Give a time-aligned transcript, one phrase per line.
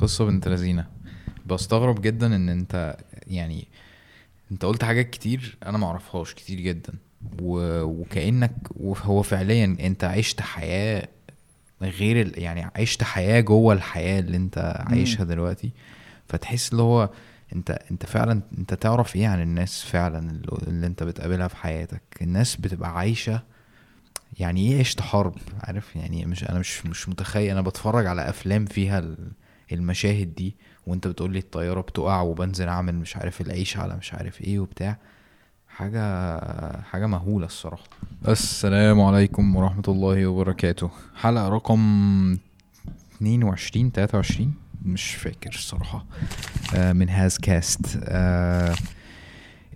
[0.00, 0.86] قصة بنت لذينة.
[1.46, 3.68] بستغرب جدا إن أنت يعني
[4.52, 6.92] أنت قلت حاجات كتير أنا معرفهاش كتير جدا.
[7.42, 7.82] و...
[7.82, 11.08] وكأنك وهو فعليا أنت عشت حياة
[11.82, 12.42] غير ال...
[12.42, 15.70] يعني عشت حياة جوه الحياة اللي أنت عايشها دلوقتي.
[16.28, 17.10] فتحس اللي هو
[17.54, 20.30] أنت أنت فعلا أنت تعرف إيه عن الناس فعلا
[20.68, 23.42] اللي, أنت بتقابلها في حياتك؟ الناس بتبقى عايشة
[24.38, 27.50] يعني إيه عشت حرب؟ عارف يعني مش أنا مش مش متخيل.
[27.50, 29.32] أنا بتفرج على أفلام فيها ال-
[29.72, 34.40] المشاهد دي وانت بتقول لي الطيارة بتقع وبنزل أعمل مش عارف العيش على مش عارف
[34.40, 34.98] إيه وبتاع
[35.68, 37.84] حاجة حاجة مهولة الصراحة.
[38.28, 40.90] السلام عليكم ورحمة الله وبركاته.
[41.16, 41.78] حلقة رقم
[43.16, 44.54] 22 23
[44.84, 46.04] مش فاكر الصراحة.
[46.74, 47.98] آه، من هاز كاست.
[48.04, 48.74] آه،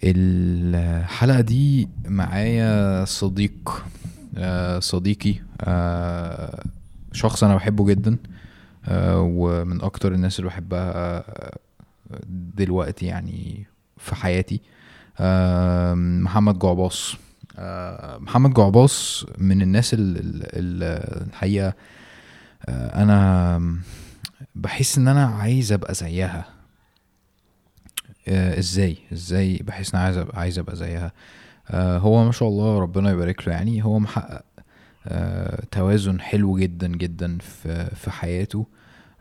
[0.04, 3.84] الحلقة دي معايا صديق
[4.36, 5.34] آه، صديقي
[7.12, 8.16] شخص أنا بحبه جدا.
[8.90, 11.58] ومن أكتر الناس اللي بحبها آه،
[12.56, 13.66] دلوقتي يعني
[13.96, 14.60] في حياتي
[15.20, 17.14] آه، محمد جعباص.
[17.58, 21.74] آه، محمد جعباص من الناس ال- ال- ال- الحقيقة
[22.68, 23.60] آه، أنا
[24.54, 26.44] بحس إن أنا عايز أبقى زيها.
[28.28, 31.12] آه، إزاي؟ إزاي بحس إن أنا عايز عايز أبقى زيها؟
[31.70, 33.84] آه، هو ما شاء الله ربنا يبارك له يعني.
[33.84, 34.53] هو محقق آه،
[35.70, 38.66] توازن حلو جدا جدا في في حياته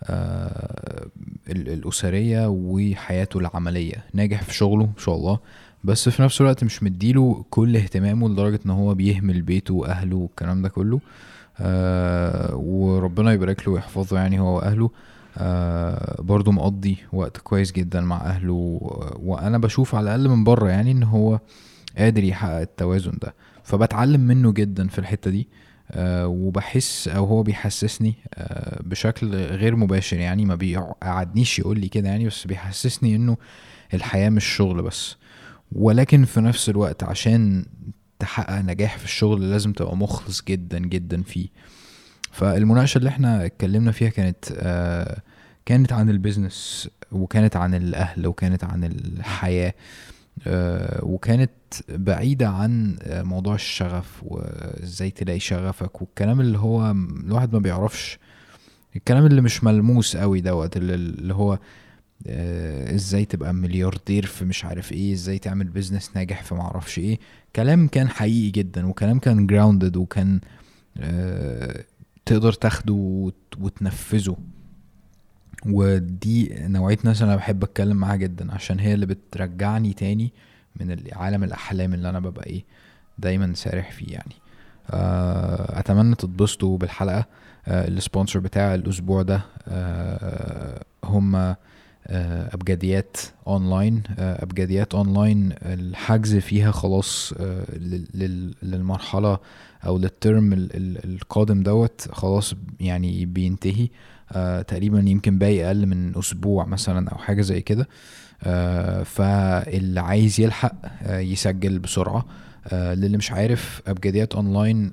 [0.04, 1.08] آه،
[1.50, 4.04] ال- الأسرية وحياته العملية.
[4.14, 5.40] ناجح في شغله ما شاء الله
[5.84, 10.62] بس في نفس الوقت مش مديله كل اهتمامه لدرجة إن هو بيهمل بيته وأهله والكلام
[10.62, 11.00] ده كله.
[11.60, 14.90] آه وربنا يبارك له ويحفظه يعني هو وأهله.
[15.38, 18.80] آه برضه مقضي وقت كويس جدا مع أهله
[19.24, 21.40] وأنا بشوف على الأقل من بره يعني إن هو
[21.98, 23.34] قادر يحقق التوازن ده.
[23.64, 25.48] فبتعلم منه جدا في الحتة دي.
[25.48, 25.54] آه
[26.26, 32.26] وبحس أو هو بيحسسني آه بشكل غير مباشر يعني ما بيقعدنيش يقول لي كده يعني
[32.28, 33.38] بس بيحسسني إنه
[33.94, 35.16] الحياة مش شغل بس.
[35.72, 37.66] ولكن في نفس الوقت عشان
[38.20, 41.48] تحقق نجاح في الشغل لازم تبقى مخلص جدا جدا فيه.
[42.32, 45.22] فالمناقشة اللي إحنا اتكلمنا فيها كانت آه
[45.66, 49.68] كانت عن ال business وكانت عن الأهل وكانت عن الحياة.
[49.70, 49.74] آه
[51.04, 51.52] وكانت
[51.90, 56.92] بعيدة عن آه، موضوع الشغف وازاي تلاقي شغفك والكلام اللي هو
[57.26, 58.20] الواحد ما بيعرفش.
[58.96, 61.60] الكلام اللي مش ملموس قوي دوت اللي, هو
[62.28, 67.20] آه، إزاي تبقى ملياردير في مش عارف إيه إزاي تعمل business ناجح في معرفش إيه.
[67.56, 70.40] كلام كان حقيقي جدا وكلام كان grounded وكان
[70.98, 71.84] آه،
[72.26, 74.38] تقدر تاخده وت- وتنفذه.
[75.66, 80.32] ودي نوعية ناس أنا بحب أتكلم معاها جدا عشان هي اللي بترجعني تاني
[80.80, 82.64] من عالم الأحلام اللي أنا ببقى إيه
[83.18, 84.34] دايما سارح فيه يعني.
[84.92, 87.26] آه، أتمنى تتبسطوا بالحلقة.
[87.68, 91.56] آه، ال sponsor بتاع الأسبوع ده آه، هم
[92.08, 94.04] أبجديات أونلاين.
[94.20, 97.34] أبجديات أونلاين الحجز فيها خلاص
[97.74, 99.38] لل- لل- للمرحلة
[99.86, 103.90] أو لل term ال- ال- القادم دوت خلاص يعني بينتهي.
[104.32, 107.88] آه، تقريبا يمكن باقي أقل من أسبوع مثلا أو حاجة زي كده.
[108.44, 112.26] آه، فاللي عايز يلحق آه، يسجل بسرعة.
[112.74, 114.92] للي مش عارف أبجديات Online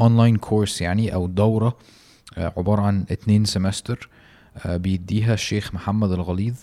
[0.00, 1.76] online course يعني أو دورة
[2.38, 4.08] عبارة عن اتنين semester
[4.66, 6.54] بيديها الشيخ محمد الغليظ.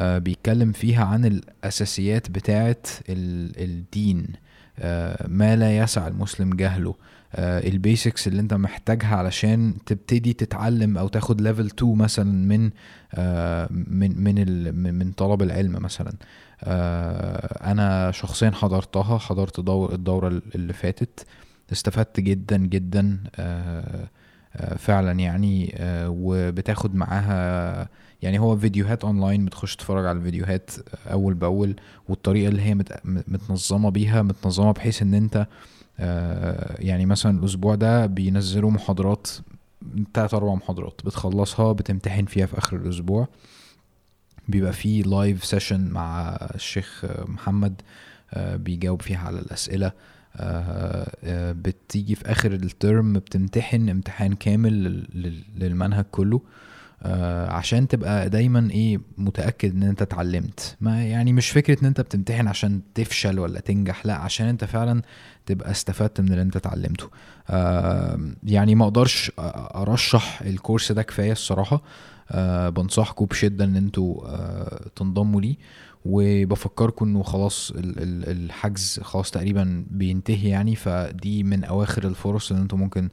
[0.00, 2.76] بيتكلم فيها عن الأساسيات بتاعة
[3.08, 4.26] ال- الدين
[5.28, 6.94] ما لا يسع المسلم جهله.
[7.34, 12.70] ال basics اللي انت محتاجها علشان تبتدي تتعلم أو تاخد level 2 مثلا من
[13.14, 16.12] آه، من من من طلب العلم مثلا.
[16.64, 21.26] آه، أنا شخصيا حضرتها حضرت دور الدورة اللي فاتت.
[21.72, 24.08] استفدت جدا جدا آه،
[24.56, 27.88] آه، فعلا يعني آه، وبتاخد معاها
[28.22, 30.70] يعني هو فيديوهات اونلاين بتخش تتفرج على الفيديوهات
[31.06, 31.76] أول بأول
[32.08, 35.46] والطريقة اللي هي مت- متنظمة بيها متنظمة بحيث إن أنت آه،
[36.78, 39.28] يعني مثلا الأسبوع ده بينزلوا محاضرات
[40.14, 43.28] تلات أربع محاضرات بتخلصها بتمتحن فيها في آخر الأسبوع.
[44.48, 47.82] بيبقى فيه live session مع الشيخ محمد
[48.34, 49.92] آه، بيجاوب فيها على الأسئلة.
[50.36, 56.40] آه، آه، بتيجي في آخر ال term بتمتحن امتحان كامل لل- لل- للمنهج كله.
[57.02, 60.76] آه، عشان تبقى دايما إيه متأكد إن أنت اتعلمت.
[60.80, 65.02] ما يعني مش فكرة إن أنت بتمتحن عشان تفشل ولا تنجح لا عشان أنت فعلا
[65.46, 67.08] تبقى استفدت من اللي أنت اتعلمته.
[67.50, 71.82] آه، يعني ما أقدرش أرشح الكورس ده كفاية الصراحة.
[72.30, 75.56] آه، بنصحكم بشدة إن أنتوا آه، تنضموا ليه.
[76.04, 82.62] وبفكركم إنه خلاص ال- ال- الحجز خلاص تقريبا بينتهي يعني فدي من أواخر الفرص اللي
[82.62, 83.08] أنتم ممكن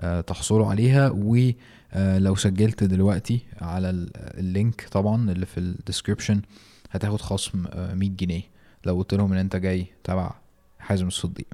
[0.00, 1.10] آه، تحصلوا عليها.
[1.10, 1.56] آه
[1.94, 6.42] لو سجلت دلوقتي على ال- ال link طبعا اللي في ال description
[6.90, 8.42] هتاخد خصم آه 100 جنيه.
[8.86, 10.34] لو قلت لهم إن أنت جاي تبع
[10.78, 11.46] حازم الصديق.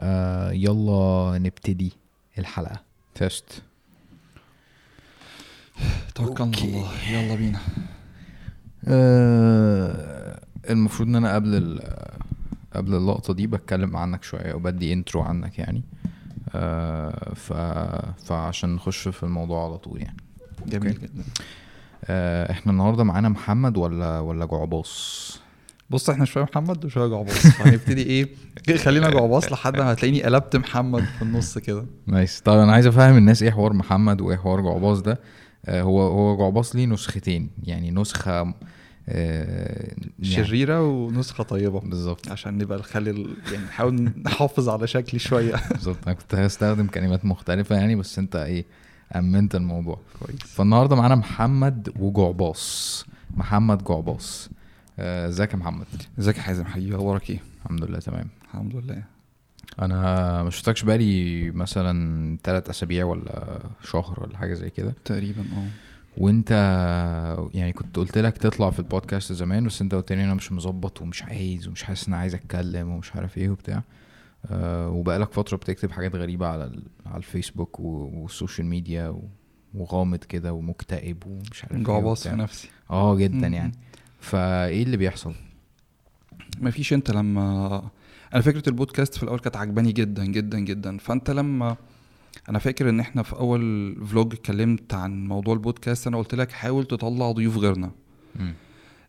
[0.00, 1.92] آه يلا نبتدي
[2.38, 2.80] الحلقة.
[3.14, 3.62] تيست
[6.14, 6.88] توكلنا على الله.
[7.10, 7.58] يلا بينا.
[8.88, 10.40] آه
[10.70, 11.80] المفروض إن أنا قبل
[12.74, 15.82] قبل اللقطة دي بتكلم عنك شوية وبدي intro عنك يعني.
[15.82, 16.10] آه
[17.34, 17.52] ف
[18.24, 20.16] فعشان نخش في الموضوع على طول يعني.
[20.66, 21.06] جميل okay.
[21.06, 21.24] جدا.
[22.04, 25.40] آه إحنا النهارده معانا محمد ولا ولا جعباص؟
[25.90, 27.46] بص إحنا شوية محمد وشويه جعباص.
[27.56, 28.28] فهنبتدي إيه؟
[28.76, 31.86] خلينا جعباص لحد ما هتلاقيني قلبت محمد في النص كده.
[32.06, 32.40] nice.
[32.40, 35.20] طيب أنا عايز أفهم الناس إيه حوار محمد وإيه حوار جعباص ده.
[35.66, 38.54] آه هو هو جعباص ليه نسختين؟ يعني نسخة
[39.12, 41.80] آه يعني شريرة ونسخة طيبة.
[41.80, 42.28] بالظبط.
[42.30, 45.54] عشان نبقى نخلي يعني نحاول نحافظ على شكلي شوية.
[45.70, 45.96] بالظبط.
[46.06, 48.64] أنا كنت هستخدم كلمات مختلفة يعني بس أنت إيه
[49.16, 49.98] أمنت الموضوع.
[50.20, 50.40] كويس.
[50.42, 53.06] فالنهاردة معانا محمد وجعباص.
[53.36, 54.50] محمد جعباص.
[54.98, 55.86] آه، إزيك يا محمد؟
[56.18, 58.28] إزيك يا حازم؟ حبيبي أخبارك إيه؟ الحمد لله تمام.
[58.44, 59.02] الحمد لله.
[59.82, 64.94] أنا ما شفتكش بقالي مثلا ثلاث أسابيع ولا شهر ولا حاجة زي كده.
[65.04, 65.66] تقريبا آه.
[66.16, 66.50] وانت
[67.54, 71.02] يعني كنت قلت لك تطلع في البودكاست زمان بس انت قلت لي أنا مش مظبط
[71.02, 73.82] ومش عايز ومش حاسس إن عايز أتكلم ومش عارف إيه وبتاع.
[74.46, 76.72] أه وبقالك فترة بتكتب حاجات غريبة على
[77.06, 79.20] على الفيسبوك وال social media
[79.74, 82.36] وغامض كده ومكتئب ومش عارف إيه جعباص في.
[82.36, 82.68] نفسي.
[82.90, 83.54] آه جدا مم.
[83.54, 83.72] يعني.
[84.20, 85.34] فإيه اللي بيحصل؟
[86.60, 87.82] مفيش أنت لما
[88.34, 90.98] أنا فكرة البودكاست في الأول كانت عجباني جدا جدا جدا.
[90.98, 91.76] فأنت لما
[92.48, 96.84] أنا فاكر إن إحنا في أول vlog اتكلمت عن موضوع البودكاست أنا قلت لك حاول
[96.84, 97.90] تطلع ضيوف غيرنا
[98.36, 98.54] مم.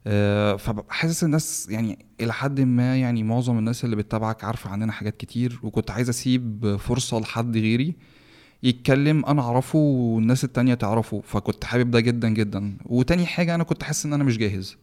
[0.08, 4.92] أه فببقى حاسس الناس يعني إلى حد ما يعني معظم الناس اللي بتتابعك عارفة عننا
[4.92, 7.96] حاجات كتير وكنت عايز أسيب فرصة لحد غيري
[8.64, 13.84] يتكلم أنا أعرفه والناس التانية تعرفه فكنت حابب ده جدا جدا وتاني حاجة أنا كنت
[13.84, 14.78] حاسس إن أنا مش جاهز.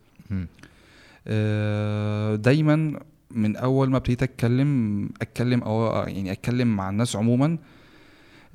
[1.26, 7.58] آه، دايما من أول ما ابتديت أتكلم أتكلم أو يعني أتكلم مع الناس عموما آه،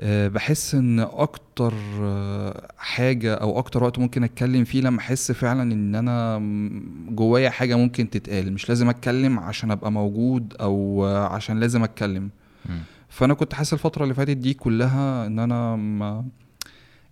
[0.05, 5.95] بحس إن أكتر آه، حاجة أو أكتر وقت ممكن أتكلم فيه لما أحس فعلا إن
[5.95, 6.39] أنا
[7.09, 8.53] جوايا حاجة ممكن تتقال.
[8.53, 12.29] مش لازم أتكلم عشان أبقى موجود أو آه، عشان لازم أتكلم.
[13.09, 16.25] فأنا كنت حاسس الفترة اللي فاتت دي كلها إن أنا ما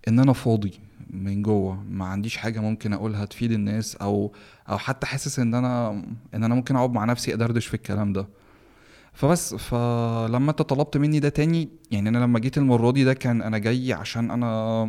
[0.07, 0.71] إن أنا فاضي
[1.09, 1.83] من جوه.
[1.89, 4.31] ما عنديش حاجة ممكن أقولها تفيد الناس أو
[4.69, 5.89] أو حتى حاسس إن أنا
[6.33, 8.27] إن أنا ممكن أقعد مع نفسي أدردش في الكلام ده.
[9.13, 13.42] فبس فلما انت طلبت مني ده تاني يعني أنا لما جيت المرة دي ده كان
[13.42, 14.84] أنا جاي عشان أنا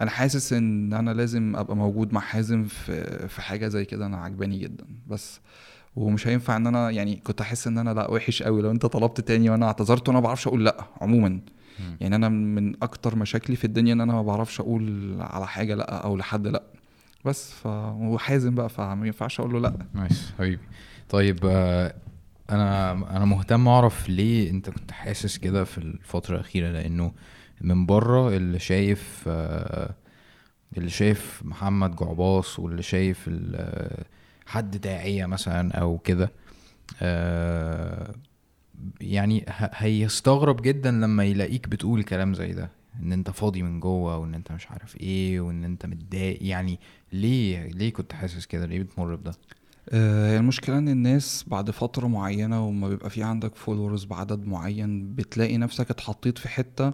[0.00, 4.16] أنا حاسس إن أنا لازم أبقى موجود مع حازم في في حاجة زي كده أنا
[4.16, 4.84] عجباني جدا.
[5.08, 5.40] بس
[5.96, 9.20] ومش هينفع إن أنا يعني كنت أحس إن أنا لأ وحش قوي لو أنت طلبت
[9.20, 11.40] تاني وأنا اعتذرت وأنا ما بعرفش أقول لأ عموما.
[12.00, 15.94] يعني أنا من أكتر مشاكلي في الدنيا إن أنا ما بعرفش أقول على حاجة لأ
[16.04, 16.62] أو لحد لأ.
[17.24, 17.66] بس ف
[18.00, 19.72] وحازم بقى فما ينفعش أقول له لأ.
[19.94, 20.62] نايس حبيبي.
[21.08, 21.94] طيب آه،
[22.50, 27.12] أنا أنا مهتم أعرف ليه أنت كنت حاسس كده في الفترة الأخيرة؟ لأنه
[27.60, 29.28] من بره اللي شايف
[30.76, 33.30] اللي شايف محمد جعباص واللي شايف
[34.46, 36.32] حد داعية مثلا أو كده
[39.00, 42.70] يعني هيستغرب جدا لما يلاقيك بتقول كلام زي ده
[43.02, 46.38] إن أنت فاضي من جوه وإن أنت مش عارف إيه وإن أنت متضايق.
[46.42, 46.78] يعني
[47.12, 49.32] ليه ليه كنت حاسس كده؟ ليه بتمر بده؟
[49.92, 55.90] المشكلة إن الناس بعد فترة معينة وما بيبقى في عندك فولورز بعدد معين بتلاقي نفسك
[55.90, 56.92] اتحطيت في حتة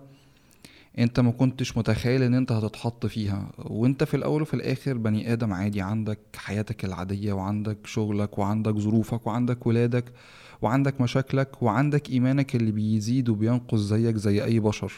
[0.98, 3.48] أنت ما كنتش متخيل إن أنت هتتحط فيها.
[3.58, 9.26] وأنت في الأول وفي الآخر بني آدم عادي عندك حياتك العادية وعندك شغلك وعندك ظروفك
[9.26, 10.04] وعندك ولادك
[10.62, 14.92] وعندك مشاكلك وعندك إيمانك اللي بيزيد وبينقص زيك زي أي بشر.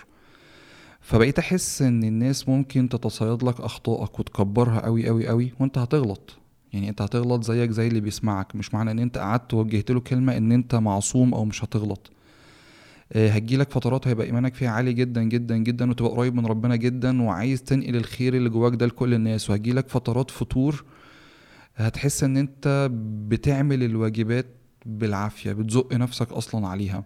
[1.00, 6.36] فبقيت أحس إن الناس ممكن تتصيد لك أخطائك وتكبرها قوي قوي قوي وأنت هتغلط.
[6.72, 10.36] يعني انت هتغلط زيك زي اللي بيسمعك مش معنى ان انت قعدت وجهت له كلمة
[10.36, 12.10] ان انت معصوم أو مش هتغلط.
[13.12, 17.22] آه، هتجيلك فترات هيبقى ايمانك فيها عالي جدا جدا جدا وتبقى قريب من ربنا جدا
[17.22, 19.50] وعايز تنقل الخير اللي جواك ده لكل الناس.
[19.50, 20.84] وهتجيلك فترات فتور
[21.76, 22.90] هتحس ان انت
[23.28, 24.46] بتعمل الواجبات
[24.86, 27.04] بالعافية بتزق نفسك أصلا عليها.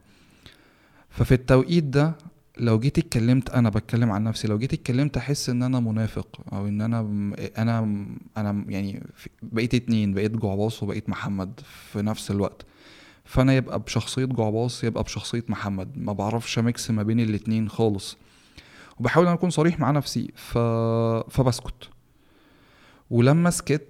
[1.11, 2.15] ففي التوقيت ده
[2.59, 6.69] لو جيت اتكلمت أنا بتكلم عن نفسي لو جيت اتكلمت أحس إن أنا منافق أو
[6.69, 7.01] إن أنا
[7.59, 8.07] أنا
[8.37, 9.03] أنا يعني
[9.43, 11.61] بقيت اتنين بقيت جعباص وبقيت محمد
[11.93, 12.67] في نفس الوقت.
[13.25, 15.99] فأنا يبقى بشخصية جعباص يبقى بشخصية محمد.
[15.99, 18.17] ما بعرفش ميكس ما بين الاتنين خالص.
[19.01, 20.59] وبحاول ان أكون صريح مع نفسي ف...
[21.31, 21.89] فبسكت.
[23.11, 23.89] ولما سكت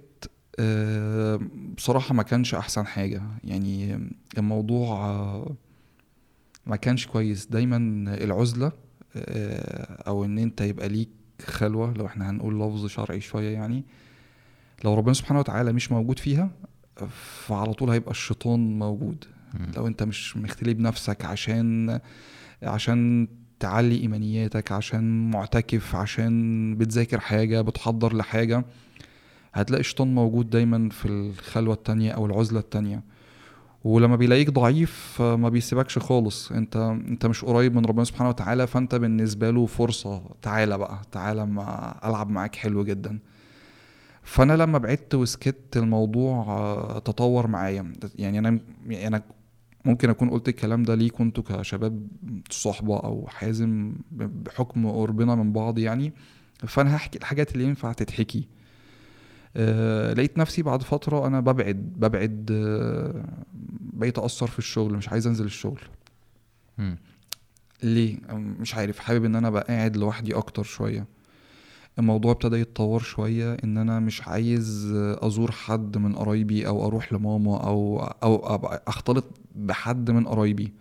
[0.59, 1.39] آه،
[1.77, 3.21] بصراحة ما كانش أحسن حاجة.
[3.43, 3.99] يعني
[4.37, 4.95] الموضوع
[6.65, 7.45] ما كانش كويس.
[7.45, 7.77] دايما
[8.23, 8.71] العزلة
[9.15, 11.09] آه، أو إن أنت يبقى ليك
[11.45, 13.83] خلوة لو إحنا هنقول لفظ شرعي شوية يعني
[14.83, 16.49] لو ربنا سبحانه وتعالى مش موجود فيها
[17.47, 19.25] فعلى طول هيبقى الشيطان موجود.
[19.77, 21.99] لو أنت مش مختلي بنفسك عشان
[22.63, 23.27] عشان
[23.59, 28.65] تعلي إيمانياتك عشان معتكف عشان بتذاكر حاجة بتحضر لحاجة
[29.53, 33.03] هتلاقي الشيطان موجود دايما في الخلوة التانية أو العزلة التانية.
[33.83, 36.51] ولما بيلاقيك ضعيف ما بيسيبكش خالص.
[36.51, 36.75] انت
[37.07, 40.21] انت مش قريب من ربنا سبحانه وتعالى فانت بالنسبة له فرصة.
[40.41, 43.19] تعالى بقى تعالى ما ألعب معاك حلو جدا.
[44.23, 47.93] فأنا لما بعدت وسكت الموضوع آه، تطور معايا.
[48.15, 49.21] يعني أنا يعني أنا
[49.85, 52.07] ممكن أكون قلت الكلام ده ليكوا أنتوا كشباب
[52.49, 56.13] صحبة أو حازم بحكم قربنا من بعض يعني.
[56.67, 58.47] فأنا هحكي الحاجات اللي ينفع تتحكي.
[59.57, 63.25] أه لقيت نفسي بعد فترة أنا ببعد ببعد أه
[63.93, 65.81] بقيت اثر في الشغل مش عايز أنزل الشغل.
[66.77, 66.97] مم.
[67.83, 71.05] ليه؟ مش عارف حابب إن أنا أبقى قاعد لوحدي أكتر شوية.
[71.99, 77.63] الموضوع ابتدى يتطور شوية إن أنا مش عايز أزور حد من قرايبي أو أروح لماما
[77.63, 78.35] أو أو
[78.87, 80.73] أختلط بحد من قرايبي.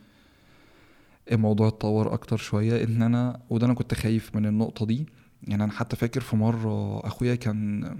[1.32, 5.06] الموضوع اتطور أكتر شوية إن أنا وده أنا كنت خايف من النقطة دي.
[5.42, 7.96] يعني أنا حتى فاكر في مرة أخويا كان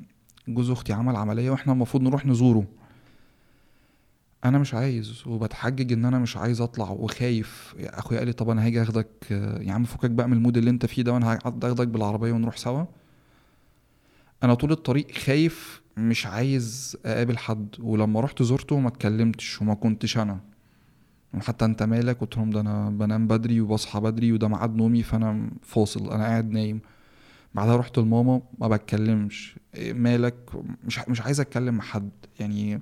[0.49, 2.67] جوز أختي عمل عملية وإحنا المفروض نروح نزوره.
[4.45, 7.75] أنا مش عايز وبتحجج إن أنا مش عايز أطلع وخايف.
[7.81, 9.09] أخويا قال لي طب أنا هاجي أخدك
[9.61, 12.57] يا عم فكك بقى من المود اللي أنت فيه ده وأنا هقعد أخدك بالعربية ونروح
[12.57, 12.85] سوا.
[14.43, 17.69] أنا طول الطريق خايف مش عايز أقابل حد.
[17.81, 20.41] ولما رحت زرته ما اتكلمتش وما كنتش أنا.
[21.41, 25.51] حتى أنت مالك؟ قلت لهم ده أنا بنام بدري وبصحى بدري وده ميعاد نومي فأنا
[25.63, 26.81] فاصل أنا قاعد نايم.
[27.55, 29.57] بعدها رحت لماما ما بتكلمش.
[29.81, 30.35] مالك؟
[30.85, 32.11] مش مش عايز أتكلم مع حد.
[32.41, 32.81] يعني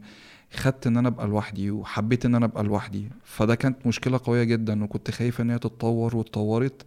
[0.53, 3.11] خدت إن أنا أبقى لوحدي وحبيت إن أنا أبقى لوحدي.
[3.25, 6.87] فده كانت مشكلة قوية جدا وكنت خايف إن هي تتطور واتطورت.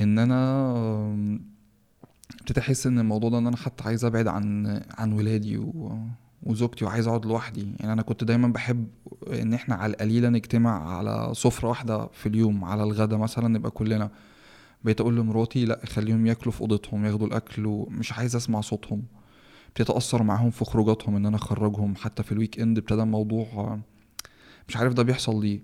[0.00, 0.36] إن أنا
[2.40, 5.98] ابتديت أحس إن الموضوع ده إن أنا حتى عايز أبعد عن عن ولادي و...
[6.42, 7.72] وزوجتي وعايز أقعد لوحدي.
[7.80, 8.88] يعني أنا كنت دايما بحب
[9.32, 14.10] إن إحنا على القليلة نجتمع على سفرة واحدة في اليوم على الغدا مثلا نبقى كلنا.
[14.84, 19.02] بقيت أقول لمراتي لأ خليهم ياكلوا في أوضتهم ياخدوا الأكل ومش عايز أسمع صوتهم.
[19.68, 23.78] ابتديت أأثر معاهم في خروجاتهم إن أنا أخرجهم حتى في ال weekend ابتدى الموضوع
[24.68, 25.60] مش عارف ده بيحصل ليه.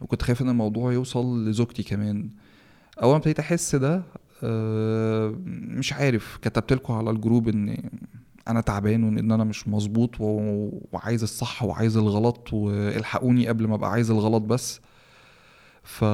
[0.00, 2.30] وكنت خايف إن الموضوع يوصل لزوجتي كمان.
[3.02, 4.02] أول ما ابتديت أحس ده
[4.44, 7.90] آه، مش عارف كتبت لكم على ال group إن
[8.48, 14.10] أنا تعبان وإن أنا مش مظبوط وعايز الصح وعايز الغلط والحقوني قبل ما أبقى عايز
[14.10, 14.80] الغلط بس.
[15.82, 16.04] ف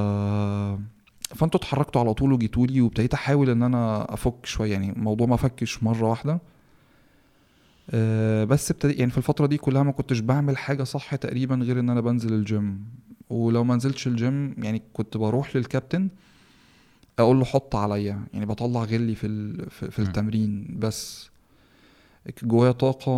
[1.35, 5.35] فانتوا اتحركتوا على طول وجيتوا لي وابتديت أحاول إن أنا أفك شوية يعني الموضوع ما
[5.35, 6.39] فكش مرة واحدة.
[7.91, 11.79] آه، بس ابتدي يعني في الفترة دي كلها ما كنتش بعمل حاجة صح تقريبا غير
[11.79, 12.83] إن أنا بنزل الجيم
[13.29, 16.09] ولو ما نزلتش الجيم يعني كنت بروح للكابتن
[17.19, 19.99] أقول له حط عليا يعني بطلع غلي في في.
[19.99, 21.29] التمرين بس.
[22.43, 23.11] جوايا طاقة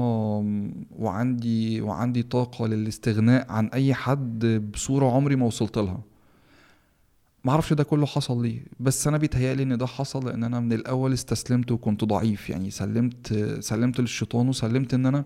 [1.00, 6.00] وعندي وعندي طاقة للاستغناء عن أي حد بصورة عمري ما وصلت لها.
[7.44, 11.14] معرفش ده كله حصل ليه بس أنا بيتهيألي إن ده حصل لأن أنا من الأول
[11.14, 15.26] استسلمت وكنت ضعيف يعني سلمت سلمت للشيطان وسلمت إن أنا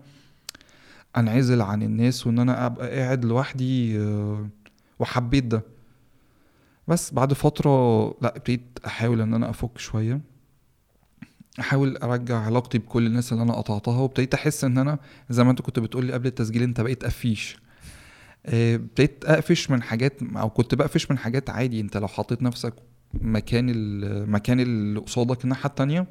[1.16, 4.48] أنعزل عن الناس وإن أنا أبقى قاعد لوحدي آه،
[4.98, 5.62] وحبيت ده.
[6.88, 10.20] بس بعد فترة لا ابتديت أحاول إن أنا أفك شوية
[11.60, 14.98] احاول ارجع علاقتي بكل الناس اللي أنا قطعتها وابتديت احس ان أنا
[15.30, 17.56] زي ما انت كنت بتقول لي قبل التسجيل انت بقيت قفيش.
[18.48, 21.80] ابتديت أقفش من حاجات أو كنت بقفش من حاجات عادي.
[21.80, 22.74] أنت لو حطيت نفسك
[23.14, 26.06] مكان المكان اللي قصادك الناحية التانية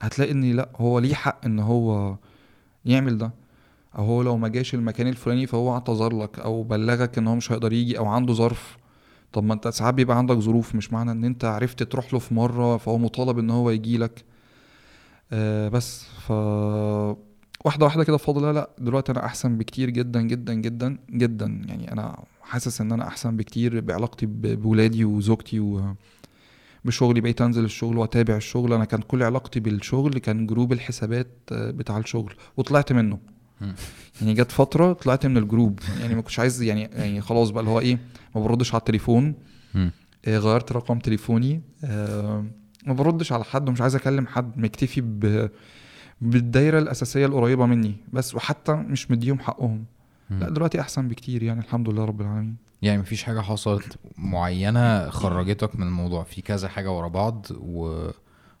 [0.00, 2.16] هتلاقي إن لأ هو ليه حق إن هو
[2.84, 3.30] يعمل ده.
[3.98, 7.52] أو هو لو ما جاش المكان الفلاني فهو اعتذر لك أو بلغك إن هو مش
[7.52, 8.76] هيقدر يجي أو عنده ظرف.
[9.32, 12.34] طب ما أنت ساعات بيبقى عندك ظروف مش معنى إن أنت عرفت تروح له في
[12.34, 14.24] مرة فهو مطالب إن هو يجي لك.
[15.32, 16.32] آه بس ف
[17.66, 21.62] واحدة واحدة كده بفضل الله لا دلوقتي أنا أحسن بكتير جدا جدا جدا جدا.
[21.68, 25.94] يعني أنا حاسس إن أنا أحسن بكتير بعلاقتي بولادي وزوجتي و
[26.84, 27.20] بشغلي.
[27.20, 28.72] بقيت أنزل الشغل وأتابع الشغل.
[28.72, 33.18] أنا كان كل علاقتي بالشغل كان group الحسابات آه، بتاع الشغل وطلعت منه.
[34.20, 35.80] يعني جت فترة طلعت من ال group.
[36.00, 37.98] يعني ما كنتش عايز يعني يعني خلاص بقى اللي هو إيه
[38.34, 39.34] ما بردش على التليفون.
[39.74, 41.60] آه، غيرت رقم تليفوني.
[41.84, 42.44] آه،
[42.86, 44.58] ما بردش على حد ومش عايز أكلم حد.
[44.58, 45.00] مكتفي
[46.20, 49.84] بالدايرة الأساسية القريبة مني بس وحتى مش مديهم حقهم.
[50.30, 50.40] مم.
[50.40, 52.56] لا دلوقتي أحسن بكتير يعني الحمد لله رب العالمين.
[52.82, 58.08] يعني مفيش حاجة حصلت معينة خرجتك من الموضوع؟ في كذا حاجة ورا بعض و...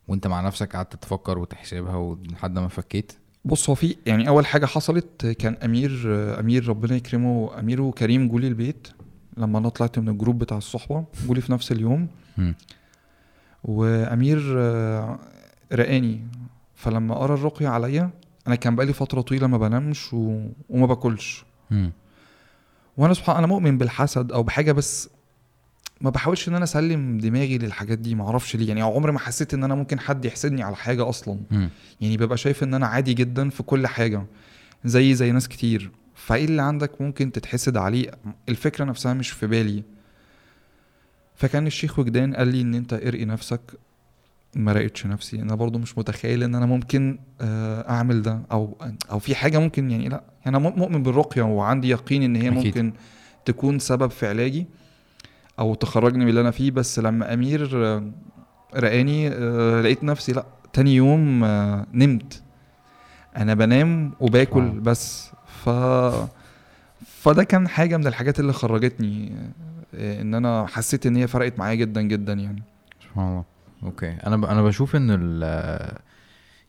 [0.08, 3.12] وأنت مع نفسك قعدت تفكر وتحسبها لحد ما فكيت؟
[3.44, 6.02] بص هو في يعني أول حاجة حصلت كان أمير
[6.40, 8.88] أمير ربنا يكرمه أمير وكريم جولي البيت.
[9.36, 12.08] لما أنا طلعت من الجروب بتاع الصحبة جولي في نفس اليوم.
[12.38, 12.54] مم.
[13.64, 15.18] وأمير آه،
[15.72, 16.20] رقاني
[16.76, 18.10] فلما قرا الرقية عليا
[18.46, 20.46] أنا كان بقالي فترة طويلة ما بنامش و...
[20.68, 21.44] وما باكلش.
[22.96, 25.08] وأنا سبحان أنا مؤمن بالحسد أو بحاجة بس
[26.00, 28.68] ما بحاولش إن أنا أسلم دماغي للحاجات دي ما أعرفش ليه.
[28.68, 31.40] يعني عمري ما حسيت إن أنا ممكن حد يحسدني على حاجة أصلا.
[31.50, 31.70] مم.
[32.00, 34.26] يعني ببقى شايف إن أنا عادي جدا في كل حاجة
[34.84, 35.90] زي زي ناس كتير.
[36.14, 38.10] فإيه اللي عندك ممكن تتحسد عليه؟
[38.48, 39.82] الفكرة نفسها مش في بالي.
[41.34, 43.60] فكان الشيخ وجدان قال لي إن أنت ارقي نفسك
[44.56, 45.42] ما راقتش نفسي.
[45.42, 48.76] أنا برضو مش متخيل إن أنا ممكن آه، أعمل ده أو
[49.10, 50.22] أو في حاجة ممكن يعني لأ.
[50.46, 52.66] أنا مؤمن بالرقية وعندي يقين إن هي أكيد.
[52.66, 52.92] ممكن
[53.44, 54.66] تكون سبب في علاجي
[55.58, 56.70] أو تخرجني من اللي أنا فيه.
[56.70, 58.10] بس لما أمير آه،
[58.76, 61.44] رقاني آه، لقيت نفسي لأ تاني يوم
[61.94, 62.42] نمت.
[63.36, 64.68] أنا بنام وباكل.
[64.68, 65.30] بس.
[65.46, 65.68] ف
[67.06, 69.32] فده كان حاجة من الحاجات اللي خرجتني
[69.94, 72.62] إن أنا حسيت إن هي فرقت معايا جدا جدا يعني.
[73.02, 73.44] سبحان الله.
[73.82, 74.10] Okay.
[74.26, 74.44] أنا ب...
[74.44, 75.42] أنا بشوف إن ال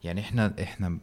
[0.03, 0.97] يعني إحنا إحنا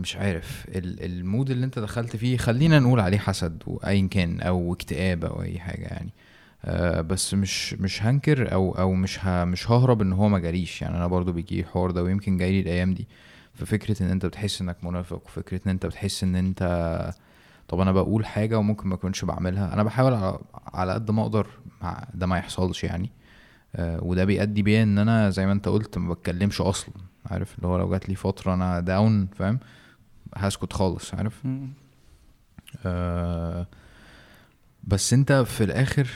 [0.00, 4.40] مش عارف ال- ال mood اللي أنت دخلت فيه خلينا نقول عليه حسد وايا كان
[4.40, 6.10] أو اكتئاب أو أي حاجة يعني.
[6.64, 10.82] آه بس مش مش هنكر أو أو مش ه مش ههرب إن هو ما جاليش
[10.82, 13.08] يعني أنا برضو بيجي الحوار ده ويمكن جاي لي الأيام دي.
[13.54, 17.12] ففكره إن أنت بتحس إنك منافق وفكره إن أنت بتحس إن أنت
[17.68, 19.74] طب أنا بقول حاجة وممكن ما أكونش بعملها.
[19.74, 20.38] أنا بحاول على,
[20.74, 21.46] على قد ما أقدر
[21.82, 23.10] مع ده ما يحصلش يعني.
[23.78, 26.94] وده بيأدي بيا إن أنا زي ما أنت قلت ما بتكلمش أصلا
[27.26, 29.58] عارف؟ اللي هو لو جات لي فترة أنا داون فاهم؟
[30.36, 31.42] هسكت خالص عارف؟
[32.86, 33.66] آه
[34.84, 36.08] بس أنت في الآخر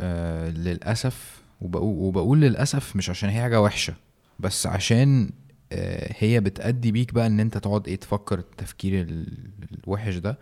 [0.00, 3.94] آه للأسف وبقول, وبقول للأسف مش عشان هي حاجة وحشة
[4.40, 5.30] بس عشان
[5.72, 9.50] آه هي بتأدي بيك بقى إن أنت تقعد إيه تفكر التفكير ال-
[9.84, 10.38] الوحش ده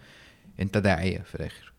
[0.61, 1.73] أنت داعية في الآخر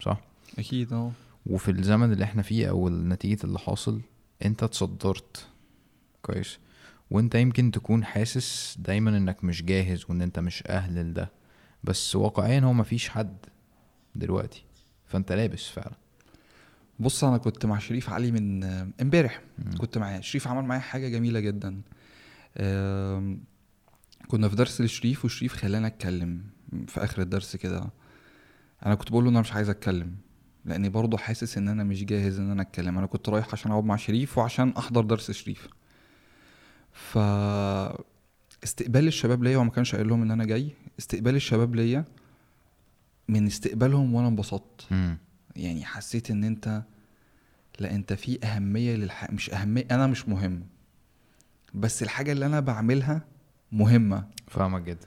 [0.00, 0.20] صح؟
[0.58, 1.12] أكيد أه.
[1.46, 4.00] وفي الزمن اللي إحنا فيه أو نتيجة اللي حاصل
[4.44, 5.46] انت اتصدرت.
[6.22, 6.58] كويس.
[7.10, 11.30] وانت يمكن تكون حاسس دايما انك مش جاهز وان انت مش أهل لده.
[11.84, 13.36] بس واقعيا هو مفيش حد
[14.14, 14.64] دلوقتي.
[15.06, 15.96] فانت لابس فعلا.
[17.00, 18.64] بص أنا كنت مع شريف علي من
[19.00, 19.42] امبارح.
[19.78, 20.20] كنت معاه.
[20.20, 21.80] شريف عمل معايا حاجة جميلة جدا.
[24.28, 26.42] كنا في درس لشريف وشريف خلانا أتكلم
[26.86, 27.90] في آخر الدرس كده.
[28.86, 30.16] أنا كنت بقول له أنا مش عايز أتكلم.
[30.68, 32.98] لأني برضه حاسس إن أنا مش جاهز إن أنا أتكلم.
[32.98, 35.68] أنا كنت رايح عشان أقعد مع شريف وعشان أحضر درس شريف.
[36.92, 37.18] ف
[38.64, 40.70] استقبال الشباب ليا هو ما كانش قايل لهم إن أنا جاي.
[40.98, 42.04] استقبال الشباب ليا
[43.28, 44.86] من استقبالهم وأنا انبسطت.
[45.56, 46.82] يعني حسيت إن أنت
[47.78, 49.30] لا أنت في أهمية للح...
[49.30, 50.62] مش أهمية أنا مش مهم.
[51.74, 53.24] بس الحاجة اللي أنا بعملها
[53.72, 54.24] مهمة.
[54.46, 55.06] فاهمك جدا.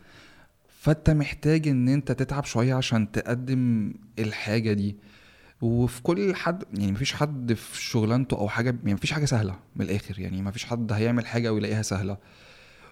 [0.79, 4.95] فأنت محتاج إن أنت تتعب شوية عشان تقدم الحاجة دي.
[5.61, 9.85] وفي كل حد يعني مفيش حد في شغلانته أو حاجة يعني مفيش حاجة سهلة من
[9.85, 12.17] الآخر يعني مفيش حد هيعمل حاجة ويلاقيها سهلة.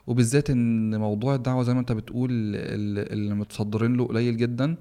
[0.08, 4.76] وبالذات إن موضوع الدعوة زي ما أنت بتقول ال- اللي متصدرين له قليل جدا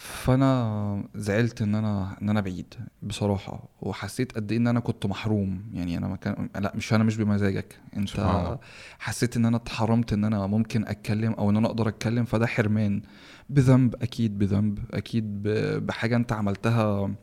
[0.00, 5.62] فأنا زعلت إن أنا إن أنا بعيد بصراحة وحسيت قد إيه إن أنا كنت محروم.
[5.72, 7.78] يعني أنا ما كان لأ مش أنا مش بمزاجك.
[7.96, 8.58] أنت الله.
[8.98, 13.02] حسيت إن أنا اتحرمت إن أنا ممكن أتكلم أو إن أنا أقدر أتكلم فده حرمان.
[13.50, 14.78] بذنب أكيد بذنب.
[14.90, 15.42] أكيد
[15.86, 17.14] بحاجة أنت عملتها.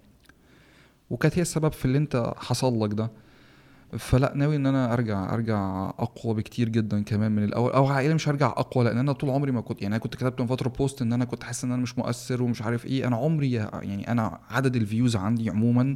[1.10, 3.12] وكانت هي السبب في اللي أنت حصل لك ده.
[3.98, 7.72] فلا ناوي إن أنا أرجع أرجع أقوى بكتير جدا كمان من الأول.
[7.72, 10.16] أو الله أعلم مش هرجع أقوى لأن أنا طول عمري ما كنت يعني أنا كنت
[10.16, 13.08] كتبت من فترة post إن أنا كنت حاسس إن أنا مش مؤثر ومش عارف إيه.
[13.08, 15.96] أنا عمري يعني أنا عدد ال views عندي عموما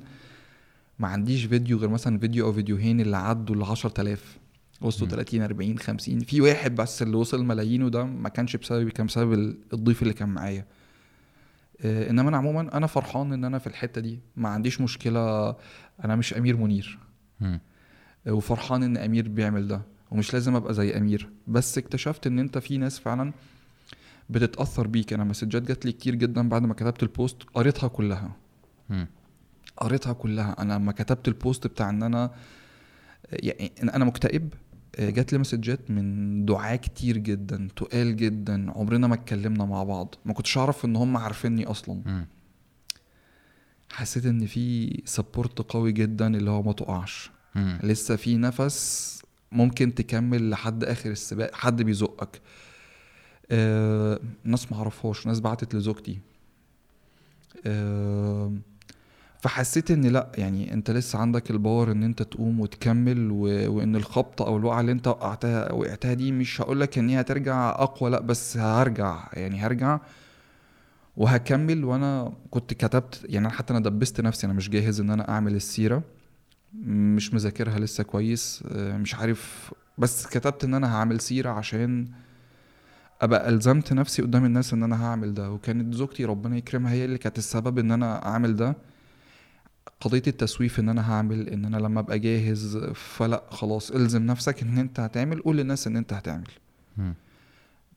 [0.99, 4.37] ما عنديش فيديو غير مثلا فيديو أو فيديوهين اللي عدوا ل 10000
[4.81, 5.15] وصلوا مم.
[5.15, 9.33] 30 40 50 في واحد بس اللي وصل ملايين وده ما كانش بسببي كان بسبب
[9.33, 10.65] ال- الضيف اللي كان معايا.
[11.81, 14.19] آه، إنما أنا عموما أنا فرحان إن أنا في الحتة دي.
[14.35, 15.49] ما عنديش مشكلة.
[16.03, 16.99] أنا مش أمير منير.
[18.29, 21.29] وفرحان إن أمير بيعمل ده ومش لازم أبقى زي أمير.
[21.47, 23.33] بس اكتشفت إن أنت في ناس فعلا
[24.29, 25.13] بتتأثر بيك.
[25.13, 28.31] أنا messages جات لي كتير جدا بعد ما كتبت ال post قريتها كلها.
[29.77, 30.55] قريتها كلها.
[30.61, 32.31] أنا لما كتبت ال post بتاع إن أنا
[33.31, 34.53] يعني أنا مكتئب
[34.99, 40.15] جات لي messages من دعاة كتير جدا تقال جدا عمرنا ما اتكلمنا مع بعض.
[40.25, 42.01] ما كنتش أعرف إن هم عارفيني أصلا.
[42.05, 42.27] مم.
[43.91, 47.31] حسيت إن في support قوي جدا اللي هو ما تقعش.
[47.55, 47.79] مم.
[47.83, 52.41] لسه في نفس ممكن تكمل لحد آخر السباق حد بيزقك.
[53.51, 56.19] آه، ناس معرفهاش ناس بعتت لزوجتي.
[57.65, 58.53] آه،
[59.41, 63.39] فحسيت إن لأ يعني أنت لسه عندك ال power إن أنت تقوم وتكمل و...
[63.75, 67.69] وإن الخبطة أو الوقعة اللي أنت وقعتها وقعتها دي مش هقول لك إن هي هترجع
[67.69, 69.99] أقوى لأ بس هرجع يعني هرجع
[71.17, 71.83] وهكمل.
[71.85, 75.55] وأنا كنت كتبت يعني أنا حتى أنا دبست نفسي أنا مش جاهز إن أنا أعمل
[75.55, 76.03] السيرة.
[76.85, 79.71] مش مذاكرها لسه كويس آه، مش عارف.
[79.97, 82.07] بس كتبت إن أنا هعمل سيرة عشان
[83.21, 85.51] أبقى ألزمت نفسي قدام الناس إن أنا هعمل ده.
[85.51, 88.75] وكانت زوجتي ربنا يكرمها هي اللي كانت السبب إن أنا أعمل ده.
[90.01, 94.77] قضية التسويف إن أنا هعمل إن أنا لما أبقى جاهز فلأ خلاص إلزم نفسك إن
[94.77, 96.47] أنت هتعمل قول للناس إن أنت هتعمل.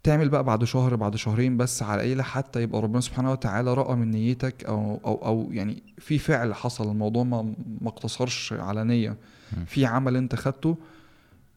[0.02, 3.96] تعمل بقى بعد شهر بعد شهرين بس على إيه حتى يبقى ربنا سبحانه وتعالى رأى
[3.96, 7.42] من نيتك أو أو أو يعني في فعل حصل الموضوع ما
[7.80, 8.84] ما اقتصرش على
[9.56, 9.64] مم.
[9.64, 10.76] في عمل أنت خدته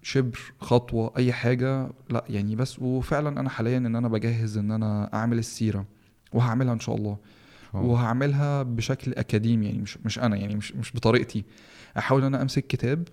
[0.02, 5.10] شبر خطوة أي حاجة لأ يعني بس وفعلا أنا حاليا إن أنا بجهز إن أنا
[5.14, 5.86] أعمل السيرة
[6.34, 7.18] وهعملها إن شاء الله.
[7.74, 11.44] وهعملها بشكل أكاديمي يعني مش مش أنا يعني مش مش بطريقتي.
[11.98, 13.08] أحاول إن أنا أمسك كتاب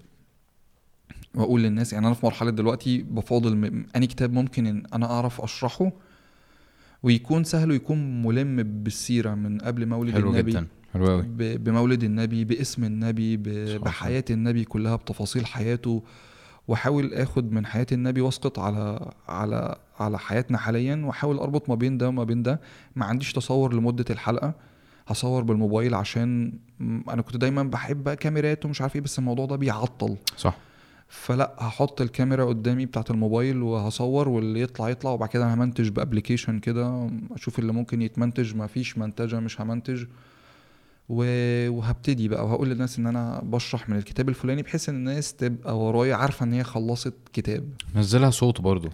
[1.34, 5.40] وأقول للناس يعني أنا في مرحلة دلوقتي بفاضل م- اني كتاب ممكن إن أنا أعرف
[5.40, 5.92] أشرحه
[7.02, 10.66] ويكون سهل ويكون ملم بالسيرة من قبل مولد حلو النبي جدا.
[10.94, 13.80] حلو قوي ب- بمولد النبي باسم النبي ب-.
[13.84, 16.02] بحياة النبي كلها بتفاصيل حياته
[16.68, 21.98] وأحاول آخد من حياة النبي وأسقط على على على حياتنا حاليا وأحاول أربط ما بين
[21.98, 22.60] ده وما بين ده.
[22.96, 24.54] ما عنديش تصور لمدة الحلقة
[25.06, 26.52] هصور بالموبايل عشان
[27.10, 30.16] أنا كنت دايما بحب كاميرات ومش عارف إيه بس الموضوع ده بيعطل.
[30.36, 30.56] صح.
[31.14, 35.94] فلا هحط الكاميرا قدامي بتاعت الموبايل وهصور واللي يطلع يطلع وبعد كده أنا همنتج ب
[35.94, 40.04] application كده أشوف اللي ممكن يتمنتج ما فيش منتجة مش همنتج.
[41.08, 46.14] وهبتدي بقى وهقول للناس إن أنا بشرح من الكتاب الفلاني بحيث إن الناس تبقى ورايا
[46.14, 47.64] عارفة إن هي خلصت كتاب.
[47.96, 48.88] نزلها صوت برضو.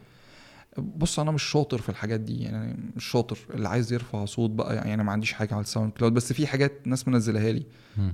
[0.78, 4.76] بص أنا مش شاطر في الحاجات دي يعني مش شاطر اللي عايز يرفع صوت بقى
[4.76, 7.66] يعني أنا ما عنديش حاجة على ال SoundCloud بس في حاجات ناس منزلها لي.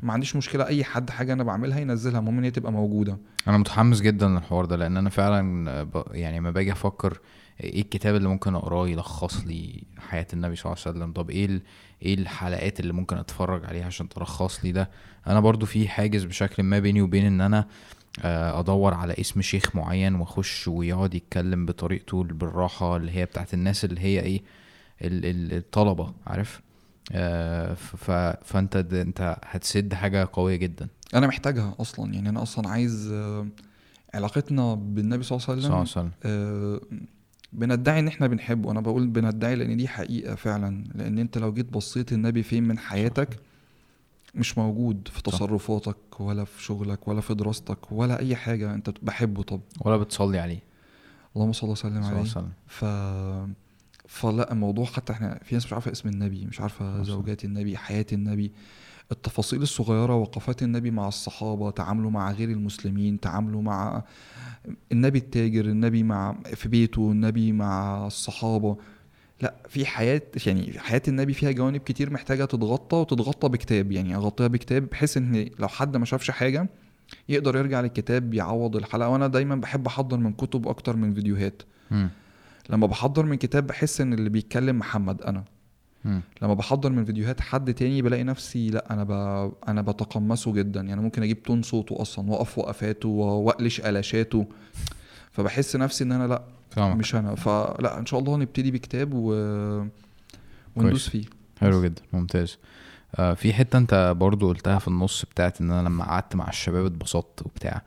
[0.02, 3.58] ما عنديش مشكلة أي حد حاجة أنا بعملها ينزلها المهم إن هي تبقى موجودة أنا
[3.58, 6.02] متحمس جدا للحوار ده لأن أنا فعلا ب...
[6.10, 7.18] يعني ما باجي أفكر
[7.60, 11.62] إيه الكتاب اللي ممكن أقراه يلخص لي حياة النبي صلى الله عليه وسلم طب إيه.
[12.02, 14.90] إيه الحلقات اللي ممكن أتفرج عليها عشان تلخص لي ده
[15.26, 17.66] أنا برضو في حاجز بشكل ما بيني وبين إن أنا
[18.22, 24.00] أدور على اسم شيخ معين وأخش ويقعد يتكلم بطريقته بالراحة اللي هي بتاعت الناس اللي
[24.00, 24.42] هي إيه
[25.02, 26.60] ال- ال- الطلبة عارف؟
[27.12, 27.74] آه،
[28.44, 30.88] فأنت أنت هتسد حاجة قوية جدا.
[31.14, 32.14] أنا محتاجها أصلا.
[32.14, 33.46] يعني أنا أصلا عايز آه،
[34.14, 36.10] علاقتنا بالنبي صلى الله عليه صلى الله وسلم عليه وسلم.
[36.24, 36.80] آه،
[37.52, 38.70] بندعي إن إحنا بنحبه.
[38.70, 40.84] أنا بقول بندعي لأن دي حقيقة فعلا.
[40.94, 43.28] لأن أنت لو جيت بصيت النبي فين من حياتك
[44.34, 45.22] مش موجود في.
[45.22, 49.42] تصرفاتك ولا في شغلك ولا في دراستك ولا أي حاجة أنت بحبه.
[49.42, 50.62] طب ولا بتصلي عليه.
[51.36, 52.20] اللهم صل وسلم صلى الله عليه.
[52.20, 52.52] وسلم.
[52.66, 52.84] ف
[54.08, 57.02] فلا الموضوع حتى إحنا في ناس مش عارفة اسم النبي مش عارفة.
[57.02, 58.52] زوجات النبي حياة النبي.
[59.12, 64.02] التفاصيل الصغيرة وقفات النبي مع الصحابة تعامله مع غير المسلمين تعامله مع
[64.92, 68.76] النبي التاجر النبي مع في بيته النبي مع الصحابة.
[69.40, 74.46] لا في حياة يعني حياة النبي فيها جوانب كتير محتاجة تتغطى وتتغطى بكتاب يعني أغطيها
[74.46, 76.68] بكتاب بحيث إن لو حد ما شافش حاجة
[77.28, 79.08] يقدر يرجع للكتاب يعوض الحلقة.
[79.08, 81.62] وأنا دايما بحب أحضر من كتب أكتر من فيديوهات.
[81.90, 82.10] مم.
[82.70, 85.44] لما بحضر من كتاب بحس إن اللي بيتكلم محمد أنا.
[86.42, 89.10] لما بحضر من فيديوهات حد تاني بلاقي نفسي لا أنا ب...
[89.68, 90.80] أنا بتقمصه جدا.
[90.80, 94.46] يعني ممكن أجيب تون صوته أصلا وأقف وقفاته وأقلش قلاشاته.
[95.30, 96.42] فبحس نفسي إن أنا لا
[96.74, 96.96] فاهمك.
[96.96, 97.34] مش أنا.
[97.34, 99.32] فلا إن شاء الله نبتدي بكتاب و...
[100.76, 101.24] وندوس فيه.
[101.60, 102.02] حلو جدا.
[102.12, 102.58] ممتاز.
[103.14, 106.84] آه في حتة أنت برضو قلتها في النص بتاعت إن أنا لما قعدت مع الشباب
[106.86, 107.82] اتبسطت وبتاع.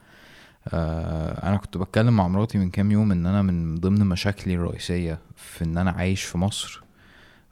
[0.67, 5.19] آه أنا كنت بتكلم مع مراتي من كام يوم إن أنا من ضمن مشاكلي الرئيسية
[5.36, 6.82] في إن أنا عايش في مصر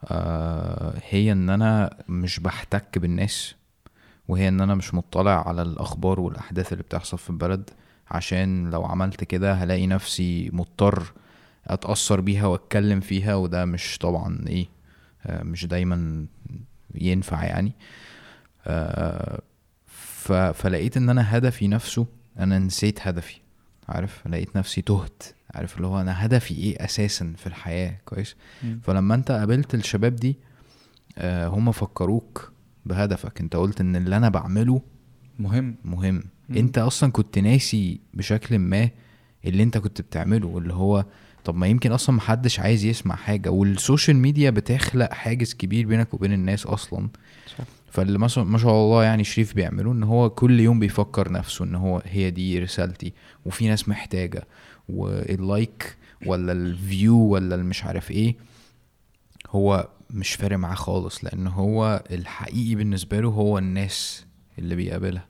[0.04, 3.54] آه هي إن أنا مش بحتك بالناس
[4.28, 7.70] وهي إن أنا مش مطلع على الأخبار والأحداث اللي بتحصل في البلد
[8.10, 11.12] عشان لو عملت كده هلاقي نفسي مضطر
[11.66, 14.68] أتأثر بيها وأتكلم فيها وده مش طبعا إيه
[15.26, 16.26] آه، مش دايما
[16.94, 17.72] ينفع يعني.
[18.66, 19.42] آه،.
[20.52, 22.06] فلقيت إن أنا هدفي نفسه
[22.38, 23.40] أنا نسيت هدفي
[23.88, 25.22] عارف؟ لقيت نفسي تهت
[25.54, 28.80] عارف؟ اللي هو أنا هدفي إيه أساسا في الحياة؟ كويس؟ مم.
[28.84, 30.36] فلما أنت قابلت الشباب دي
[31.18, 32.52] آه، هم فكروك
[32.86, 33.40] بهدفك.
[33.40, 34.82] أنت قلت إن اللي أنا بعمله
[35.38, 35.76] مهم.
[35.84, 36.22] مهم.
[36.48, 36.56] مم.
[36.56, 38.90] أنت أصلا كنت ناسي بشكل ما
[39.44, 41.04] اللي أنت كنت بتعمله اللي هو
[41.46, 46.14] طب ما يمكن أصلا محدش عايز يسمع حاجة وال social media بتخلق حاجز كبير بينك
[46.14, 47.08] وبين الناس أصلا
[47.58, 47.64] صح.
[47.90, 51.74] فاللي مثلا ما شاء الله يعني شريف بيعمله إن هو كل يوم بيفكر نفسه إن
[51.74, 53.12] هو هي دي رسالتي
[53.44, 54.46] وفي ناس محتاجة
[54.88, 58.36] وال like ولا ال view ولا المش عارف إيه
[59.50, 64.26] هو مش فارق معاه خالص لأن هو الحقيقي بالنسبة له هو الناس
[64.58, 65.26] اللي بيقابلها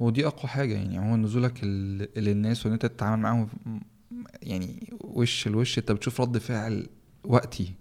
[0.00, 1.64] ودي أقوى حاجة يعني هو نزولك
[2.16, 3.48] للناس وإن أنت تتعامل معاهم
[4.42, 6.86] يعني وش لوش انت بتشوف رد فعل
[7.24, 7.72] وقتي.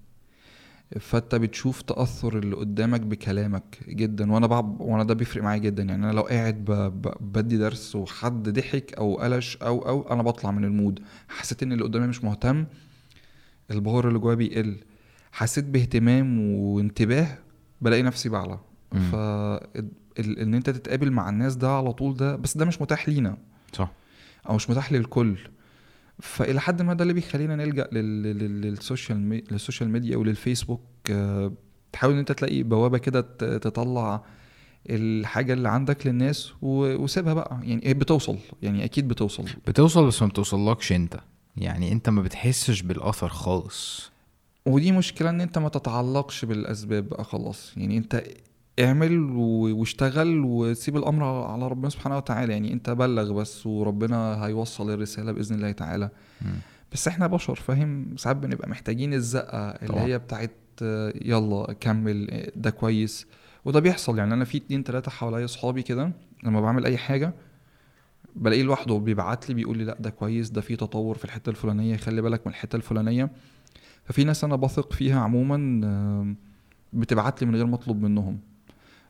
[1.00, 5.84] فانت بتشوف تأثر اللي قدامك بكلامك جدا وأنا بعب وأنا ده بيفرق معايا جدا.
[5.84, 6.71] يعني أنا لو قاعد ب...
[6.71, 7.13] ب...
[7.34, 11.00] بدي درس وحد ضحك أو قلش أو أو أنا بطلع من المود.
[11.28, 12.65] حسيت إن اللي قدامي مش مهتم
[13.71, 14.78] البهور اللي جوايا بيقل.
[15.32, 17.38] حسيت باهتمام وانتباه
[17.82, 18.60] بلاقي نفسي بعلى.
[18.91, 23.10] ف ال- إن أنت تتقابل مع الناس ده على طول ده بس ده مش متاح
[23.10, 23.38] لينا.
[23.73, 23.91] صح.
[24.50, 25.38] أو مش متاح للكل.
[26.19, 28.23] فإلى حد ما ده اللي بيخلينا نلجأ لل...
[28.23, 28.62] لل...
[28.62, 29.43] لل social.
[29.51, 31.51] لل social media وللفيسبوك آه،
[31.91, 33.21] تحاول إن أنت تلاقي بوابة كده
[33.58, 34.23] تطلع
[34.89, 36.51] الحاجة اللي عندك للناس.
[36.62, 41.19] وسيبها بقى يعني بتوصل يعني أكيد بتوصل بتوصل بس ما بتوصلكش أنت
[41.58, 44.12] يعني أنت ما بتحسش بالأثر خالص
[44.65, 48.23] ودي مشكلة إن أنت ما تتعلقش بالأسباب بقى خلاص يعني أنت
[48.79, 52.53] اعمل واشتغل وسيب الامر على ربنا سبحانه وتعالى.
[52.53, 56.09] يعني انت بلغ بس وربنا هيوصل الرسالة بإذن الله تعالى.
[56.41, 56.51] مم.
[56.93, 60.03] بس إحنا بشر فاهم؟ ساعات بنبقى محتاجين الزقة اللي طبعا.
[60.05, 60.51] هي بتاعت
[61.25, 63.27] يلا كمل ده كويس.
[63.65, 64.17] وده بيحصل.
[64.17, 66.11] يعني أنا في اتنين تلاتة حواليا صحابي كده
[66.43, 67.33] لما بعمل أي حاجة
[68.35, 71.97] بلاقيه لوحده بيبعت لي بيقول لي لأ ده كويس ده في تطور في الحتة الفلانية
[71.97, 73.31] خلي بالك من الحتة الفلانية.
[74.03, 76.35] ففي ناس أنا بثق فيها عموما
[76.93, 78.39] بتبعت لي من غير ما اطلب منهم.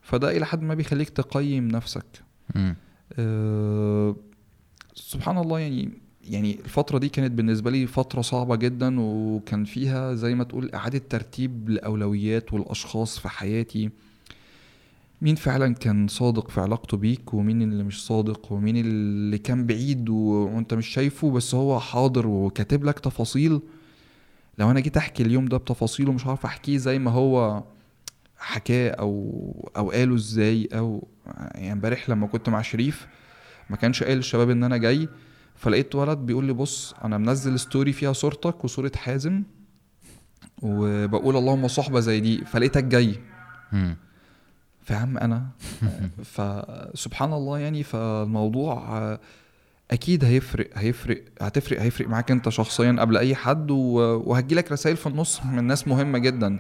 [0.07, 2.05] فده إلى حد ما بيخليك تقيم نفسك.
[3.13, 4.15] أه
[4.95, 5.89] سبحان الله يعني
[6.23, 11.01] يعني الفترة دي كانت بالنسبة لي فترة صعبة جدا وكان فيها زي ما تقول إعادة
[11.09, 13.89] ترتيب الأولويات والأشخاص في حياتي
[15.21, 20.09] مين فعلا كان صادق في علاقته بيك ومين اللي مش صادق ومين اللي كان بعيد.
[20.09, 23.59] وأنت مش شايفه بس هو حاضر وكاتب لك تفاصيل
[24.57, 27.63] لو أنا جيت أحكي اليوم ده بتفاصيله مش عارف أحكيه زي ما هو
[28.39, 31.07] حكاه أو أو قاله إزاي أو
[31.55, 33.07] يعني امبارح لما كنت مع شريف
[33.69, 35.09] ما كانش قايل للشباب إن أنا جاي
[35.55, 39.43] فلقيت ولد بيقول لي بص أنا منزل ستوري فيها صورتك وصورة حازم
[40.61, 43.19] وبقول اللهم صحبة زي دي فلقيتك جاي.
[44.83, 45.47] فعم أنا.
[46.33, 49.17] فسبحان الله يعني فالموضوع
[49.91, 55.45] أكيد هيفرق هيفرق هتفرق هيفرق معاك أنت شخصيا قبل أي حد وهتجيلك رسائل في النص
[55.45, 56.59] من ناس مهمة جدا.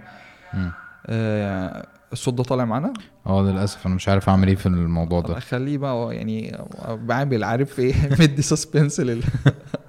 [2.13, 2.93] الصوت ده طالع معانا؟
[3.27, 3.85] آه للأسف.
[3.87, 5.37] أنا مش عارف أعمل إيه في الموضوع ده.
[5.37, 6.57] أخليه بقى يعني
[6.89, 9.23] بعمل عارف إيه؟ مدي سسبنس لل...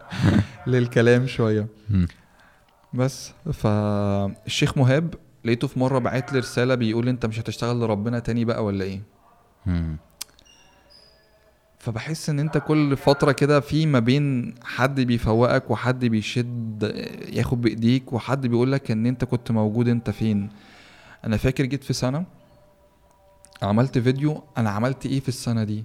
[0.67, 1.67] للكلام شوية.
[2.95, 8.45] بس فالشيخ مهاب لقيته في مرة بعت لي رسالة بيقول أنت مش هتشتغل لربنا تاني
[8.45, 9.01] بقى ولا إيه.
[11.79, 16.95] فبحس إن أنت كل فترة كده في ما بين حد بيفوقك وحد بيشد
[17.33, 20.49] ياخد بإيديك وحد بيقول لك إن أنت كنت موجود أنت فين.
[21.25, 22.25] أنا فاكر جيت في سنة
[23.63, 25.85] عملت فيديو أنا عملت إيه في السنة دي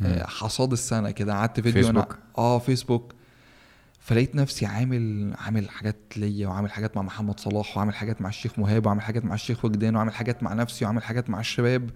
[0.00, 0.06] مم.
[0.06, 3.12] آه، حصاد السنة كده قعدت فيديو فيسبوك؟ أنا آه فيسبوك
[4.00, 8.58] فلقيت نفسي عامل عامل حاجات ليا وعامل حاجات مع محمد صلاح وعامل حاجات مع الشيخ
[8.58, 11.90] مهاب وعامل حاجات مع الشيخ وجدان وعامل حاجات مع نفسي وعامل حاجات مع الشباب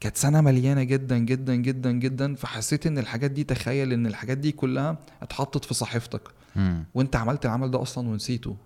[0.00, 4.52] كانت سنة مليانة جدا جدا جدا جدا فحسيت إن الحاجات دي تخيل إن الحاجات دي
[4.52, 6.22] كلها اتحطت في صحيفتك
[6.56, 6.84] مم.
[6.94, 8.56] وأنت عملت العمل ده أصلا ونسيته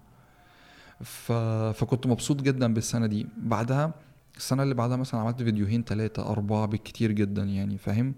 [1.01, 1.33] ف...
[1.73, 3.27] فكنت مبسوط جدا بالسنة دي.
[3.37, 3.95] بعدها
[4.37, 8.15] السنة اللي بعدها مثلا عملت فيديوهين ثلاثة أربعة بالكتير جدا يعني فاهم؟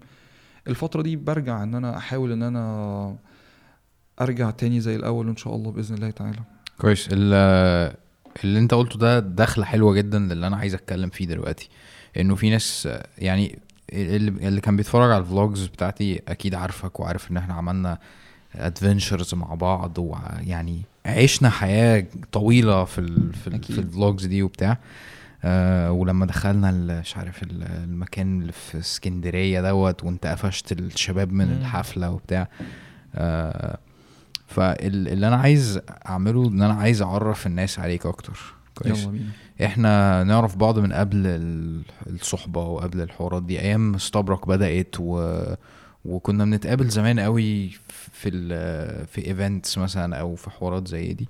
[0.67, 3.15] الفترة دي برجع إن أنا أحاول إن أنا
[4.21, 6.39] أرجع تاني زي الأول إن شاء الله بإذن الله تعالى.
[6.77, 7.07] كويس.
[7.11, 7.93] ال-
[8.43, 11.69] اللي أنت قلته ده دخلة حلوة جدا للي أنا عايز أتكلم فيه دلوقتي.
[12.17, 13.59] إنه في ناس يعني
[13.93, 17.97] اللي كان بيتفرج على ال vlogs بتاعتي أكيد عارفك وعارف إن إحنا عملنا
[18.57, 23.63] adventures مع بعض ويعني عشنا حياة طويلة في ال في, ال.
[23.63, 24.77] في ال vlogs دي وبتاع.
[25.43, 31.51] آه ولما دخلنا مش عارف ال- المكان اللي في اسكندرية دوت وانت قفشت الشباب من.
[31.51, 32.47] الحفلة وبتاع.
[33.15, 33.77] آه
[34.47, 38.39] فاللي أنا عايز أعمله إن أنا عايز أعرف الناس عليك أكتر.
[38.75, 39.07] كويس.
[39.65, 43.59] إحنا نعرف بعض من قبل ال- الصحبة وقبل الحوارات دي.
[43.61, 45.43] أيام استبرق بدأت و...
[46.05, 47.69] وكنا بنتقابل زمان قوي
[48.13, 49.07] في ال...
[49.07, 51.27] في ايفنتس مثلا أو في حوارات زي دي.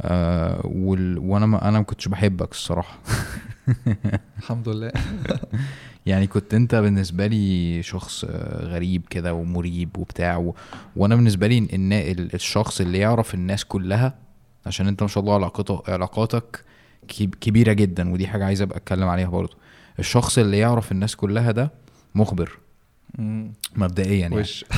[0.00, 1.18] آه وال...
[1.18, 2.98] وأنا ما أنا ما كنتش بحبك الصراحة.
[4.38, 4.92] الحمد لله.
[6.06, 8.24] يعني كنت أنت بالنسبة لي شخص
[8.60, 10.54] غريب كده ومريب وبتاع و...
[10.96, 14.14] وأنا بالنسبة لي إن ال- الشخص اللي يعرف الناس كلها
[14.66, 16.64] عشان أنت ما شاء الله علاقته علاقاتك
[17.08, 19.56] كب- كبيرة جدا ودي حاجة عايز أبقى أتكلم عليها برضه.
[19.98, 21.70] الشخص اللي يعرف الناس كلها ده
[22.14, 22.58] مخبر.
[23.76, 24.36] مبدئيا يعني.
[24.36, 24.64] وش؟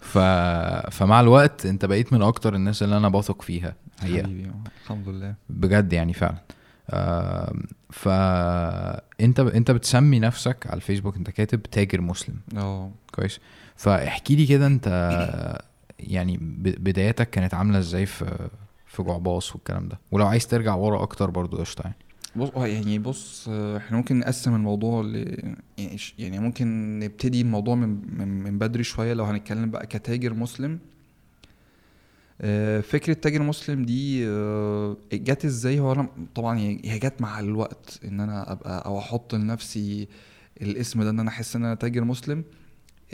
[0.00, 0.18] ف...
[0.90, 4.50] فمع الوقت انت بقيت من أكتر الناس اللي أنا بثق فيها هي حبيبي
[4.84, 5.34] الحمد لله.
[5.48, 6.38] بجد يعني فعلا.
[6.90, 12.36] آم، فانت انت بتسمي نفسك على الفيسبوك انت كاتب تاجر مسلم.
[12.56, 13.40] آه كويس.
[13.76, 14.88] فاحكي لي كده انت
[16.00, 18.48] يعني ب- بداياتك كانت عاملة إزاي في
[18.86, 21.96] في جعباص والكلام ده؟ ولو عايز ترجع ورا أكتر برضو قشطة يعني.
[22.36, 25.16] بص آه، يعني بص آه، إحنا ممكن نقسم الموضوع ل
[25.78, 30.78] يعني يعني ممكن نبتدي الموضوع من من, من بدري شوية لو هنتكلم بقى كتاجر مسلم.
[32.40, 34.24] آه، فكرة تاجر مسلم دي
[35.12, 40.08] جت إزاي؟ هو أنا طبعا هي جت مع الوقت إن أنا أبقى أو أحط لنفسي
[40.62, 42.44] الاسم ده إن أنا أحس إن أنا تاجر مسلم.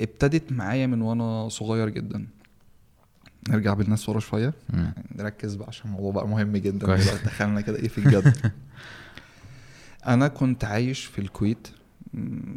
[0.00, 2.26] ابتدت معايا من وأنا صغير جدا.
[3.48, 4.54] نرجع بالناس ورا شوية.
[4.70, 4.92] مم.
[5.16, 6.96] نركز بقى عشان الموضوع بقى مهم جدا.
[7.24, 8.34] دخلنا كده إيه في الجد.
[10.08, 11.68] أنا كنت عايش في الكويت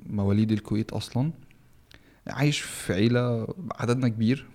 [0.10, 1.32] مواليد الكويت أصلا.
[2.28, 4.46] عايش في عيلة عددنا كبير.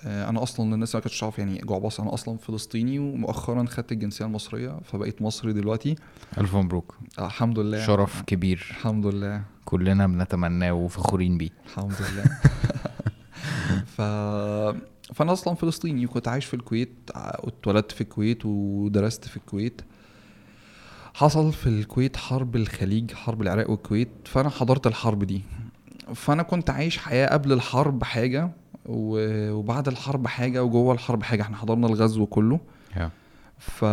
[0.00, 4.24] آه، أنا أصلا الناس ما كانتش تعرف يعني جعباص أنا أصلا فلسطيني ومؤخرا خدت الجنسية
[4.24, 5.94] المصرية فبقيت مصري دلوقتي.
[6.38, 6.96] ألف مبروك.
[7.18, 7.86] آه، الحمد لله.
[7.86, 8.66] شرف كبير.
[8.70, 9.42] الحمد لله.
[9.64, 11.50] كلنا بنتمناه وفخورين بيه.
[11.66, 12.24] الحمد لله.
[13.96, 14.00] ف
[15.14, 19.82] فأنا أصلا فلسطيني وكنت عايش في الكويت اتولدت في الكويت ودرست في الكويت.
[21.14, 25.42] حصل في الكويت حرب الخليج حرب العراق والكويت فأنا حضرت الحرب دي.
[26.14, 28.50] فأنا كنت عايش حياة قبل الحرب حاجة
[28.86, 31.42] وبعد الحرب حاجة وجوه الحرب حاجة.
[31.42, 32.60] إحنا حضرنا الغزو كله.
[32.96, 33.10] يا.
[33.58, 33.84] ف...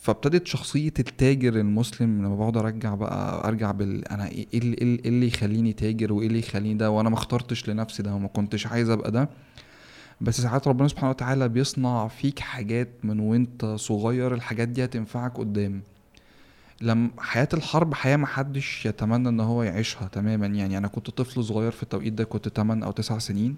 [0.00, 5.08] فابتدت شخصية التاجر المسلم لما بقعد أرجع بقى أرجع بال أنا إيه إيه اللي, إيه
[5.08, 8.90] اللي يخليني تاجر وإيه اللي يخليني ده؟ وأنا ما اخترتش لنفسي ده وما كنتش عايز
[8.90, 9.28] أبقى ده.
[10.20, 15.82] بس ساعات ربنا سبحانه وتعالى بيصنع فيك حاجات من وأنت صغير الحاجات دي هتنفعك قدام.
[16.82, 20.46] لما حياة الحرب حياة محدش يتمنى إن هو يعيشها تماما.
[20.46, 23.56] يعني أنا كنت طفل صغير في التوقيت ده كنت 8 أو 9 سنين.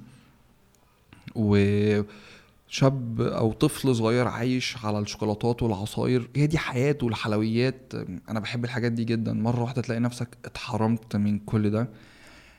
[1.35, 6.29] وشاب أو طفل صغير عايش على الشوكولاتات والعصاير.
[6.37, 7.93] هي دي حياته والحلويات.
[8.29, 9.33] أنا بحب الحاجات دي جدا.
[9.33, 11.89] مرة واحدة تلاقي نفسك اتحرمت من كل ده.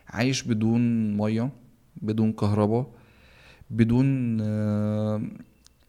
[0.09, 1.49] عايش بدون مية
[2.01, 2.87] بدون كهرباء
[3.69, 5.21] بدون آه،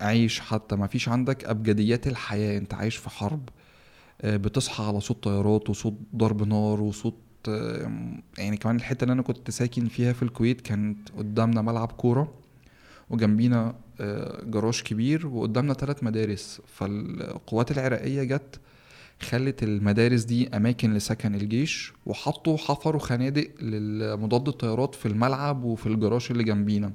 [0.01, 0.77] عيش حتى.
[0.77, 2.59] ما فيش عندك أبجديات الحياة.
[2.59, 3.49] أنت عايش في حرب.
[4.25, 7.15] بتصحى على صوت طيارات وصوت ضرب نار وصوت
[7.49, 7.91] آه،
[8.39, 12.35] يعني كمان الحتة اللي أنا كنت ساكن فيها في الكويت كانت قدامنا ملعب كورة
[13.11, 16.61] وجنبينا آه، جراج كبير وقدامنا ثلاث مدارس.
[16.67, 18.61] فالقوات العراقية جت
[19.21, 26.27] خلت المدارس دي أماكن لسكن الجيش وحطوا حفروا خنادق لمضاد الطيارات في الملعب وفي الجراج
[26.31, 26.93] اللي جنبينا.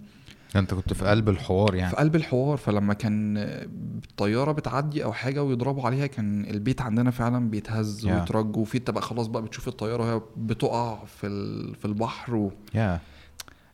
[0.55, 1.89] انت كنت في قلب الحوار يعني.
[1.91, 7.49] في قلب الحوار فلما كان الطياره بتعدي أو حاجة ويضربوا عليها كان البيت عندنا فعلا
[7.49, 8.09] بيتهز Yeah.
[8.11, 12.51] ويترج وفي تبقى خلاص بقى بتشوف الطيارة وهي بتقع في ال- في البحر و...
[12.73, 12.99] يا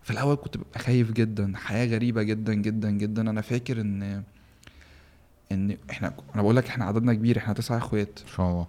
[0.03, 3.21] في الأول كنت ببقى خايف جدا حياة غريبة جدا جدا جدا.
[3.29, 4.23] أنا فاكر إن
[5.51, 8.19] إن إحنا أنا بقول لك إحنا عددنا كبير إحنا تسعة إخوات.
[8.27, 8.67] إن شاء الله.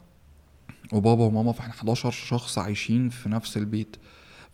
[0.93, 3.97] وبابا وماما فإحنا 11 شخص عايشين في نفس البيت.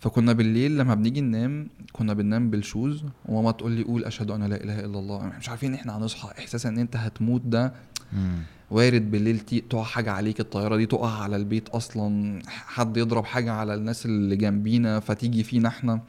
[0.05, 4.63] فكنا بالليل لما بنيجي ننام كنا بننام بالشوز وماما تقول لي قول أشهد أن لا
[4.63, 5.17] إله إلا الله.
[5.27, 6.29] إحنا مش عارفين إحنا هنصحى.
[6.39, 7.73] احساس إن أنت هتموت ده
[8.13, 8.37] مم.
[8.71, 12.39] وارد بالليل تقع حاجة عليك الطيارة دي تقع على البيت أصلا.
[12.47, 16.01] حد يضرب حاجة على الناس اللي جنبينا فتيجي فينا إحنا.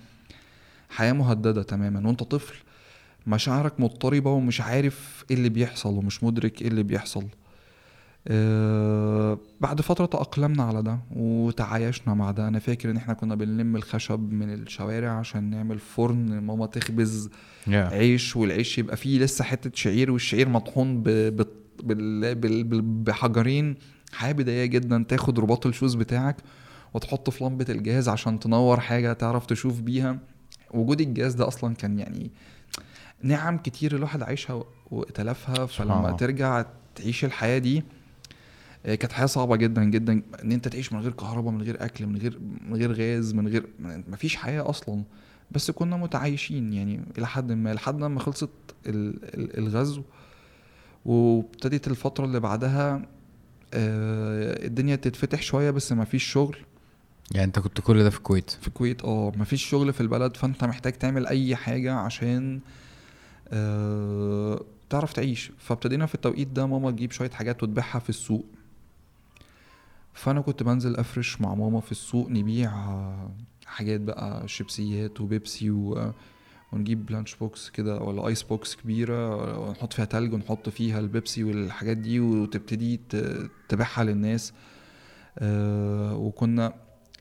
[0.90, 2.09] حياة مهددة تماما.
[2.09, 2.54] وأنت طفل
[3.26, 7.24] مشاعرك مضطربة ومش عارف إيه اللي بيحصل ومش مدرك إيه اللي بيحصل.
[8.28, 12.48] أه بعد فترة تأقلمنا على ده وتعايشنا مع ده.
[12.48, 17.30] أنا فاكر إن إحنا كنا بنلم الخشب من الشوارع عشان نعمل فرن ماما تخبز
[17.66, 21.08] يا عيش والعيش يبقى فيه لسه حتة شعير والشعير مطحون ب...
[21.08, 21.46] ب...
[21.82, 22.34] بال...
[22.34, 22.64] بال...
[22.64, 22.82] بال...
[22.82, 23.74] بحجرين.
[24.12, 25.04] حياة بدائية جدا.
[25.08, 26.36] تاخد رباط الشوز بتاعك
[26.94, 30.18] وتحطه في لمبة الجهاز عشان تنور حاجة تعرف تشوف بيها.
[30.74, 32.30] وجود الجهاز ده أصلا كان يعني
[33.22, 36.12] نعم كتير الواحد عايشها واتلفها فلما.
[36.12, 37.82] ترجع تعيش الحياة دي آه،
[38.87, 42.16] كانت حياة صعبة جدا جدا إن أنت تعيش من غير كهرباء من غير أكل من
[42.16, 43.66] غير من غير غاز من غير
[44.09, 45.03] مفيش حياة أصلا.
[45.51, 48.49] بس كنا متعايشين يعني إلى حد ما لحد لما خلصت
[48.87, 50.03] ال- ال- الغزو.
[51.05, 53.07] وابتدت الفترة اللي بعدها
[53.75, 56.57] آه، الدنيا تتفتح شوية بس مفيش شغل.
[57.33, 60.37] يعني أنت كنت كل ده في الكويت؟ في الكويت آه مفيش شغل في البلد.
[60.37, 62.61] فأنت محتاج تعمل أي حاجة عشان
[63.49, 65.53] آه تعرف تعيش.
[65.59, 68.44] فابتدينا في التوقيت ده ماما تجيب شوية حاجات وتبيعها في السوق.
[70.16, 72.73] فأنا كنت بنزل أفرش مع ماما في السوق نبيع
[73.67, 76.12] حاجات بقى شيبسيات وبيبسي و
[76.73, 81.96] ونجيب lunch box كده ولا ice box كبيرة ونحط فيها تلج ونحط فيها البيبسي والحاجات
[81.96, 83.00] دي وتبتدي
[83.69, 84.52] تبيعها للناس.
[85.38, 86.73] آه وكنا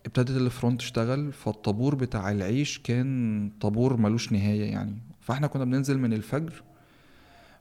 [0.05, 4.97] ابتدت الفرونت تشتغل فالطابور بتاع العيش كان طابور ملوش نهاية يعني.
[5.21, 6.63] فإحنا كنا بننزل من الفجر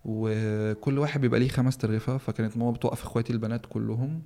[0.05, 4.23] وكل واحد بيبقى ليه خمس ترغفة فكانت ماما بتوقف إخواتي البنات كلهم.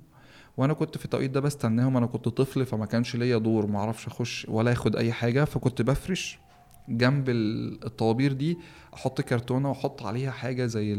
[0.57, 1.97] وأنا كنت في التوقيت ده بستناهم.
[1.97, 6.39] أنا كنت طفل فما كانش ليا دور معرفش أخش ولا آخد أي حاجة فكنت بفرش
[6.89, 8.57] جنب ال- الطوابير دي
[8.93, 10.95] أحط كرتونة وأحط عليها حاجة زي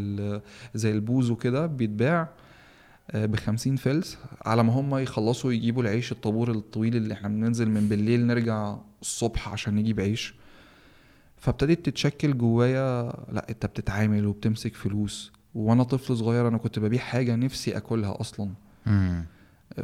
[0.74, 2.28] زي البوز وكده بيتباع
[3.14, 7.88] ب 50 فلس على ما هم يخلصوا يجيبوا العيش الطابور الطويل اللي إحنا بننزل من
[7.88, 10.34] بالليل نرجع الصبح عشان نجيب عيش.
[11.36, 15.32] فابتدت تتشكل جوايا لا أنت بتتعامل وبتمسك فلوس.
[15.55, 18.51] وأنا طفل صغير أنا كنت ببيع حاجة نفسي أكلها أصلا.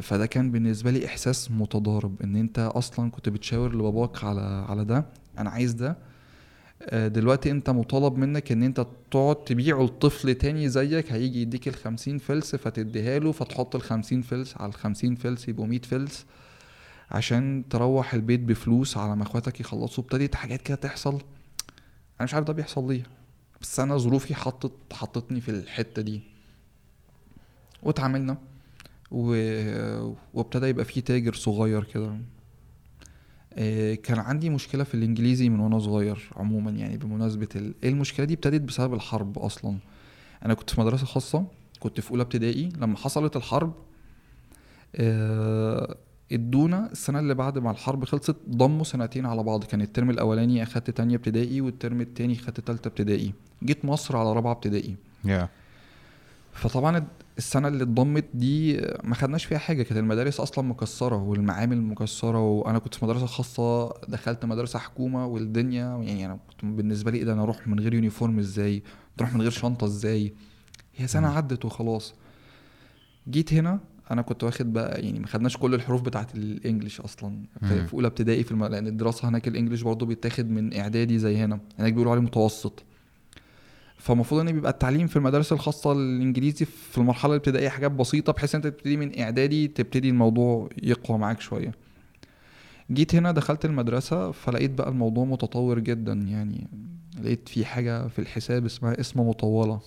[0.01, 5.05] فده كان بالنسبة لي إحساس متضارب إن أنت أصلا كنت بتشاور لباباك على على ده
[5.37, 5.97] أنا عايز ده.
[6.81, 12.17] آه، دلوقتي أنت مطالب منك إن أنت تقعد تبيعه لطفل تاني زيك هيجي يديك الخمسين
[12.17, 16.25] فلس فتديها له فتحط الخمسين فلس على الخمسين فلس يبقوا مية فلس
[17.11, 20.03] عشان تروح البيت بفلوس على ما اخواتك يخلصوا.
[20.03, 21.13] ابتدت حاجات كده تحصل.
[21.13, 23.03] أنا مش عارف ده بيحصل ليه.
[23.61, 26.21] بس أنا ظروفي حطت حطتني في الحتة دي.
[27.83, 28.37] واتعاملنا.
[29.11, 29.35] و...
[30.33, 32.17] وابتدى يبقى في تاجر صغير كده.
[33.53, 37.73] آه، كان عندي مشكلة في الإنجليزي من وأنا صغير عموما يعني بمناسبة ال...
[37.83, 39.77] إيه المشكلة دي؟ ابتدت بسبب الحرب أصلا.
[40.45, 41.45] أنا كنت في مدرسة خاصة
[41.79, 42.69] كنت في أولى ابتدائي.
[42.77, 43.73] لما حصلت الحرب
[44.95, 45.97] آه،
[46.31, 49.63] ادونا السنة اللي بعد ما الحرب خلصت ضموا سنتين على بعض.
[49.63, 53.33] كان ال term الأولاني أخدت تانية ابتدائي وال term التاني خدت تالتة ابتدائي.
[53.63, 54.95] جيت مصر على رابعة ابتدائي.
[55.25, 55.49] يا
[56.53, 59.83] فطبعا السنة اللي اتضمت دي ما خدناش فيها حاجة.
[59.83, 65.85] كانت المدارس أصلا مكسرة والمعامل مكسرة وأنا كنت في مدرسة خاصة دخلت مدرسة حكومة والدنيا
[65.97, 68.83] يعني أنا كنت بالنسبة لي إيه ده أنا أروح من غير uniform إزاي؟
[69.19, 70.33] أروح من غير شنطة إزاي؟
[70.95, 72.13] هي سنة عدت وخلاص.
[73.29, 73.79] جيت هنا
[74.11, 77.43] أنا كنت واخد بقى يعني ما خدناش كل الحروف بتاعت الإنجليش أصلا.
[77.61, 78.65] في أولى ابتدائي في الم...
[78.65, 81.59] لأن الدراسة هناك الإنجليش برضه بيتاخد من إعدادي زي هنا.
[81.79, 82.83] هناك بيقولوا عليه متوسط.
[83.97, 88.67] فالمفروض إن بيبقى التعليم في المدارس الخاصة الإنجليزي في المرحلة الابتدائية حاجات بسيطة بحيث أنت
[88.67, 91.71] تبتدي من إعدادي تبتدي الموضوع يقوى معاك شوية.
[92.91, 96.13] جيت هنا دخلت المدرسة فلقيت بقى الموضوع متطور جدا.
[96.13, 96.67] يعني
[97.21, 99.79] لقيت في حاجة في الحساب اسمها اسم مطولة.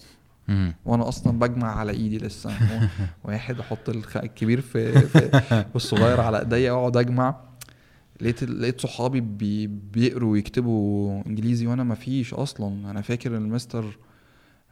[0.84, 2.50] وأنا أصلا بجمع على إيدي لسه.
[3.24, 7.49] واحد أحط الكبير في, في والصغير على إيديا وأقعد أجمع.
[8.20, 12.90] لقيت لقيت صحابي بي بيقروا ويكتبوا انجليزي وأنا ما فيش أصلا.
[12.90, 13.84] أنا فاكر المستر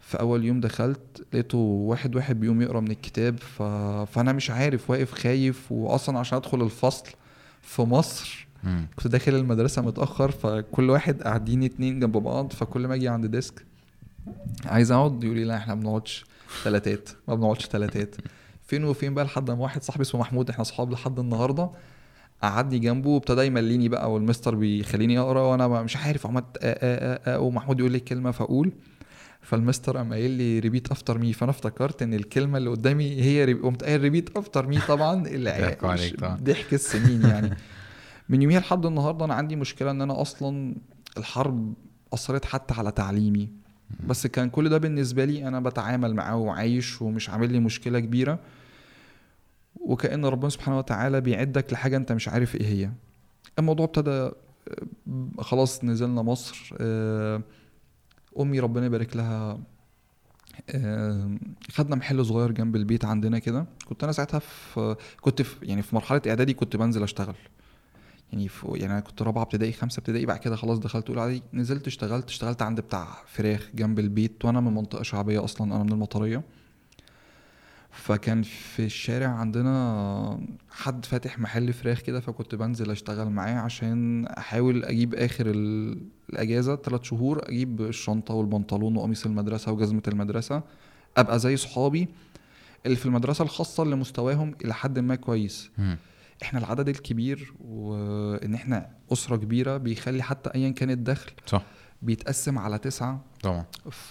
[0.01, 3.63] في أول يوم دخلت لقيته واحد واحد بيقوم يقرأ من الكتاب ف...
[4.13, 7.07] فأنا مش عارف واقف خايف واصلا عشان أدخل الفصل
[7.63, 8.87] في مصر مم.
[8.97, 13.64] كنت داخل المدرسة متأخر فكل واحد قاعدين اتنين جنب بعض فكل ما أجي عند desk
[14.67, 16.25] عايز أقعد؟ يقول لي لا إحنا ما بنقعدش
[16.65, 18.17] تلاتات ما بنقعدش تلاتات.
[18.67, 21.71] فين وفين بقى؟ لحد ما واحد صاحبي اسمه محمود إحنا صحاب لحد النهارده.
[22.43, 26.47] قعدني جنبه وابتدى يمليني بقى والمستر بيخليني أقرأ وأنا مش عارف عملت
[27.28, 28.72] ومحمود يقول لي كلمه فأقول.
[29.41, 33.55] فالمستر قام قايل لي repeat after me فأنا افتكرت إن الكلمة اللي قدامي هي.
[33.55, 35.22] قمت قايل repeat after me طبعا.
[36.43, 37.57] ضحك السنين يعني.
[38.28, 40.74] من يوميها لحد النهارده أنا عندي مشكلة إن أنا أصلا
[41.16, 41.74] الحرب
[42.14, 43.49] أثرت حتى على تعليمي.
[44.07, 48.39] بس كان كل ده بالنسبة لي أنا بتعامل معاه وعايش ومش عامل لي مشكلة كبيرة.
[49.81, 52.91] وكأن ربنا سبحانه وتعالى بيعدك لحاجة أنت مش عارف إيه هي.
[53.59, 54.33] الموضوع ابتدى آه،
[55.39, 57.43] خلاص نزلنا مصر آه،
[58.41, 59.59] أمي ربنا يبارك لها
[60.70, 61.39] آه،
[61.72, 63.66] خدنا محل صغير جنب البيت عندنا كده.
[63.85, 67.35] كنت أنا ساعتها في كنت في يعني في مرحلة إعدادي كنت بنزل أشتغل.
[68.33, 71.87] يعني في يعني أنا كنت رابعة ابتدائي خمسه ابتدائي بعد كده خلاص دخلت أولى نزلت
[71.87, 76.43] اشتغلت اشتغلت عند بتاع فراخ جنب البيت وأنا من منطقة شعبية أصلا أنا من المطرية.
[78.03, 80.41] فكان في الشارع عندنا
[80.71, 86.77] حد فاتح محل فراخ كده فكنت بنزل أشتغل معاه عشان أحاول أجيب آخر ال- الأجازة
[86.77, 90.63] ثلاث شهور أجيب الشنطة والبنطلون وقميص المدرسة وجزمة المدرسة
[91.17, 92.09] أبقى زي صحابي
[92.87, 95.71] اللي في المدرسة الخاصة اللي مستواهم إلى حد ما كويس.
[95.79, 95.97] مم.
[96.43, 101.63] إحنا العدد الكبير وإن إحنا أسرة كبيرة بيخلي حتى ايا كان الدخل صح.
[102.03, 103.65] بيتقسم على تسعة طبعا.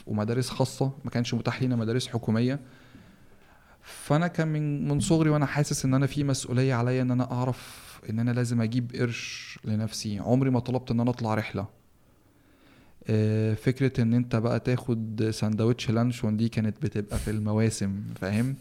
[0.07, 2.59] ومدارس خاصة ما كانش متاح لينا مدارس حكومية.
[3.87, 7.87] فأنا كان من من صغري وأنا حاسس إن أنا في مسؤولية عليا إن أنا أعرف
[8.09, 10.19] إن أنا لازم أجيب قرش لنفسي.
[10.19, 11.67] عمري ما طلبت إن أنا أطلع رحلة.
[13.09, 18.55] آه، فكرة إن أنت بقى تاخد سندوتش لانشون دي كانت بتبقى في المواسم فاهم؟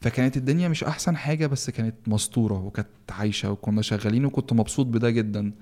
[0.00, 5.10] فكانت الدنيا مش أحسن حاجة بس كانت مستورة وكانت عايشة وكنا شغالين وكنت مبسوط بده
[5.10, 5.52] جدا.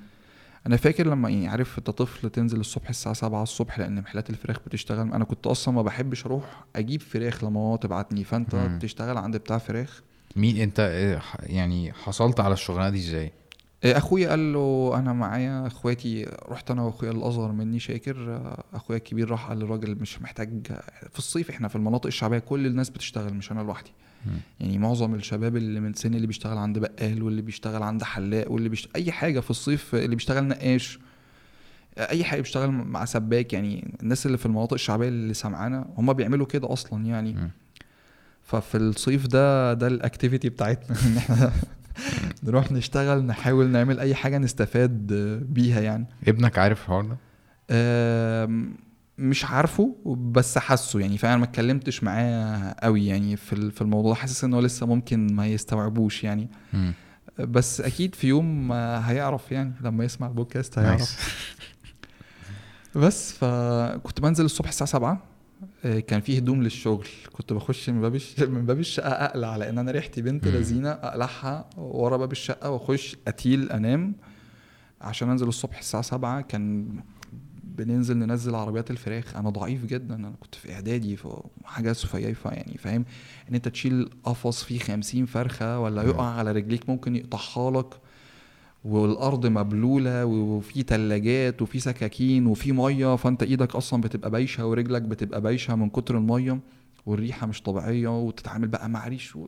[0.67, 4.57] أنا فاكر لما يعني عارف أنت طفل تنزل الصبح الساعة 7 الصبح لأن محلات الفراخ
[4.67, 8.79] بتشتغل أنا كنت أصلا ما بحبش أروح أجيب فراخ لما ماما تبعتني فأنت مم.
[8.83, 10.03] تشتغل عند بتاع فراخ
[10.37, 13.33] مين أنت ح- يعني حصلت على الشغلانة دي إزاي
[13.85, 18.43] إيه، أخويا قال له أنا معايا أخواتي رحت أنا وأخويا الأصغر مني شاكر
[18.73, 20.67] أخويا الكبير راح قال للراجل مش محتاج
[21.13, 23.93] في الصيف إحنا في المناطق الشعبية كل الناس بتشتغل مش أنا لوحدي.
[24.61, 28.69] يعني معظم الشباب اللي من سني اللي بيشتغل عند بقال واللي بيشتغل عند حلاق واللي
[28.69, 30.99] بيشتغل أي حاجة في الصيف اللي بيشتغل نقاش
[31.99, 36.47] أي حاجة بيشتغل مع سباك يعني الناس اللي في المناطق الشعبية اللي سامعانا هم بيعملوا
[36.47, 37.33] كده أصلا يعني.
[37.33, 37.51] مم.
[38.43, 41.53] ففي الصيف ده ده ال activity بتاعتنا إن إحنا
[42.45, 45.13] نروح نشتغل نحاول نعمل أي حاجة نستفاد
[45.49, 46.07] بيها يعني.
[46.29, 47.17] ابنك عارف الحوار ده؟
[49.21, 49.97] مش عارفه
[50.33, 54.61] بس حاسه يعني فأنا ما اتكلمتش معاه قوي يعني في في الموضوع حاسس إن هو
[54.61, 56.93] لسه ممكن ما يستوعبوش يعني مم.
[57.39, 61.17] بس أكيد في يوم هيعرف يعني لما يسمع البودكاست هيعرف
[62.95, 65.23] بس فكنت بنزل الصبح الساعة 7
[65.85, 68.21] آه، كان فيه هدوم للشغل كنت بخش من باب.
[68.39, 70.49] من باب الشقة أقلع لأن أنا ريحتي بنت.
[70.49, 74.15] لذينة أقلعها ورا باب الشقة وأخش أتيل أنام
[75.01, 76.89] عشان أنزل الصبح الساعة 7 كان
[77.77, 79.37] بننزل ننزل عربيات الفراخ.
[79.37, 80.15] أنا ضعيف جدا.
[80.15, 81.29] أنا كنت في إعدادي ف-
[81.65, 83.05] حاجة سفيفه يعني فاهم؟
[83.49, 87.95] إن أنت تشيل قفص فيه 50 فرخة ولا يقع على رجليك ممكن يقطعها لك.
[88.85, 93.17] والأرض مبلولة وفي تلاجات وفي سكاكين وفي مية.
[93.17, 96.61] فأنت إيدك أصلا بتبقى بايشة ورجلك بتبقى بايشة من كتر المية.
[97.07, 99.39] والريحة مش طبيعية وتتعامل بقى مع ريش.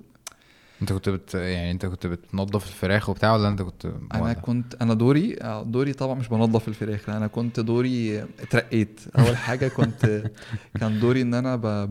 [0.82, 4.94] انت كنت بت يعني انت كنت بتنظف الفراخ وبتاع ولا انت كنت أنا؟ كنت أنا
[4.94, 10.22] دوري آه، دوري طبعا مش بنظف الفراخ أنا كنت دوري اترقيت اول حاجة كنت
[10.80, 11.88] كان دوري ان أنا ب...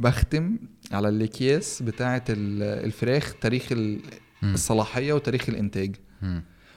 [0.00, 0.58] بختم
[0.92, 3.68] على الأكياس بتاعة ال- الفراخ تاريخ.
[4.42, 5.96] الصلاحية وتاريخ الإنتاج.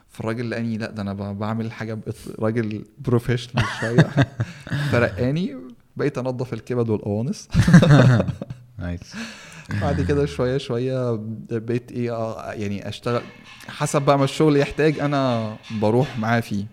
[0.08, 2.00] فالراجل لقاني لا ده أنا بعمل حاجة
[2.40, 4.10] راجل بروفيشنال شوية
[4.92, 5.56] فرقاني
[5.98, 7.48] بقيت انظف الكبد والقوانص
[8.80, 9.14] نايس
[9.82, 11.20] بعد كده شوية شوية
[11.52, 13.22] بقيت إيه آه، يعني أشتغل
[13.68, 16.66] حسب بقى ما الشغل يحتاج أنا بروح معاه فيه.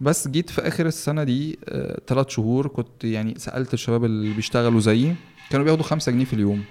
[0.00, 1.58] بس جيت في آخر السنة دي
[2.06, 5.14] ثلاث شهور كنت يعني سألت الشباب اللي بيشتغلوا زيي
[5.50, 6.64] كانوا بياخدوا خمسة جنيه في اليوم.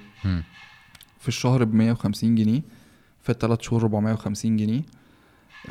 [1.20, 2.62] في الشهر ب 150 جنيه
[3.22, 4.82] في الثلاث شهور 450 جنيه.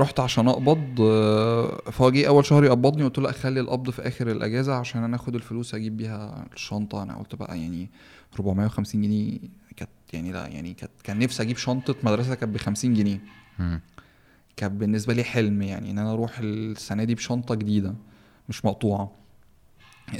[0.00, 4.30] رحت عشان أقبض آه، فهو جه أول شهر يقبضني قلت له خلي القبض في آخر
[4.30, 7.02] الأجازة عشان أنا آخد الفلوس أجيب بيها الشنطة.
[7.02, 7.90] أنا قلت بقى يعني
[8.34, 9.38] 450 جنيه.
[9.76, 13.20] كانت يعني لا يعني كانت كان نفسي أجيب شنطة مدرسة كانت ب 50 جنيه.
[14.56, 17.94] كان بالنسبة لي حلم يعني إن أنا أروح السنة دي بشنطة جديدة
[18.48, 19.10] مش مقطوعة.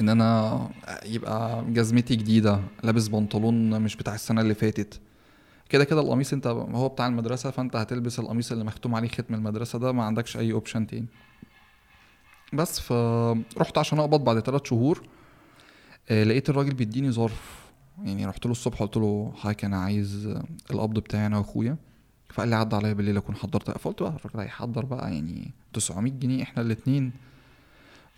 [0.00, 0.68] إن أنا
[1.06, 5.00] يبقى جزمتي جديدة لابس بنطلون مش بتاع السنة اللي فاتت.
[5.68, 9.78] كده كده القميص أنت هو بتاع المدرسة فأنت هتلبس القميص اللي مختوم عليه ختم المدرسة
[9.78, 11.06] ده ما عندكش أي اوبشن تاني.
[12.52, 15.02] بس فرحت عشان أقبض بعد ثلاث شهور
[16.10, 17.61] آه، لقيت الراجل بيديني ظرف.
[17.98, 20.36] يعني رحت له الصبح قلت له حضرتك أنا عايز
[20.70, 21.76] القبض بتاعي أنا وأخويا.
[22.30, 23.70] فقال لي عدى عليا بالليل أكون حضرت.
[23.70, 27.12] فقلت بقى الراجل هيحضر بقى يعني 900 جنيه إحنا الاتنين.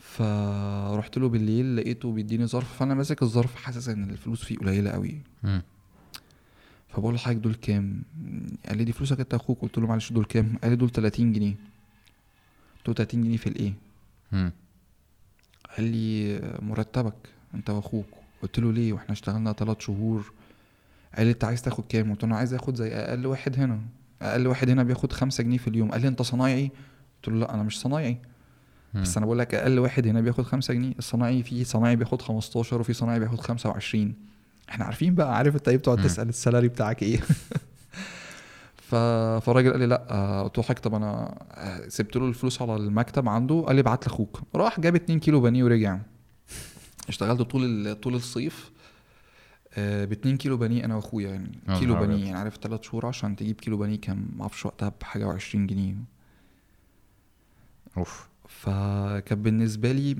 [0.01, 5.21] فرحت له بالليل لقيته بيديني ظرف فأنا ماسك الظرف حاسس إن الفلوس فيه قليلة قوي
[5.43, 5.63] مم.
[6.89, 8.03] فبقول له حضرتك دول كام؟
[8.69, 9.61] قال لي دي فلوسك أنت أخوك.
[9.63, 11.55] قلت له معلش دول كام؟ قال لي دول 30 جنيه.
[12.79, 13.73] قلت له 30 جنيه في الإيه.
[15.77, 17.15] قال لي مرتبك
[17.55, 18.07] أنت وأخوك.
[18.45, 20.33] قلت له ليه؟ وإحنا اشتغلنا ثلاث شهور.
[21.17, 23.81] قال لي أنت عايز تاخد كام؟ قلت له أنا عايز آخد زي أقل واحد هنا.
[24.23, 25.91] أقل واحد هنا بياخد خمسة جنيه في اليوم.
[25.91, 26.71] قال لي أنت صنايعي؟
[27.17, 28.19] قلت له لا أنا مش صنايعي.
[28.95, 32.81] بس أنا بقول لك أقل واحد هنا بياخد خمسة جنيه الصنايعي في صنايعي بياخد 15
[32.81, 34.15] وفي صنايعي بياخد 25
[34.69, 36.03] إحنا عارفين بقى عارف أنت إيه؟ بتقعد.
[36.03, 37.21] تسأل السالري بتاعك إيه.
[38.91, 40.43] فالراجل قال لي لا.
[40.43, 43.61] قلت له طب أنا آه، سبت له الفلوس على المكتب عنده.
[43.67, 44.43] قال لي ابعت لأخوك.
[44.55, 45.99] راح جاب 2 كيلو بانيه ورجع.
[47.09, 48.01] اشتغلت طول ال...
[48.01, 48.71] طول الصيف
[49.77, 51.79] ب 2 كيلو بانيه أنا وأخويا يعني.
[51.79, 52.27] كيلو بانيه أبيض.
[52.27, 55.95] يعني عارف ثلاث شهور عشان تجيب كيلو بانيه كان معرفش وقتها بحاجة و20 جنيه.
[57.97, 58.29] أوف.
[58.49, 60.17] فكان بالنسبة لي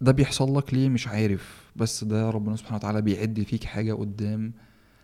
[0.00, 1.70] ده بيحصل لك ليه؟ مش عارف.
[1.76, 4.52] بس ده ربنا سبحانه وتعالى بيعد فيك حاجة قدام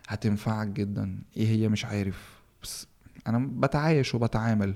[0.07, 1.19] هتنفعك جدا.
[1.37, 2.39] إيه هي؟ مش عارف.
[2.63, 2.87] بس
[3.27, 4.69] أنا بتعايش وبتعامل.
[4.69, 4.75] آه،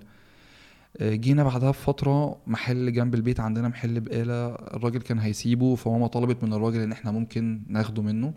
[1.02, 6.54] جينا بعدها بفترة محل جنب البيت عندنا محل بقالة الراجل كان هيسيبه فماما طلبت من
[6.54, 8.34] الراجل إن إحنا ممكن ناخده منه.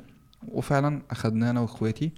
[0.48, 2.12] وفعلا أخدناه أنا وإخواتي.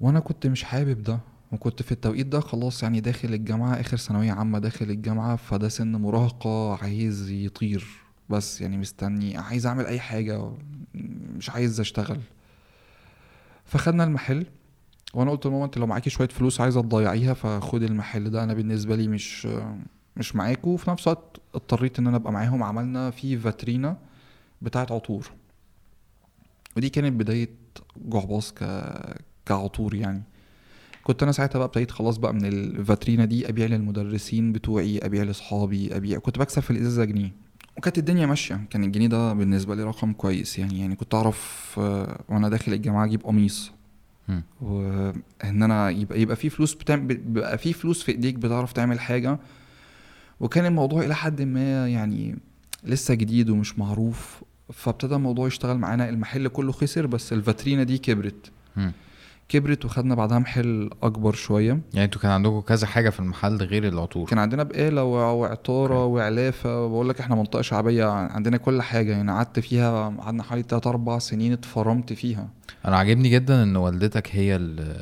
[0.00, 1.18] وأنا كنت مش حابب ده
[1.52, 5.96] وكنت في التوقيت ده خلاص يعني داخل الجامعة آخر ثانوية عامة داخل الجامعة فده سن
[5.96, 7.86] مراهقة عايز يطير.
[8.30, 10.52] بس يعني مستني عايز أعمل أي حاجة
[11.36, 12.20] مش عايز أشتغل.
[13.64, 14.46] فخدنا المحل.
[15.14, 18.44] وأنا قلت لماما انت لو معاكي شوية فلوس عايزة تضيعيها فخد المحل ده.
[18.44, 19.48] أنا بالنسبة لي مش
[20.16, 20.74] مش معاكوا.
[20.74, 22.62] وفي نفس الوقت اضطريت إن أنا أبقى معاهم.
[22.62, 23.96] عملنا في فاترينا
[24.62, 25.30] بتاعة عطور.
[26.76, 27.48] ودي كانت بداية
[27.96, 28.64] جعباص ك
[29.46, 30.22] كعطور يعني.
[31.04, 35.96] كنت أنا ساعتها بقى ابتديت خلاص بقى من الفاترينا دي أبيع للمدرسين بتوعي أبيع لأصحابي
[35.96, 36.18] أبيع.
[36.18, 37.32] كنت بكسب في الإزازة جنيه.
[37.76, 38.60] وكانت الدنيا ماشية.
[38.70, 40.80] كان الجنيه ده بالنسبة لي رقم كويس يعني.
[40.80, 41.74] يعني كنت أعرف
[42.28, 43.72] وأنا داخل الجامعة أجيب قميص.
[44.60, 49.38] وإن أنا يبقى يبقى في فلوس بتعمل بيبقى في فلوس في إيديك بتعرف تعمل حاجة.
[50.40, 52.36] وكان الموضوع إلى حد ما يعني
[52.84, 54.42] لسه جديد ومش معروف
[54.72, 58.50] فابتدى الموضوع يشتغل معانا المحل كله خسر بس الفاترينا دي كبرت.
[59.48, 61.80] كبرت وخدنا بعدها محل أكبر شوية.
[61.94, 66.04] يعني أنتوا كان عندكم كذا حاجة في المحل غير العطور؟ كان عندنا بقالة وع- وعطاره
[66.04, 66.86] وعلافة.
[66.88, 69.12] بقول لك إحنا منطقة شعبية عندنا كل حاجة.
[69.12, 72.48] يعني قعدت فيها قعدنا حوالي 3 4 سنين اتفرمت فيها.
[72.86, 74.96] أنا عاجبني جدا إن والدتك هي اللي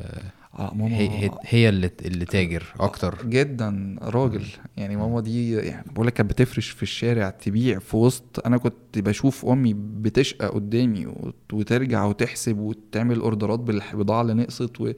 [0.59, 3.17] آه، ماما هي, هي, اللي اللي تاجر أكتر.
[3.25, 4.45] جدا راجل.
[4.77, 8.45] يعني ماما دي يعني بقول لك كانت بتفرش في الشارع تبيع في وسط.
[8.45, 14.91] أنا كنت بشوف أمي بتشقى قدامي وت- وترجع وتحسب وتعمل أوردرات بالبضاعه اللي نقصت و...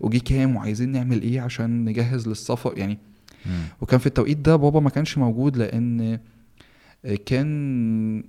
[0.00, 2.78] وجي كام وعايزين نعمل إيه عشان نجهز للسفر.
[2.78, 2.98] يعني
[3.46, 3.62] مم.
[3.80, 6.18] وكان في التوقيت ده بابا ما كانش موجود لأن
[7.26, 8.24] كان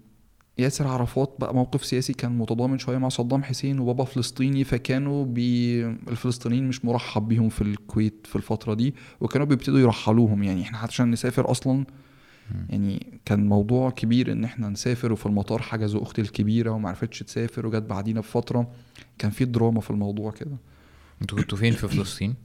[0.60, 5.86] ياسر عرفات بقى موقف سياسي كان متضامن شوية مع صدام حسين وبابا فلسطيني فكانوا بي
[5.86, 10.43] الفلسطينيين مش مرحب بيهم في الكويت في الفترة دي وكانوا بيبتدوا يرحلوهم.
[10.43, 11.86] يعني إحنا عشان نسافر أصلا
[12.70, 17.68] يعني كان موضوع كبير إن إحنا نسافر وفي المطار حجزوا أختي الكبيرة وما عرفتش تسافر
[17.68, 18.72] وجت بعدينا بفترة.
[19.18, 20.57] كان في دراما في الموضوع كده.
[21.22, 22.36] أنتوا كنتوا فين في فلسطين؟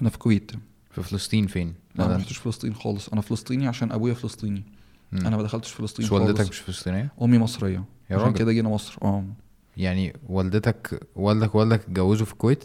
[0.00, 0.52] أنا في الكويت.
[0.90, 3.08] في فلسطين فين؟ لا ما رحتش فلسطين خالص.
[3.08, 4.64] أنا فلسطيني عشان أبويا فلسطيني.
[5.12, 5.26] مم.
[5.26, 7.84] أنا ما دخلتش فلسطين مش والدتك مش فلسطينية؟ أمي مصرية.
[8.10, 8.98] يا عشان كده جينا مصر.
[9.02, 9.24] آه.
[9.76, 12.64] يعني والدتك والدك والدك اتجوزوا في الكويت؟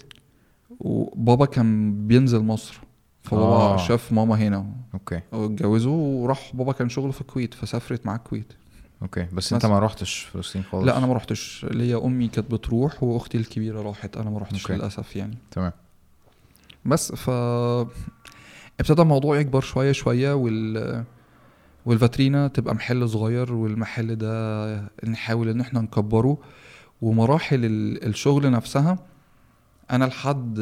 [0.80, 2.80] وبابا كان بينزل مصر
[3.22, 3.78] فبابا آه.
[3.78, 4.66] شاف ماما هنا.
[4.94, 5.22] okay.
[5.32, 8.54] واتجوزوا وراح بابا كان شغله في الكويت فسافرت مع الكويت.
[9.02, 9.28] okay.
[9.34, 9.66] بس أنت.
[9.66, 14.18] ما رحتش فلسطين خالص؟ لا أنا ما رحتش ليا أمي كانت بتروح وأختي الكبيرة راحت.
[14.18, 14.74] أنا ما رحتش okay.
[14.74, 15.38] للأسف يعني.
[15.52, 15.72] تمام.
[16.86, 17.30] بس ف
[18.80, 21.04] ابتدى الموضوع يكبر شوية شوية وال
[21.86, 24.76] والفاترينا تبقى محل صغير والمحل ده
[25.08, 26.38] نحاول إن إحنا نكبره.
[27.02, 28.98] ومراحل ال- الشغل نفسها
[29.92, 30.60] أنا لحد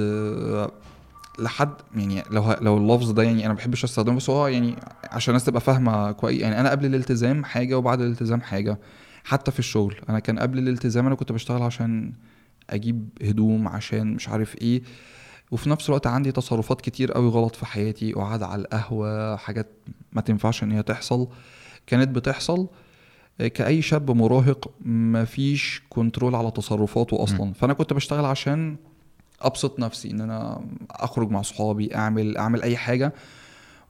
[1.39, 5.32] لحد يعني لو لو اللفظ ده يعني أنا ما بحبش أستخدمه بس هو يعني عشان
[5.32, 6.41] الناس تبقى فاهمة كويس.
[6.41, 8.80] يعني أنا قبل الالتزام حاجة وبعد الالتزام حاجة
[9.24, 9.95] حتى في الشغل.
[10.09, 12.13] أنا كان قبل الالتزام أنا كنت بشتغل عشان
[12.69, 14.82] أجيب هدوم عشان مش عارف إيه.
[15.52, 19.68] وفي نفس الوقت عندي تصرفات كتير قوي غلط في حياتي قعد على القهوة حاجات
[20.14, 21.28] ما تنفعش إن هي تحصل.
[21.88, 22.68] كانت بتحصل
[23.41, 27.54] آه، كأي شاب مراهق مفيش كنترول على تصرفاته أصلا.
[27.54, 28.76] فأنا كنت بشتغل عشان
[29.41, 33.14] أبسط نفسي إن أنا أخرج مع صحابي أعمل أعمل أي حاجة.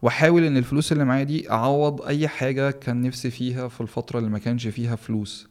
[0.01, 4.29] وأحاول إن الفلوس اللي معايا دي أعوض أي حاجة كان نفسي فيها في الفترة اللي
[4.29, 5.50] ما كانش فيها فلوس.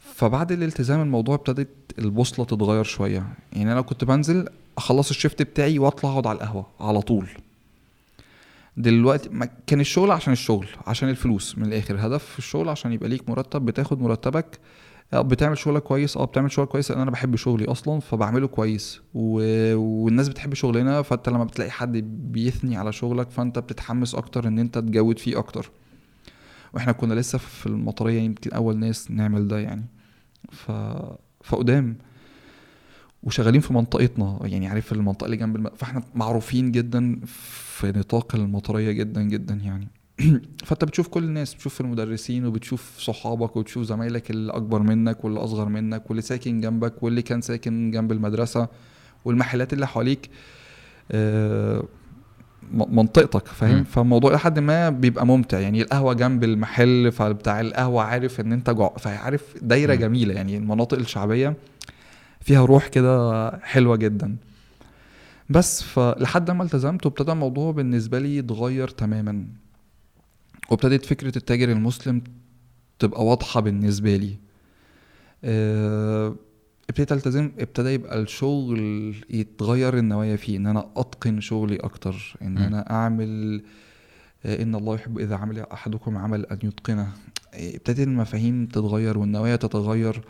[0.00, 3.26] فبعد الالتزام الموضوع ابتدت البوصلة تتغير شوية.
[3.52, 4.48] يعني أنا كنت بنزل
[4.78, 7.28] أخلص الشيفت بتاعي وأطلع أقعد على القهوة على طول.
[8.76, 12.06] دلوقتي ما كان الشغل عشان الشغل عشان الفلوس من الآخر.
[12.06, 14.58] هدف الشغل عشان يبقى ليك مرتب بتاخد مرتبك.
[15.12, 19.00] آه بتعمل شغلك كويس آه بتعمل شغلك كويس لأن أنا بحب شغلي أصلا فبعمله كويس.
[19.14, 19.40] و...
[19.76, 21.92] والناس بتحب شغلنا فأنت لما بتلاقي حد
[22.32, 25.70] بيثني على شغلك فأنت بتتحمس أكتر إن أنت تجود فيه أكتر.
[26.72, 29.84] وإحنا كنا لسه في المطرية يمكن أول ناس نعمل ده يعني.
[30.50, 30.72] ف
[31.44, 31.96] فقدام.
[33.22, 35.70] وشغالين في منطقتنا يعني عارف المنطقة اللي جنب الم...
[35.76, 39.88] فاحنا معروفين جدا في نطاق المطرية جدا جدا يعني.
[40.66, 45.68] فأنت بتشوف كل الناس بتشوف المدرسين وبتشوف صحابك وبتشوف زمايلك اللي أكبر منك واللي أصغر
[45.68, 48.68] منك واللي ساكن جنبك واللي كان ساكن جنب المدرسة
[49.24, 50.30] والمحلات اللي حواليك.
[51.12, 51.84] آه،
[52.72, 53.46] منطقتك.
[53.46, 55.58] فاهم؟ فالموضوع لحد ما بيبقى ممتع.
[55.60, 60.00] يعني القهوة جنب المحل فبتاع القهوة عارف إن أنت جوع فعارف دايرة مم.
[60.00, 60.34] جميلة.
[60.34, 61.56] يعني المناطق الشعبية
[62.40, 64.36] فيها روح كده حلوة جدا.
[65.50, 69.44] بس فلحد ما التزمت وابتدى الموضوع بالنسبة لي يتغير تماما.
[70.70, 72.22] وابتدت فكرة التاجر المسلم
[72.98, 74.36] تبقى واضحة بالنسبة لي.
[76.90, 82.58] ابتديت ألتزم ابتدى يبقى الشغل يتغير النوايا فيه إن أنا أتقن شغلي أكتر إن م.
[82.58, 83.62] أنا أعمل
[84.46, 87.08] آه، إن الله يحب إذا عمل أحدكم عمل أن يتقنه
[87.54, 90.20] ابتدت المفاهيم تتغير والنوايا تتغير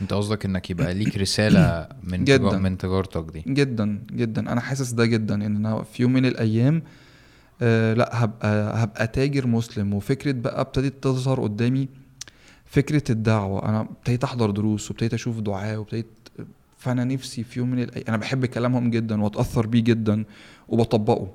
[0.00, 2.58] أنت قصدك إنك يبقى ليك رسالة من جداً.
[2.58, 6.82] من تجارتك دي جدا جدا أنا حاسس ده جدا إن أنا في يوم من الأيام
[7.62, 11.88] آه لأ هبقى هبقى تاجر مسلم وفكرة بقى ابتدت تظهر قدامي
[12.72, 16.06] فكرة الدعوة أنا ابتديت أحضر دروس وابتديت أشوف دعاء وابتديت
[16.78, 20.24] فأنا نفسي في يوم من الأيام أنا بحب كلامهم جدا وأتأثر بيه جدا
[20.68, 21.28] وبطبقه.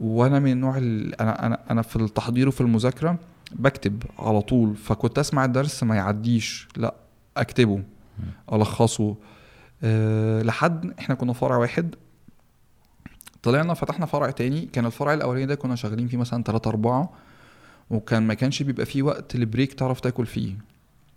[0.00, 3.18] وأنا من النوع اللي أنا أنا أنا في التحضير وفي المذاكرة
[3.52, 6.94] بكتب على طول فكنت أسمع الدرس ما يعديش لأ
[7.36, 7.82] أكتبه
[8.52, 9.16] ألخصه.
[9.82, 11.94] أه لحد إحنا كنا فرع واحد
[13.42, 17.10] طلعنا فتحنا فرع تاني كان الفرع الأولاني ده كنا شغالين فيه مثلا 3 4
[17.90, 20.54] وكان ما كانش بيبقى فيه وقت لبريك تعرف تاكل فيه.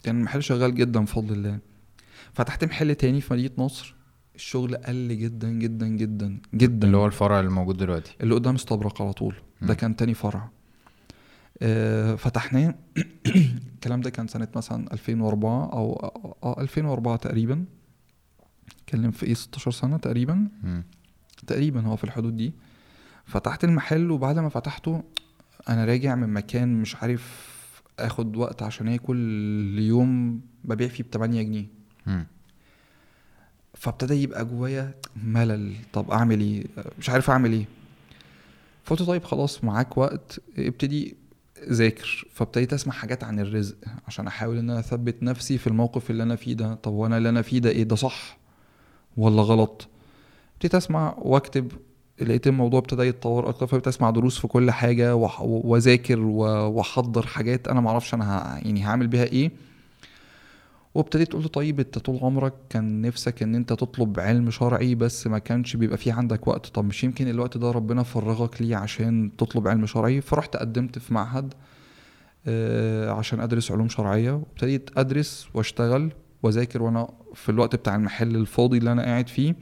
[0.04, 1.60] كان المحل شغال جدا بفضل الله.
[2.34, 3.96] فتحت محل تاني في مدينة نصر.
[4.36, 6.88] الشغل قل جدا جدا جدا جدا.
[6.88, 8.16] اللي هو الفرع اللي موجود دلوقتي.
[8.22, 9.36] اللي قدام استبرق على طول.
[9.62, 9.74] ده.
[9.74, 10.50] كان تاني فرع.
[11.62, 12.76] آه، فتحناه.
[13.76, 15.94] الكلام ده كان سنة مثلا 2004 أو
[16.44, 17.66] آه 2004 تقريبا.
[18.84, 20.48] اتكلم في إيه 16 سنة تقريبا.
[20.64, 20.84] مم.
[21.48, 22.54] تقريبا هو في الحدود دي.
[23.26, 25.04] فتحت المحل وبعد ما فتحته
[25.70, 27.52] أنا راجع من مكان مش عارف
[28.00, 29.18] آخد وقت عشان آكل
[29.78, 31.66] اليوم ببيع فيه ب 8 جنيه.
[33.74, 34.94] فابتدى يبقى جوايا
[35.24, 35.74] ملل.
[35.94, 36.64] طب أعمل إيه؟
[37.00, 37.66] مش عارف أعمل إيه.
[38.84, 41.16] فقلت طيب خلاص معاك وقت ابتدي
[41.70, 42.28] ذاكر.
[42.34, 43.76] فابتديت أسمع حاجات عن الرزق
[44.08, 46.74] عشان أحاول إن أنا أثبت نفسي في الموقف اللي أنا فيه ده.
[46.74, 48.38] طب وأنا اللي أنا فيه ده إيه؟ ده صح
[49.18, 49.88] ولا غلط؟
[50.54, 51.72] ابتديت أسمع وأكتب
[52.22, 57.82] لقيت الموضوع ابتدى يتطور أكتر فابتديت أسمع دروس في كل حاجة وأذاكر وأحضر حاجات أنا
[57.82, 59.52] معرفش أنا يعني هعمل بيها إيه.
[60.96, 65.40] وابتديت قلت طيب أنت طول عمرك كان نفسك إن أنت تطلب علم شرعي بس ما
[65.40, 66.68] كانش بيبقى فيه عندك وقت.
[66.68, 71.14] طب مش يمكن الوقت ده ربنا فرغك ليه عشان تطلب علم شرعي؟ فرحت قدمت في
[71.14, 71.54] معهد
[72.48, 74.32] آه، عشان أدرس علوم شرعية.
[74.32, 76.12] وابتديت أدرس وأشتغل
[76.44, 79.56] وأذاكر وأنا في الوقت بتاع المحل الفاضي اللي أنا قاعد فيه.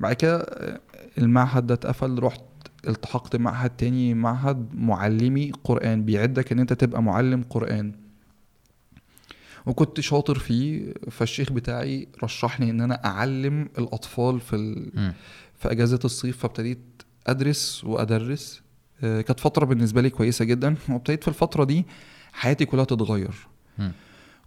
[0.00, 0.80] بعد كده آه،
[1.18, 2.40] المعهد ده اتقفل رحت
[2.88, 7.92] التحقت بمعهد تاني معهد معلمي قرآن بيعدك إن أنت تبقى معلم قرآن.
[9.66, 15.12] وكنت شاطر فيه فالشيخ بتاعي رشحني إن أنا أعلم الأطفال في ال...
[15.58, 16.78] في أجازة الصيف فابتديت
[17.26, 18.62] أدرس وأدرس.
[19.02, 20.74] آه، كانت فترة بالنسبة لي كويسة جدا.
[20.88, 21.86] وابتديت في الفترة دي
[22.32, 23.34] حياتي كلها تتغير.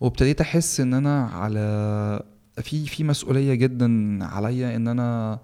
[0.01, 2.24] وابتديت أحس إن أنا على
[2.61, 5.39] في في مسؤولية جدا عليا إن أنا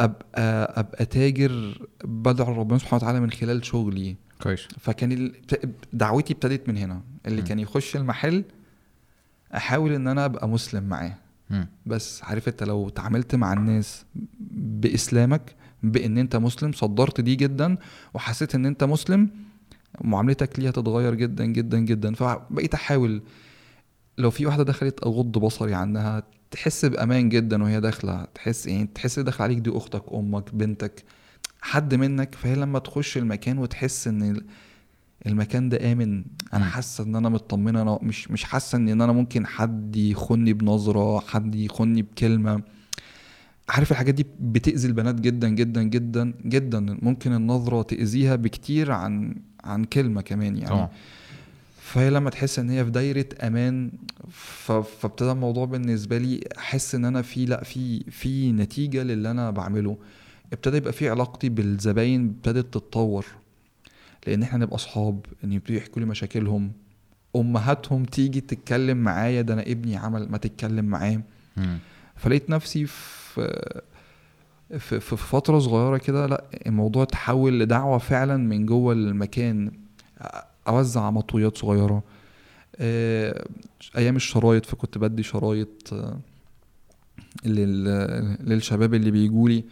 [0.00, 4.16] ابقى أبقى تاجر بدعو ربنا سبحانه وتعالى من خلال شغلي.
[4.42, 4.68] كويس.
[4.80, 5.32] فكان ال-
[5.92, 7.00] دعوتي ابتدت من هنا.
[7.26, 7.46] اللي مم.
[7.46, 8.44] كان يخش المحل
[9.56, 11.14] أحاول إن أنا أبقى مسلم معاه.
[11.86, 14.04] بس عارف أنت لو تعاملت مع الناس
[14.50, 17.76] بإسلامك بإن أنت مسلم صدرت دي جدا
[18.14, 19.30] وحسيت إن أنت مسلم
[20.00, 22.14] معاملتك ليها تتغير جدا جدا جدا.
[22.14, 23.22] فبقيت أحاول.
[24.18, 28.24] لو في واحدة دخلت اغض بصري عنها تحس بأمان جدا وهي داخلة.
[28.34, 31.04] تحس يعني تحس داخل عليك؟ دي أختك أمك بنتك.
[31.60, 34.44] حد منك فهي لما تخش المكان وتحس إن ال-
[35.26, 36.24] المكان ده آمن.
[36.54, 36.64] أنا.
[36.64, 37.82] حاسة إن أنا مطمنة.
[37.82, 42.62] أنا مش مش حاسة إن أنا ممكن حد يخوني بنظرة حد يخوني بكلمة.
[43.68, 46.98] عارف الحاجات دي بتأذي البنات جدا جدا جدا جدا.
[47.02, 49.34] ممكن النظرة تأذيها بكتير عن
[49.64, 50.68] عن كلمة كمان يعني.
[50.68, 50.88] طبعا.
[51.88, 53.90] فهي لما تحس إن هي في دايرة أمان
[54.98, 59.96] فابتدى الموضوع بالنسبة لي أحس إن أنا في لأ في في نتيجة للي أنا بعمله.
[60.52, 63.26] ابتدى يبقى في علاقتي بالزباين ابتدت تتطور.
[64.26, 66.72] لأن إحنا نبقى اصحاب إن يبتدوا يحكوا لي مشاكلهم.
[67.36, 71.20] أمهاتهم تيجي تتكلم معايا ده أنا ابني عمل ما تتكلم معاه.
[72.16, 73.72] فلقيت نفسي في
[74.78, 79.70] في في فترة صغيرة كده لأ الموضوع تحول لدعوة فعلا من جوه المكان.
[80.68, 82.02] أوزع مطويات صغيرة.
[82.76, 83.44] آه،
[83.96, 86.18] أيام الشرايط فكنت بدي شرايط آه،
[87.44, 89.64] لل- للشباب اللي بيجولي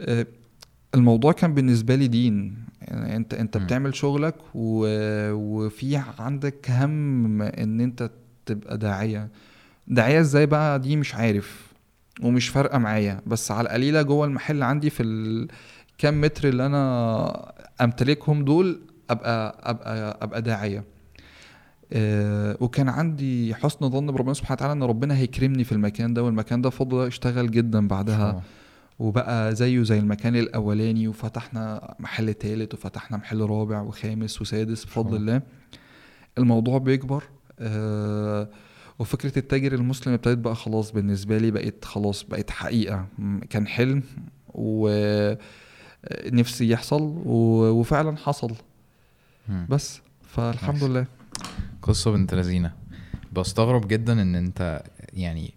[0.00, 0.26] آه،
[0.94, 2.54] الموضوع كان بالنسبة لي دين.
[2.82, 3.56] يعني أنت أنت.
[3.56, 4.86] بتعمل شغلك و...
[5.32, 8.10] وفي عندك هم إن أنت
[8.46, 9.28] تبقى داعية.
[9.88, 11.72] داعية إزاي بقى؟ دي مش عارف
[12.22, 13.20] ومش فارقة معايا.
[13.26, 18.80] بس على القليلة جوه المحل عندي في الكام متر اللي أنا أمتلكهم دول
[19.12, 20.84] ابقى ابقى أبقى داعية.
[21.92, 26.62] آه، وكان عندي حسن ظن بربنا سبحانه وتعالى إن ربنا هيكرمني في المكان ده والمكان
[26.62, 28.42] ده فضل اشتغل جدا بعدها.
[28.98, 35.42] وبقى زيه زي المكان الأولاني وفتحنا محل تالت وفتحنا محل رابع وخامس وسادس بفضل الله.
[36.38, 37.24] الموضوع بيكبر.
[37.60, 38.48] آه
[38.98, 43.06] وفكرة التاجر المسلم ابتدت بقى خلاص بالنسبة لي بقت خلاص بقت حقيقة.
[43.18, 44.02] م- كان حلم
[44.54, 45.38] ونفسي
[46.70, 48.52] يحصل و- وفعلا حصل.
[49.68, 50.00] بس.
[50.28, 50.84] فالحمد.
[50.84, 51.06] لله.
[51.82, 52.72] قصة بنت لذينة.
[53.32, 54.82] بستغرب جدا إن أنت
[55.12, 55.54] يعني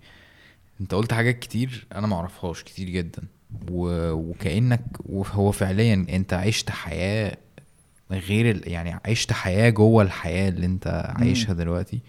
[0.81, 3.23] أنت قلت حاجات كتير أنا معرفهاش كتير جدا.
[3.71, 4.11] و...
[4.11, 7.37] وكأنك وهو فعليا أنت عشت حياة
[8.11, 8.71] غير ال...
[8.71, 12.01] يعني عشت حياة جوه الحياة اللي أنت عايشها دلوقتي.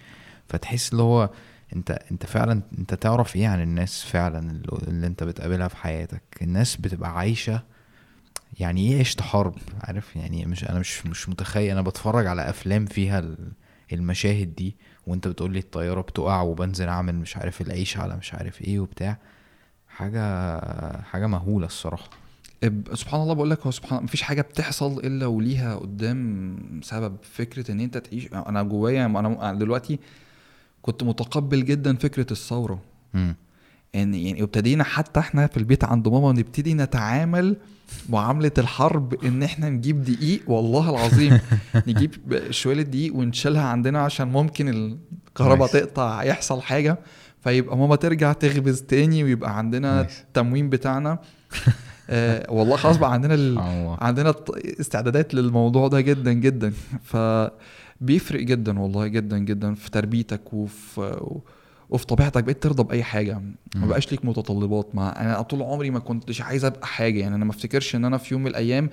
[0.49, 1.31] فتحس اللي هو
[1.77, 6.77] أنت أنت فعلا أنت تعرف إيه عن الناس فعلا اللي, أنت بتقابلها في حياتك؟ الناس
[6.77, 7.63] بتبقى عايشة
[8.61, 11.71] يعني إيه عشت حرب؟ عارف؟ يعني مش أنا مش مش متخيل.
[11.71, 13.53] أنا بتفرج على أفلام فيها ال-
[13.93, 14.77] المشاهد دي
[15.07, 19.19] وأنت بتقول لي الطيارة بتقع وبنزل أعمل مش عارف العيش على مش عارف إيه وبتاع.
[19.89, 22.11] حاجة حاجة مهولة الصراحة.
[22.95, 27.17] سبحان الله بقول لك هو سبحان مفيش حاجة بتحصل إلا وليها قدام سبب.
[27.23, 29.99] فكرة إن أنت تعيش أنا جوايا أنا دلوقتي
[30.83, 32.81] كنت متقبل جدا فكرة الثورة.
[33.95, 37.57] إن يعني ابتدينا حتى إحنا في البيت عند ماما نبتدي نتعامل
[38.09, 41.39] معاملة الحرب إن إحنا نجيب دقيق والله العظيم
[41.89, 42.15] نجيب
[42.51, 45.69] شوية دقيق ونشيلها عندنا عشان ممكن الكهرباء.
[45.69, 46.99] تقطع يحصل حاجة
[47.45, 50.01] فيبقى ماما ترجع تخبز تاني ويبقى عندنا.
[50.01, 51.19] التموين بتاعنا
[52.11, 53.59] آه والله خلاص بقى عندنا ال...
[54.01, 54.35] عندنا
[54.81, 56.73] استعدادات للموضوع ده جدا جدا
[57.05, 61.21] فبيفرق جدا والله جدا جدا في تربيتك وفي
[61.91, 63.43] وفي طبيعتك بقيت ترضى بأي حاجة
[63.75, 63.87] ما.
[63.87, 67.51] بقاش ليك متطلبات ما أنا طول عمري ما كنتش عايز أبقى حاجة يعني أنا ما
[67.51, 68.91] افتكرش إن أنا في يوم من الأيام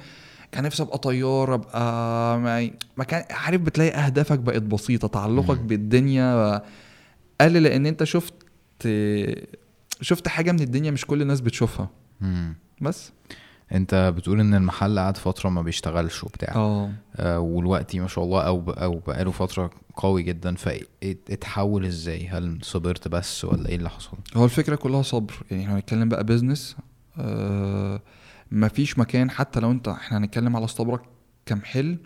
[0.52, 5.68] كان نفسي أبقى طيار أبقى ما, ما كان عارف بتلاقي أهدافك بقت بسيطة تعلقك مم.
[5.68, 6.62] بالدنيا
[7.42, 8.34] قل لأن أنت شفت
[10.02, 11.90] شفت حاجة من الدنيا مش كل الناس بتشوفها
[12.22, 12.56] مم.
[12.82, 13.12] بس
[13.72, 16.56] انت بتقول ان المحل قعد فترة ما بيشتغلش وبتاع.
[16.56, 16.92] آه.
[17.16, 20.56] آه والوقتي ما شاء الله أو أو بقاله فترة قوي جدا.
[20.56, 25.34] فاتحول إزاي؟ هل صبرت بس ولا إيه اللي حصل؟ هو الفكرة كلها صبر.
[25.52, 26.76] يعني إحنا هنتكلم بقى بيزنس
[27.18, 28.02] آه
[28.52, 31.02] مفيش مكان حتى لو أنت إحنا هنتكلم على استبرك
[31.46, 31.98] كمحل.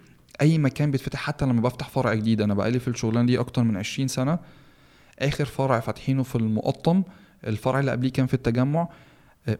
[0.41, 2.41] أي مكان بيتفتح حتى لما بفتح فرع جديد.
[2.41, 4.39] أنا بقالي في الشغلانة دي أكتر من 20 سنة.
[5.19, 7.03] آخر فرع فاتحينه في المقطم
[7.47, 8.89] الفرع اللي قبليه كان في التجمع.
[9.47, 9.59] آه،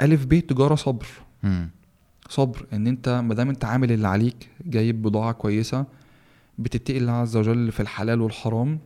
[0.00, 1.06] ألف ب تجارة صبر.
[1.42, 1.70] مم.
[2.28, 5.84] صبر إن أنت ما دام أنت عامل اللي عليك جايب بضاعة كويسة
[6.58, 8.78] بتتقي الله عز وجل في الحلال والحرام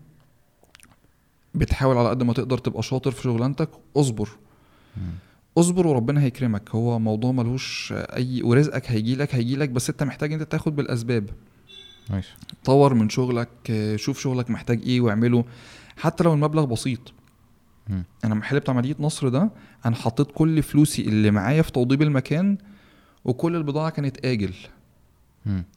[1.54, 4.28] بتحاول على قد ما تقدر تبقى شاطر في شغلانتك اصبر.
[4.96, 5.02] مم.
[5.58, 6.70] اصبر وربنا هيكرمك.
[6.70, 11.30] هو موضوع ملوش أي ورزقك هيجيلك هيجيلك بس أنت محتاج أنت تاخد بالأسباب.
[12.10, 12.26] نايس
[12.64, 13.48] طور من شغلك
[13.96, 15.44] شوف شغلك محتاج إيه واعمله.
[15.96, 17.12] حتى لو المبلغ بسيط.
[17.88, 18.04] مم.
[18.24, 19.50] أنا المحل بتاع مدينة نصر ده
[19.86, 22.58] أنا حطيت كل فلوسي اللي معايا في توضيب المكان
[23.24, 24.52] وكل البضاعة كانت آجل.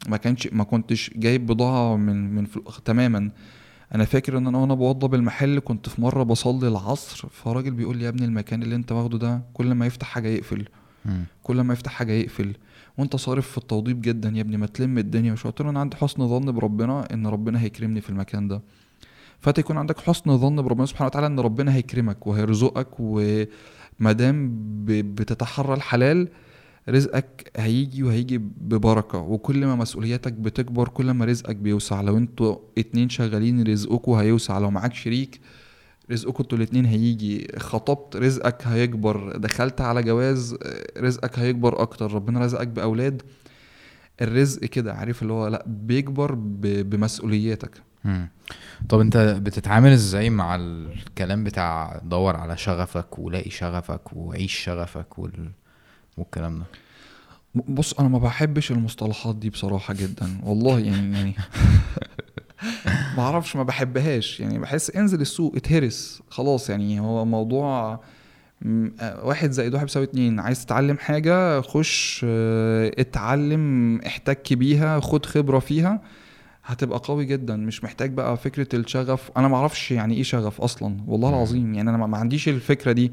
[0.10, 2.64] ما كانش ما كنتش جايب بضاعة من من فلو...
[2.86, 3.32] تماما.
[3.96, 8.04] أنا فاكر إن أنا وأنا بوضب المحل كنت في مرة بصلي العصر فراجل بيقول لي
[8.04, 10.68] يا ابني المكان اللي أنت واخده ده كل ما يفتح حاجة يقفل.
[11.44, 12.54] كل ما يفتح حاجة يقفل.
[12.98, 15.96] وأنت صارف في التوضيب جدا يا ابني ما تلم الدنيا وشو قلت له أنا عندي
[15.98, 18.62] حسن ظن بربنا إن ربنا هيكرمني في المكان ده.
[19.40, 23.00] فأنت يكون عندك حسن ظن بربنا سبحانه وتعالى إن ربنا هيكرمك وهيرزقك
[24.02, 24.52] وما دام
[24.86, 26.30] بتتحرى الحلال
[26.90, 32.02] رزقك هيجي وهيجي ببركة وكل ما مسؤولياتك بتكبر كل ما رزقك بيوسع.
[32.02, 34.60] لو أنتوا اتنين شغالين رزقكوا هيوسع.
[34.60, 35.40] لو معاك شريك
[36.12, 37.48] رزقكوا أنتوا الاتنين هيجي.
[37.58, 39.38] خطبت رزقك هيكبر.
[39.38, 40.56] دخلت على جواز
[40.98, 42.14] رزقك هيكبر أكتر.
[42.14, 43.22] ربنا رزقك بأولاد.
[44.22, 47.82] الرزق كده عارف اللي هو لأ بيكبر بمسؤولياتك.
[48.90, 55.52] طب انت بتتعامل إزاي مع الكلام بتاع دور على شغفك ولاقي شغفك وعيش شغفك وال...
[56.18, 56.66] والكلام ده؟
[57.56, 60.40] بص أنا ما بحبش المصطلحات دي بصراحة جدا.
[60.44, 61.36] والله يعني يعني
[63.18, 64.40] ما أعرفش ما بحبهاش.
[64.40, 66.22] يعني بحس انزل السوق اتهرس.
[66.30, 68.00] خلاص يعني هو موضوع
[69.02, 70.40] واحد زائد واحد بيساوي اتنين.
[70.40, 76.02] عايز تتعلم حاجة خش آه، اتعلم احتك بيها خد خبرة فيها.
[76.64, 77.56] هتبقى قوي جدا.
[77.56, 79.32] مش محتاج بقى فكرة الشغف.
[79.38, 80.98] أنا ما أعرفش يعني إيه شغف أصلا.
[81.08, 81.30] والله.
[81.30, 83.12] العظيم يعني أنا ما- عنديش الفكرة دي.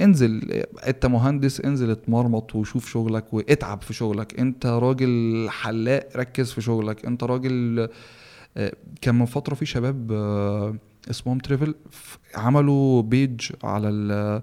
[0.00, 4.40] انزل أنت مهندس انزل اتمرمط وشوف شغلك واتعب في شغلك.
[4.40, 7.04] أنت راجل حلاق ركز في شغلك.
[7.06, 7.88] أنت راجل
[8.56, 10.74] آه، كان من فترة في شباب آه،
[11.10, 11.74] اسمهم تريفل
[12.34, 14.42] عملوا page على ال-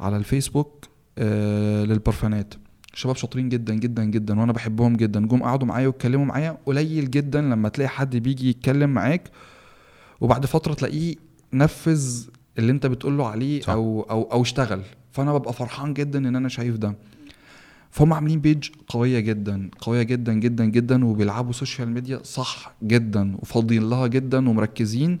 [0.00, 0.84] على الفيسبوك
[1.18, 2.54] آه، للبرفانات.
[2.94, 5.26] شباب شاطرين جدا جدا جدا وأنا بحبهم جدا.
[5.26, 9.30] جم قعدوا معايا واتكلموا معايا قليل جدا لما تلاقي حد بيجي يتكلم معاك
[10.20, 11.14] وبعد فترة تلاقيه
[11.52, 12.28] نفذ
[12.58, 13.70] اللي أنت بتقول له عليه صح.
[13.70, 14.82] أو أو أو اشتغل.
[15.12, 16.94] فأنا ببقى فرحان جدا إن أنا شايف ده.
[17.90, 23.90] فهم عاملين page قوية جدا قوية جدا جدا جدا وبيلعبوا social media صح جدا وفاضيين
[23.90, 25.18] لها جدا ومركزين.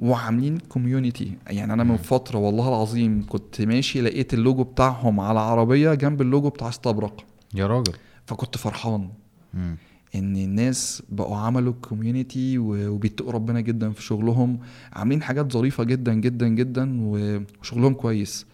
[0.00, 1.96] وعاملين community يعني أنا من.
[1.96, 7.24] فترة والله العظيم كنت ماشي لقيت اللوجو بتاعهم على عربية جنب اللوجو بتاع استبرق
[7.54, 7.92] يا راجل.
[8.26, 9.08] فكنت فرحان.
[9.54, 9.76] مم.
[10.14, 14.58] إن الناس بقوا عملوا community وبيتقوا ربنا جدا في شغلهم.
[14.92, 18.46] عاملين حاجات ظريفة جدا جدا جدا وشغلهم كويس.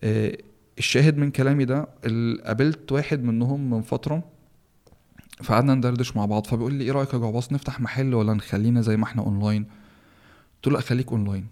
[0.00, 0.38] آه،
[0.78, 1.88] الشاهد من كلامي ده
[2.44, 4.24] قابلت واحد منهم من فترة.
[5.42, 6.46] فقعدنا ندردش مع بعض.
[6.46, 9.66] فبيقول لي إيه رأيك يا جعباص؟ نفتح محل ولا نخلينا زي ما إحنا اونلاين
[10.58, 11.46] قلت له لا خليك اونلاين.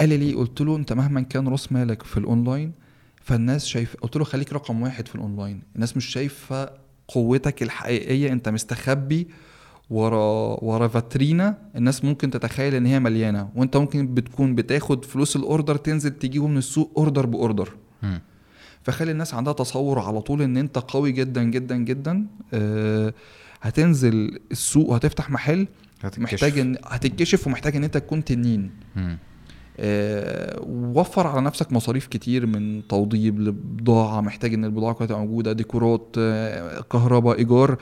[0.00, 2.72] قال لي ليه؟ قلت له انت مهما كان راس مالك في الاونلاين
[3.22, 6.70] فالناس شايف قلت له خليك رقم واحد في الاونلاين الناس مش شايفة
[7.08, 9.28] قوتك الحقيقية انت مستخبي
[9.90, 11.58] ورا ورا فاترينا.
[11.76, 16.46] الناس ممكن تتخيل ان هي مليانة وانت ممكن بتكون بتاخد فلوس ال order تنزل تجيبه
[16.46, 17.72] من السوق order ب order.
[18.82, 22.26] فخلي الناس عندها تصور على طول ان انت قوي جدا جدا جدا.
[22.54, 23.14] آه،
[23.62, 25.66] هتنزل السوق وهتفتح محل
[26.02, 26.22] هتتكشف.
[26.22, 28.70] محتاج ان هتتكشف ومحتاج إن أنت تكون تنين.
[29.78, 36.14] آه، وفر على نفسك مصاريف كتير من توضيب لبضاعة محتاج إن البضاعة كلها موجودة ديكورات
[36.18, 37.76] آه، كهرباء إيجار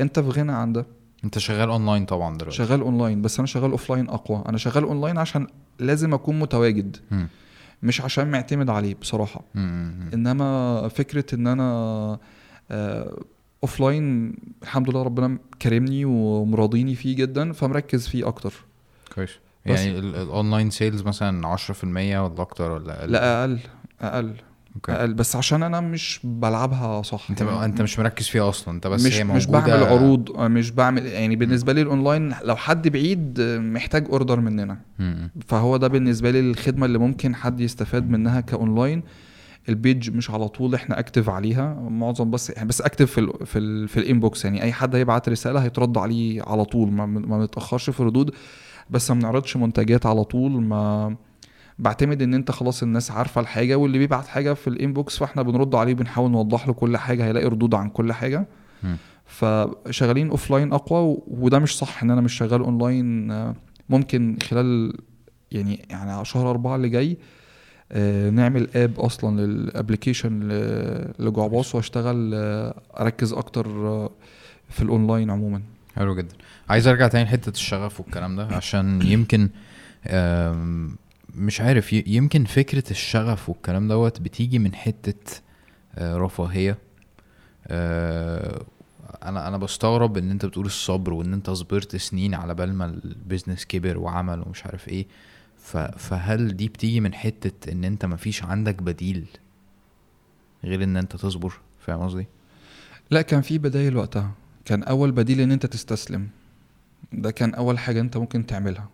[0.00, 0.86] أنت في غنى عن ده
[1.24, 5.18] أنت شغال اونلاين طبعا دلوقتي شغال اونلاين بس أنا شغال offline أقوى أنا شغال اونلاين
[5.18, 5.46] عشان
[5.78, 7.28] لازم أكون متواجد مم.
[7.82, 9.44] مش عشان معتمد عليه بصراحة.
[9.54, 10.10] مم.
[10.14, 12.18] إنما فكرة إن أنا
[13.64, 18.52] offline الحمد لله ربنا كرمني ومراضيني فيه جدا فمركز فيه أكتر.
[19.14, 19.30] كويس.
[19.66, 23.58] يعني ال- ال online sales مثلا 10% ولا أكتر ولا أقل؟ لا أقل
[24.00, 24.34] أقل
[24.76, 24.92] okay.
[24.92, 25.14] أقل.
[25.14, 27.26] بس عشان أنا مش بلعبها صح.
[27.30, 28.74] أنت يعني أنت مش مركز فيها أصلا.
[28.74, 32.56] أنت بس مش هي مش موجودة بعمل عروض مش بعمل يعني بالنسبة لي الاونلاين لو
[32.56, 34.78] حد بعيد محتاج order مننا.
[34.98, 35.30] مم.
[35.46, 39.02] فهو ده بالنسبة لي الخدمة اللي ممكن حد يستفاد منها كاونلاين
[39.68, 41.74] ال page مش على طول إحنا active عليها.
[41.74, 45.28] معظم بس بس active في ال في ال في ال inbox يعني أي حد هيبعت
[45.28, 46.90] رسالة هيترد عليه على طول.
[46.90, 47.06] ما,
[47.38, 48.30] بنتاخرش في الردود
[48.90, 50.52] بس ما بنعرضش منتجات على طول.
[50.62, 51.16] ما
[51.78, 55.74] بعتمد إن أنت خلاص الناس عارفة الحاجة واللي بيبعت حاجة في ال inbox فإحنا بنرد
[55.74, 57.24] عليه بنحاول نوضح له كل حاجة.
[57.24, 58.46] هيلاقي ردود عن كل حاجة.
[59.26, 63.32] فشغالين offline اقوى وده مش صح إن أنا مش شغال اونلاين
[63.88, 64.92] ممكن خلال
[65.50, 67.18] يعني يعني شهر أربعة اللي جاي
[68.30, 70.48] نعمل app أصلا لل application
[71.18, 74.10] لجعباص وأشتغل آه، أركز أكتر آه،
[74.68, 75.62] في الأونلاين عموما.
[75.96, 76.34] حلو جدا.
[76.68, 79.48] عايز أرجع تاني لحتة الشغف والكلام ده عشان يمكن
[81.34, 85.40] مش عارف يمكن فكرة الشغف والكلام دوت بتيجي من حتة
[85.94, 86.78] آه، رفاهية.
[87.66, 88.62] آه،
[89.22, 92.93] أنا أنا بستغرب إن أنت بتقول الصبر وإن أنت صبرت سنين على بال ما ال
[92.93, 95.06] business كبر وعمل ومش عارف إيه.
[95.96, 99.26] فهل دي بتيجي من حتة إن أنت مفيش عندك بديل
[100.64, 102.26] غير إن أنت تصبر؟ فاهم قصدي؟
[103.10, 104.32] لا كان في بدايل وقتها.
[104.64, 106.28] كان أول بديل إن أنت تستسلم.
[107.12, 108.88] ده كان أول حاجة أنت ممكن تعملها.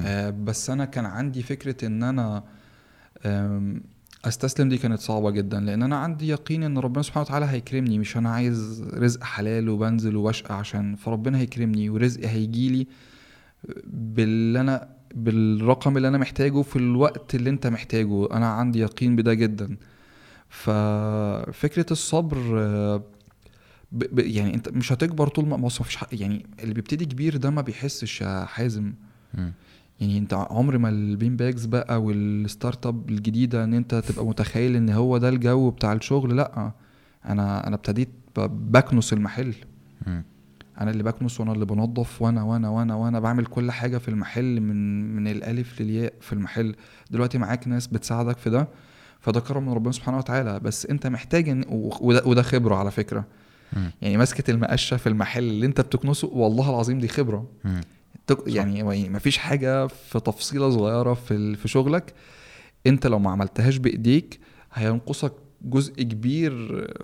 [0.00, 2.44] آه بس أنا كان عندي فكرة إن أنا
[4.24, 5.60] أستسلم دي كانت صعبة جدا.
[5.60, 7.98] لأن أنا عندي يقين إن ربنا سبحانه وتعالى هيكرمني.
[7.98, 12.86] مش أنا عايز رزق حلال وبنزل وبشقى عشان فربنا هيكرمني ورزقي هيجيلي
[13.86, 18.36] باللي أنا بالرقم اللي أنا محتاجه في الوقت اللي أنت محتاجه.
[18.36, 19.76] أنا عندي يقين بده جدا.
[20.48, 22.38] ففكرة الصبر
[23.92, 24.04] ب...
[24.14, 24.18] ب...
[24.18, 28.20] يعني أنت مش هتكبر طول ما أصل مفيش يعني اللي بيبتدي كبير ده ما بيحسش
[28.20, 28.92] يا حازم.
[30.00, 34.76] يعني أنت عمر ما ال bean bags بقى وال startup الجديدة إن أنت تبقى متخيل
[34.76, 36.72] إن هو ده الجو بتاع الشغل لأ.
[37.26, 38.08] أنا أنا ابتديت
[38.38, 39.54] بكنس المحل.
[40.06, 40.24] مم.
[40.80, 44.60] أنا اللي بكنس وأنا اللي بنظف وأنا وأنا وأنا وأنا بعمل كل حاجة في المحل
[44.60, 46.74] من من الالف للياء في المحل.
[47.10, 48.68] دلوقتي معاك ناس بتساعدك في ده
[49.20, 50.60] فده كرم من ربنا سبحانه وتعالى.
[50.60, 53.24] بس انت محتاج و- وده, وده خبرة على فكرة.
[53.72, 53.90] مم.
[54.02, 57.46] يعني مسكة المقشة في المحل اللي انت بتكنسه والله العظيم دي خبرة.
[58.26, 62.14] تك- يعني ما فيش حاجة في تفصيلة صغيرة في في شغلك.
[62.86, 64.40] انت لو ما عملتهاش بإيديك
[64.74, 66.52] هينقصك جزء كبير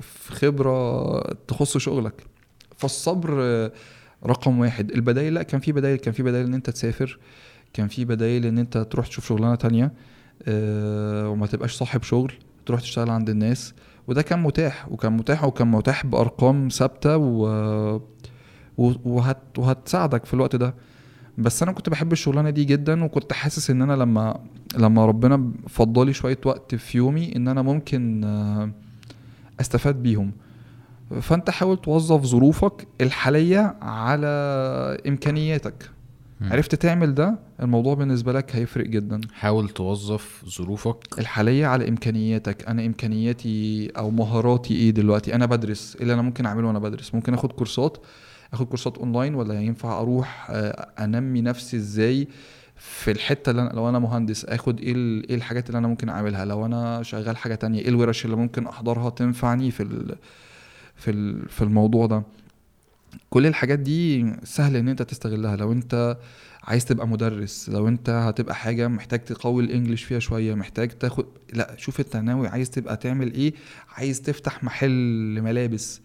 [0.00, 2.22] في خبرة تخص شغلك.
[2.78, 3.72] فالصبر آه،
[4.26, 4.90] رقم واحد.
[4.90, 5.98] البدايل لا كان في بدايل.
[5.98, 7.18] كان في بدايل إن أنت تسافر.
[7.72, 9.92] كان في بدايل إن أنت تروح تشوف شغلانة تانية
[10.48, 12.32] آه، وما تبقاش صاحب شغل.
[12.66, 13.74] تروح تشتغل عند الناس.
[14.06, 18.00] وده كان متاح وكان متاح وكان متاح بأرقام ثابتة و...
[18.78, 19.58] وهت...
[19.58, 20.74] وهتساعدك في الوقت ده.
[21.38, 24.40] بس أنا كنت بحب الشغلانة دي جدا وكنت حاسس إن أنا لما
[24.76, 28.70] لما ربنا فضلي شوية وقت في يومي إن أنا ممكن آه،
[29.60, 30.32] أستفاد بيهم.
[31.20, 34.26] فأنت حاول توظف ظروفك الحالية على
[35.08, 35.90] إمكانياتك.
[36.40, 36.52] مم.
[36.52, 39.20] عرفت تعمل ده الموضوع بالنسبة لك هيفرق جدا.
[39.32, 40.96] حاول توظف ظروفك.
[41.18, 42.68] الحالية على إمكانياتك.
[42.68, 45.94] أنا إمكانياتي أو مهاراتي إيه دلوقتي؟ أنا بدرس.
[45.96, 47.98] إيه اللي أنا ممكن أعمله وأنا بدرس؟ ممكن آخد كورسات.
[48.52, 52.28] آخد كورسات أونلاين ولا ينفع أروح آه، أنمي نفسي إزاي
[52.76, 56.44] في الحتة اللي أنا لو أنا مهندس؟ آخد إيه إيه الحاجات اللي أنا ممكن أعملها؟
[56.44, 59.82] لو أنا شغال حاجة تانية إيه الورش اللي ممكن أحضرها تنفعني في
[60.98, 62.22] في في الموضوع ده.
[63.30, 65.56] كل الحاجات دي سهل إن أنت تستغلها.
[65.56, 66.16] لو أنت
[66.64, 71.74] عايز تبقى مدرس لو أنت هتبقى حاجة محتاج تقوي الإنجليش فيها شوية محتاج تاخد لا
[71.76, 73.54] شوف أنت ناوي عايز تبقى تعمل إيه
[73.96, 76.00] عايز تفتح محل ملابس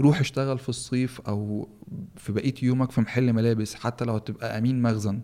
[0.00, 1.68] روح اشتغل في الصيف أو
[2.16, 5.20] في بقية يومك في محل ملابس حتى لو هتبقى أمين مخزن.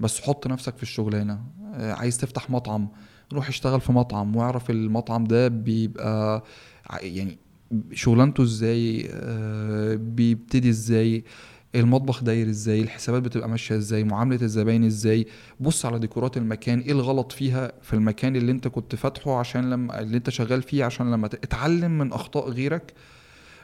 [0.00, 1.40] بس حط نفسك في الشغلانة.
[1.74, 2.88] آه، عايز تفتح مطعم
[3.32, 6.42] روح اشتغل في مطعم واعرف المطعم ده بيبقى
[7.00, 7.38] يعني
[7.92, 11.24] شغلانته إزاي آه، بيبتدي إزاي
[11.74, 15.26] المطبخ داير إزاي الحسابات بتبقى ماشية إزاي معاملة الزباين إزاي.
[15.60, 20.00] بص على ديكورات المكان إيه الغلط فيها في المكان اللي انت كنت فاتحه عشان لما
[20.00, 22.92] اللي انت شغال فيه عشان لما اتعلم من اخطاء غيرك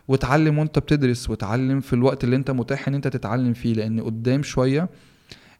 [0.08, 3.74] وتعلم وانت بتدرس وتعلم في الوقت اللي انت متاح ان انت تتعلم فيه.
[3.74, 4.88] لأن قدام شوية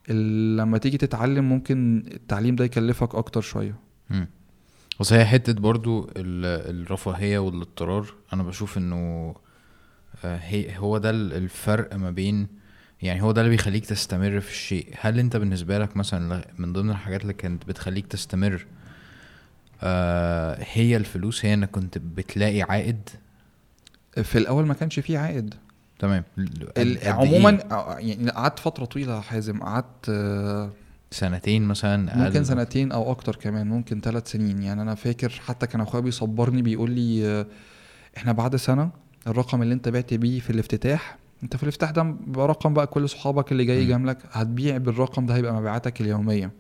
[0.09, 3.75] لما تيجي تتعلم ممكن التعليم ده يكلفك أكتر شوية.
[5.01, 8.15] بس هي حتة برضو ال- الرفاهية والاضطرار.
[8.33, 9.35] أنا بشوف إنه
[10.25, 12.49] آه، هي هو ده ال- الفرق ما بين
[13.03, 14.95] يعني هو ده اللي بيخليك تستمر في الشيء.
[15.01, 18.67] هل أنت بالنسبة لك مثلا من ضمن الحاجات اللي كانت بتخليك تستمر
[19.83, 23.09] آه، هي الفلوس هي إنك كنت بتلاقي عائد؟
[24.23, 25.55] في الأول ما كانش فيه عائد.
[25.99, 26.25] تمام.
[26.77, 30.11] إيه؟ عموما آه، يعني قعدت فترة طويلة حازم قعدت
[31.13, 35.67] سنتين مثلا أقل ممكن سنتين أو أكتر كمان ممكن ثلاث سنين يعني أنا فاكر حتى
[35.67, 37.47] كان أخويا بيصبرني بيقول لي
[38.17, 38.91] إحنا بعد سنة
[39.27, 43.53] الرقم اللي أنت بعت بيه في الافتتاح أنت في الافتتاح ده رقم بقى كل صحابك
[43.53, 43.83] اللي جاي مم.
[43.83, 46.51] يجاملك هتبيع بالرقم ده هيبقى مبيعاتك اليومية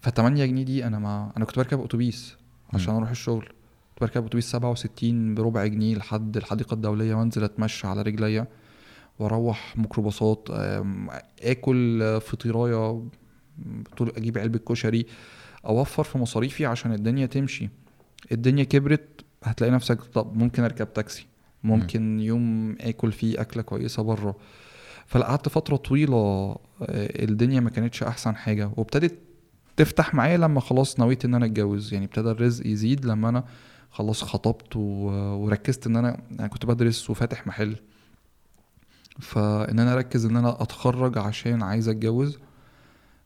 [0.00, 2.36] ف 8 جنيه دي أنا ما أنا كنت بركب أتوبيس
[2.74, 2.94] عشان.
[2.94, 8.46] أروح الشغل كنت بركب أتوبيس 67 بربع جنيه لحد الحديقة الدولية وأنزل أتمشى على رجليا
[9.18, 10.48] وأروح ميكروباصات
[11.42, 13.02] آكل فطيراية
[13.96, 15.06] طول أجيب علبة كشري
[15.66, 17.68] أوفر في مصاريفي عشان الدنيا تمشي.
[18.32, 21.26] الدنيا كبرت هتلاقي نفسك طب ممكن أركب تاكسي
[21.64, 24.36] ممكن يوم آكل فيه أكلة كويسة بره.
[25.06, 26.58] فقعدت فترة طويلة آه،
[27.24, 29.18] الدنيا ما كانتش أحسن حاجة وابتدت
[29.76, 31.92] تفتح معايا لما خلاص نويت إن أنا أتجوز.
[31.94, 33.44] يعني ابتدى الرزق يزيد لما أنا
[33.90, 34.76] خلاص خطبت.
[34.76, 37.76] وركزت إن أنا أنا كنت بدرس وفاتح محل.
[39.20, 42.38] فإن أنا أركز إن أنا أتخرج عشان عايز أتجوز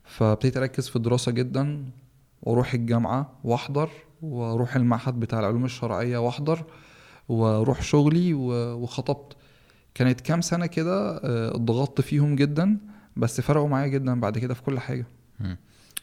[0.04, 1.84] فابتديت أركز في الدراسة جدا
[2.42, 3.90] وأروح الجامعة وأحضر
[4.22, 6.64] وأروح المعهد بتاع العلوم الشرعية وأحضر
[7.28, 9.36] وأروح شغلي وخطبت.
[9.94, 12.78] كانت كام سنة كده آه، اتضغطت فيهم جدا
[13.16, 15.06] بس فرقوا معايا جدا بعد كده في كل حاجة.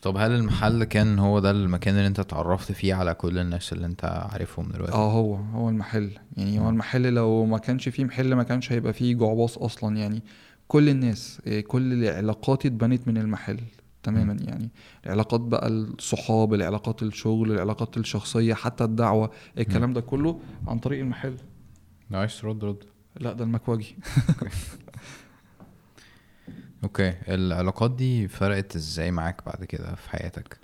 [0.02, 3.86] طب هل المحل كان هو ده المكان اللي أنت اتعرفت فيه على كل الناس اللي
[3.86, 6.12] أنت عارفهم دلوقتي؟ آه هو هو المحل.
[6.38, 6.70] يعني هو.
[6.70, 9.97] المحل لو ما كانش فيه محل ما كانش هيبقى فيه جعباص أصلا.
[9.97, 10.22] يعني
[10.68, 13.60] كل الناس إيه، كل علاقاتي اتبنت من المحل.
[14.10, 14.70] تماما يعني.
[15.05, 21.38] العلاقات بقى الصحاب العلاقات الشغل العلاقات الشخصية حتى الدعوة الكلام ده كله عن طريق المحل.
[22.10, 22.84] nice رد رد.
[23.20, 23.95] لا ده المكواجي.
[26.84, 27.14] okay.
[27.28, 30.57] العلاقات دي فرقت إزاي معاك بعد كده في حياتك؟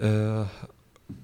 [0.00, 0.46] آه،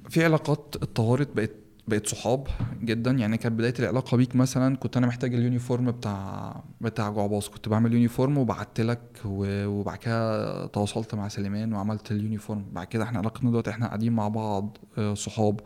[0.09, 1.51] في علاقات اتطورت بقت
[1.89, 2.49] بقت صحاب
[2.83, 3.11] جدا.
[3.11, 7.69] يعني كانت بداية العلاقة بيك مثلا كنت أنا محتاج ال uniform بتاع بتاع جعباص كنت
[7.69, 12.65] بعمل uniform وبعت لك وبعد كده تواصلت مع سليمان وعملت ال uniform.
[12.73, 15.61] بعد كده إحنا علاقتنا دلوقتي إحنا قاعدين مع بعض آه، صحاب.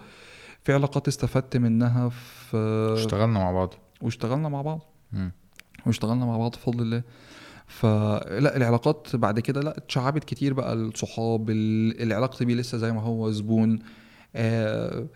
[0.64, 2.56] في علاقات استفدت منها في
[2.98, 3.74] اشتغلنا مع بعض.
[4.02, 4.80] واشتغلنا مع بعض.
[5.12, 5.32] مم.
[5.86, 7.02] واشتغلنا مع بعض بفضل الله.
[7.66, 10.72] فلا العلاقات بعد كده لا اتشعبت كتير بقى.
[10.74, 13.78] الصحاب ال- العلاقة بيه لسه زي ما هو زبون
[14.36, 15.06] آه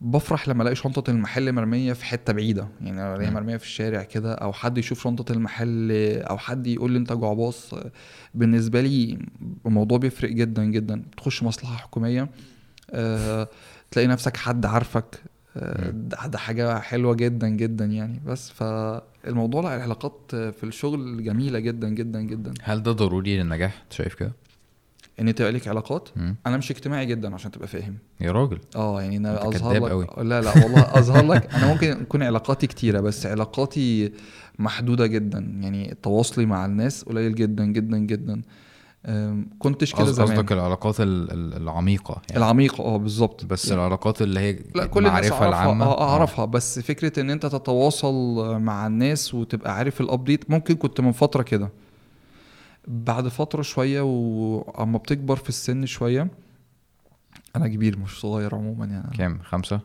[0.00, 2.68] بفرح لما الاقي شنطة المحل مرمية في حتة بعيدة.
[2.80, 3.34] يعني لو الاقيها مم.
[3.36, 7.74] مرمية في الشارع كده أو حد يشوف شنطة المحل أو حد يقول لي انت جعباص
[8.34, 9.18] بالنسبة لي
[9.66, 11.02] الموضوع بيفرق جدا جدا.
[11.16, 12.28] تخش مصلحة حكومية
[12.90, 13.48] آه
[13.90, 15.22] تلاقي نفسك حد عارفك
[15.56, 16.08] مم.
[16.28, 18.20] ده حاجة حلوة جدا جدا يعني.
[18.26, 22.54] بس فالموضوع لا العلاقات في الشغل جميلة جدا جدا جدا.
[22.62, 24.32] هل ده ضروري للنجاح؟ انت شايف كده؟
[25.20, 26.36] ان تبقى ليك علاقات؟ مم.
[26.46, 27.94] أنا مش اجتماعي جدا عشان تبقى فاهم.
[28.20, 28.58] يا راجل.
[28.76, 30.06] آه يعني أنا أظهر لك قوي.
[30.16, 34.12] لا لا والله أظهر لك أنا ممكن يكون علاقاتي كتيرة بس علاقاتي
[34.58, 35.38] محدودة جدا.
[35.60, 38.42] يعني تواصلي مع الناس قليل جدا جدا جدا.
[39.58, 40.28] كنتش كده زمان.
[40.36, 42.38] قصدك العلاقات ال- ال- العميقة يعني.
[42.38, 43.44] العميقة آه بالظبط.
[43.44, 46.44] بس يعني العلاقات اللي هي لا كل الناس المعرفة أعرفها العامة؟ آه أعرفها.
[46.44, 48.14] بس فكرة إن أنت تتواصل
[48.60, 51.68] مع الناس وتبقى عارف الابديت ممكن كنت من فترة كده.
[52.88, 56.28] بعد فترة شوية واما بتكبر في السن شوية
[57.56, 59.16] أنا كبير مش صغير عموما يعني.
[59.16, 59.80] كام؟ خمسة؟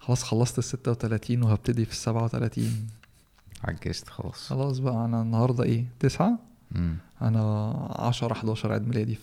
[0.00, 2.86] خلاص خلصت ال 36 وهبتدي في ال 37
[3.64, 4.48] عجزت خلاص.
[4.48, 6.38] خلاص بقى أنا النهارده إيه؟ تسعة؟
[6.72, 6.96] مم.
[7.22, 9.18] أنا 10 11 عيد ميلادي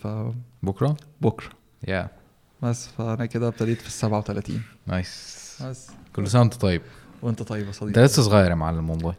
[0.64, 1.49] بكرة؟ فبكره
[1.88, 2.10] يا.
[2.61, 5.57] بس فأنا كده ابتديت في ال 37 nice.
[5.65, 5.89] بس.
[6.15, 6.81] كل سنة وأنت طيب؟
[7.22, 9.15] وأنت طيب يا أنت صديقي لسه صغير يا معلم والله.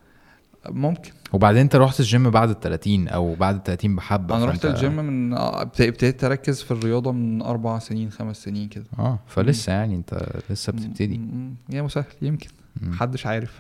[0.69, 1.11] ممكن.
[1.33, 4.97] وبعدين انت رحت الجيم بعد ال 30 أو بعد ال 30 بحبة أنا رحت الجيم
[4.97, 8.85] من ابت- ابتديت أركز في الرياضة من أربع سنين خمس سنين كده.
[8.99, 11.21] آه فلسه يعني انت لسه بتبتدي.
[11.71, 12.49] يا مسهل يمكن.
[12.83, 12.91] مم.
[12.91, 13.59] محدش عارف.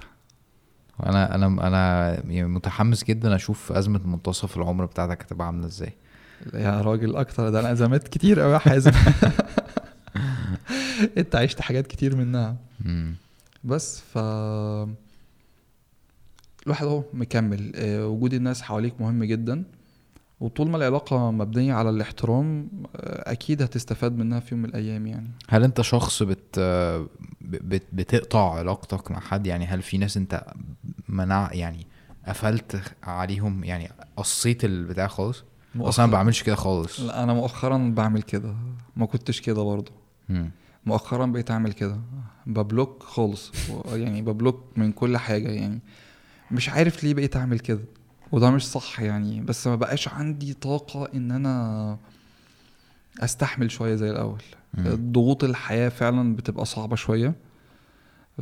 [1.06, 5.92] أنا أنا أنا يعني متحمس جدا أشوف أزمة منتصف العمر بتاعتك هتبقى عاملة إزاي.
[6.54, 8.92] يا راجل أكتر ده أنا أزمات كتير قوي يا حازم.
[11.18, 12.56] أنت عشت حاجات كتير منها.
[12.84, 13.14] مم.
[13.64, 14.18] بس ف
[16.66, 17.72] الواحد اهو مكمل.
[17.74, 19.64] آه، وجود الناس حواليك مهم جدا.
[20.40, 25.30] وطول ما العلاقة مبنية على الاحترام آه، أكيد هتستفاد منها في يوم من الأيام يعني.
[25.48, 26.58] هل أنت شخص بت
[27.40, 30.44] بت بتقطع علاقتك مع حد؟ يعني هل في ناس أنت
[31.08, 31.86] منع يعني
[32.28, 35.44] قفلت عليهم؟ يعني قصيت البتاع خالص؟
[35.80, 37.00] أصلا ما بعملش كده خالص.
[37.00, 38.54] لا أنا مؤخرا بعمل كده.
[38.96, 39.92] ما كنتش كده برضه.
[40.86, 41.96] مؤخرا بقيت أعمل كده.
[42.46, 43.52] ببلوك خالص.
[43.92, 45.80] يعني ببلوك من كل حاجة يعني.
[46.54, 47.80] مش عارف ليه بقيت أعمل كده.
[48.32, 51.96] وده مش صح يعني بس ما بقاش عندي طاقة إن أنا
[53.20, 54.42] أستحمل شوية زي الأول.
[54.88, 57.34] ضغوط الحياة فعلا بتبقى صعبة شوية.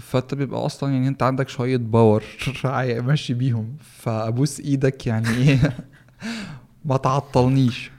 [0.00, 2.24] فأنت بيبقى أصلا يعني أنت عندك شوية power
[3.06, 3.76] ماشي بيهم.
[3.80, 5.76] فأبوس إيدك يعني إيه؟
[6.84, 7.90] ما تعطلنيش.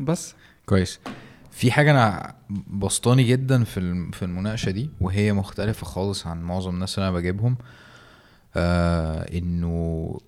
[0.00, 0.34] بس.
[0.66, 0.98] كويس.
[1.50, 2.34] في حاجة أنا
[2.70, 7.56] بسطاني جدا في في المناقشة دي وهي مختلفة خالص عن معظم الناس اللي أنا بجيبهم
[8.56, 10.18] آه إنه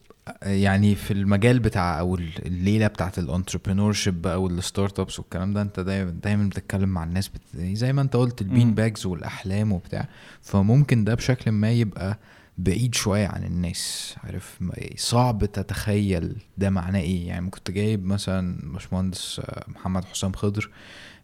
[0.42, 5.62] يعني في المجال بتاع أو ال- الليلة بتاعت ال entrepreneurship بقى وال startups والكلام ده
[5.62, 7.40] أنت دايما دايما بتتكلم مع الناس بت...
[7.56, 10.08] زي ما أنت قلت ال bean bags والأحلام وبتاع.
[10.42, 12.18] فممكن ده بشكل ما يبقى
[12.58, 14.58] بعيد شوية عن الناس عارف؟
[14.96, 17.28] صعب تتخيل ده معناه إيه.
[17.28, 20.70] يعني كنت جايب مثلا باشمهندس آه، محمد حسام خضر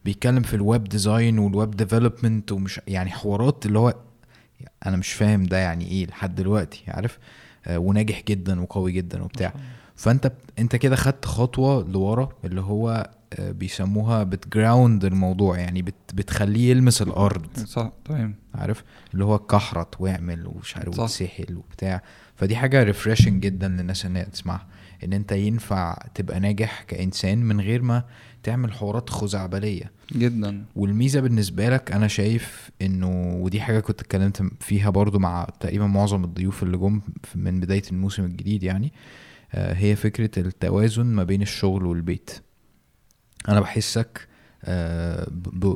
[0.04, 3.94] بيتكلم في ال web design وال web development ومش يعني حوارات اللي هو
[4.86, 7.18] أنا مش فاهم ده يعني إيه لحد دلوقتي عارف؟
[7.66, 9.54] آه، وناجح جدا وقوي جدا وبتاع.
[9.96, 15.94] فأنت أنت كده خدت خطوة لورا اللي هو آه، بيسموها بت ground الموضوع يعني بت
[16.14, 17.46] بتخليه يلمس الأرض.
[17.66, 18.34] صح تمام.
[18.54, 18.84] عارف؟
[19.14, 20.98] اللي هو كحرت واعمل ومش عارف.
[20.98, 22.02] وتسحل وبتاع.
[22.36, 24.66] فدي حاجة ريفريشنج جدا للناس ان هي تسمعها.
[25.04, 28.04] إن أنت ينفع تبقى ناجح كإنسان من غير ما
[28.42, 29.92] تعمل حوارات خزعبلية.
[30.12, 30.64] جدا.
[30.76, 36.24] والميزة بالنسبة لك أنا شايف إنه ودي حاجة كنت اتكلمت فيها برضو مع تقريبا معظم
[36.24, 37.00] الضيوف اللي جم
[37.34, 38.92] من بداية الموسم الجديد يعني
[39.54, 42.30] آه، هي فكرة التوازن ما بين الشغل والبيت.
[43.48, 44.28] أنا بحسك
[44.64, 45.28] آه،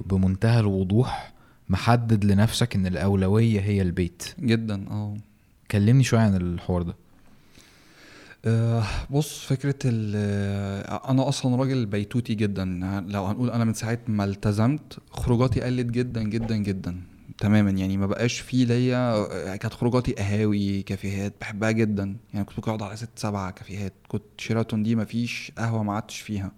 [0.06, 1.32] بمنتهى الوضوح
[1.68, 4.34] محدد لنفسك إن الأولوية هي البيت.
[4.40, 5.16] جدا آه.
[5.70, 6.96] كلمني شوية عن الحوار ده.
[9.10, 12.64] بص فكرة ال آه، أنا أصلا راجل بيتوتي جدا.
[13.08, 17.00] لو هنقول أنا من ساعة ما التزمت خروجاتي قلت جدا جدا جدا
[17.38, 17.70] تماما.
[17.70, 22.16] يعني ما بقاش في ليا آه، كانت خروجاتي قهاوي كافيهات بحبها جدا.
[22.34, 23.92] يعني كنت أقعد على ست سبعة كافيهات.
[24.08, 26.52] كنت شيراتون دي ما فيش قهوة ما قعدتش فيها.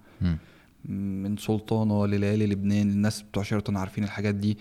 [0.85, 4.59] من سلطانة لليالي لبنان الناس بتوع شيراتون عارفين الحاجات دي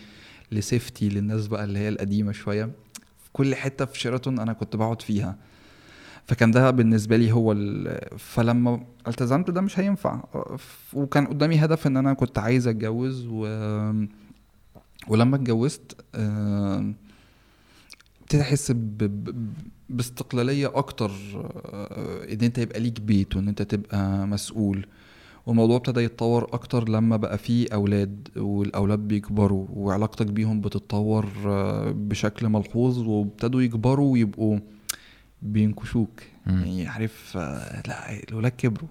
[0.52, 2.66] لسيفتي للناس بقى اللي هي القديمة شوية.
[3.24, 5.38] في كل حتة في شيراتون أنا كنت بقعد فيها.
[6.28, 7.56] فكان ده بالنسبة لي هو.
[8.18, 10.24] فلما التزمت ده مش هينفع
[10.94, 13.42] وكان قدامي هدف إن أنا كنت عايز أتجوز و...
[15.08, 16.06] ولما اتجوزت
[18.22, 18.98] ابتديت أحس ب...
[18.98, 19.52] ب...
[19.90, 24.86] باستقلالية أكتر آه، إن أنت يبقى ليك بيت وإن أنت تبقى مسؤول
[25.46, 32.50] والموضوع ابتدى يتطور أكتر لما بقى فيه أولاد والأولاد بيكبروا وعلاقتك بيهم بتتطور آه، بشكل
[32.50, 34.60] ملحوظ وابتدوا يكبروا ويبقوا
[35.42, 36.22] بينكشوك.
[36.46, 36.58] مم.
[36.58, 38.90] يعني عارف آه، لا الولاد كبروا.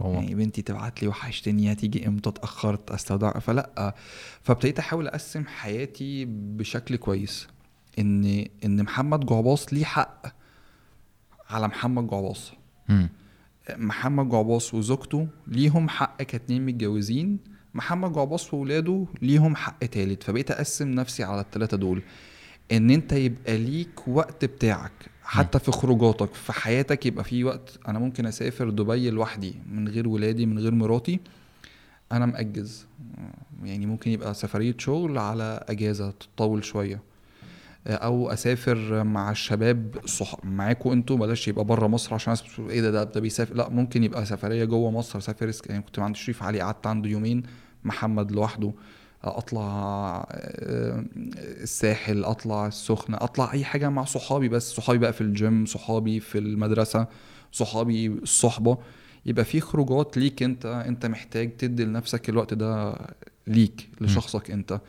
[0.00, 3.94] يعني بنتي تبعت لي وحشتني هتيجي إمتى؟ اتأخرت استودع فلا
[4.42, 7.48] فابتديت أحاول أقسم حياتي بشكل كويس.
[7.98, 10.26] إن إن محمد جعباص ليه حق
[11.50, 12.52] على محمد جعباص.
[13.76, 17.38] محمد جعباص وزوجته ليهم حق كاتنين متجوزين.
[17.74, 20.22] محمد جعباص وولاده ليهم حق تالت.
[20.22, 22.02] فبقيت أقسم نفسي على التلاتة دول.
[22.72, 24.92] إن أنت يبقى ليك وقت بتاعك.
[25.24, 30.08] حتى في خروجاتك في حياتك يبقى في وقت أنا ممكن أسافر دبي لوحدي من غير
[30.08, 31.20] ولادي من غير مراتي
[32.12, 32.86] أنا مأجز.
[33.64, 37.00] يعني ممكن يبقى سفرية شغل على أجازة تطول شوية.
[37.86, 40.44] أو أسافر مع الشباب صح...
[40.44, 42.34] معاكم أنتوا بلاش يبقى بره مصر عشان
[42.70, 43.54] إيه ده ده, ده بيسافر.
[43.54, 47.42] لا ممكن يبقى سفرية جوه مصر سافر يعني كنت عند شريف علي قعدت عنده يومين
[47.84, 48.72] محمد لوحده.
[49.28, 51.04] أطلع آه،
[51.62, 56.38] الساحل أطلع السخنة أطلع أي حاجة مع صحابي بس صحابي بقى في الجيم صحابي في
[56.38, 57.06] المدرسة
[57.52, 58.78] صحابي الصحبة.
[59.26, 62.94] يبقى في خروجات ليك أنت أنت محتاج تدي لنفسك الوقت ده
[63.46, 64.80] ليك لشخصك أنت.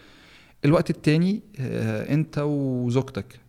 [0.66, 3.40] الوقت التاني آه، أنت وزوجتك.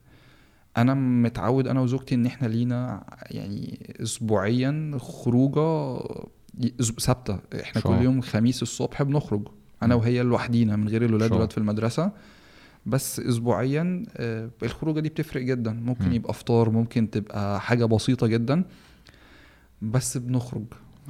[0.76, 5.98] أنا متعود أنا وزوجتي إن إحنا لينا يعني اسبوعيا خروجة
[7.00, 7.38] ثابتة.
[7.60, 7.96] إحنا شاء.
[7.98, 9.48] كل يوم خميس الصبح بنخرج.
[9.82, 9.94] أنا.
[9.94, 11.30] وهي لوحدينا من غير الولاد.
[11.30, 12.12] الولاد في المدرسة
[12.86, 16.12] بس اسبوعيا آه، الخروجة دي بتفرق جدا ممكن مم.
[16.12, 18.64] يبقى فطار ممكن تبقى حاجة بسيطة جدا
[19.82, 20.64] بس بنخرج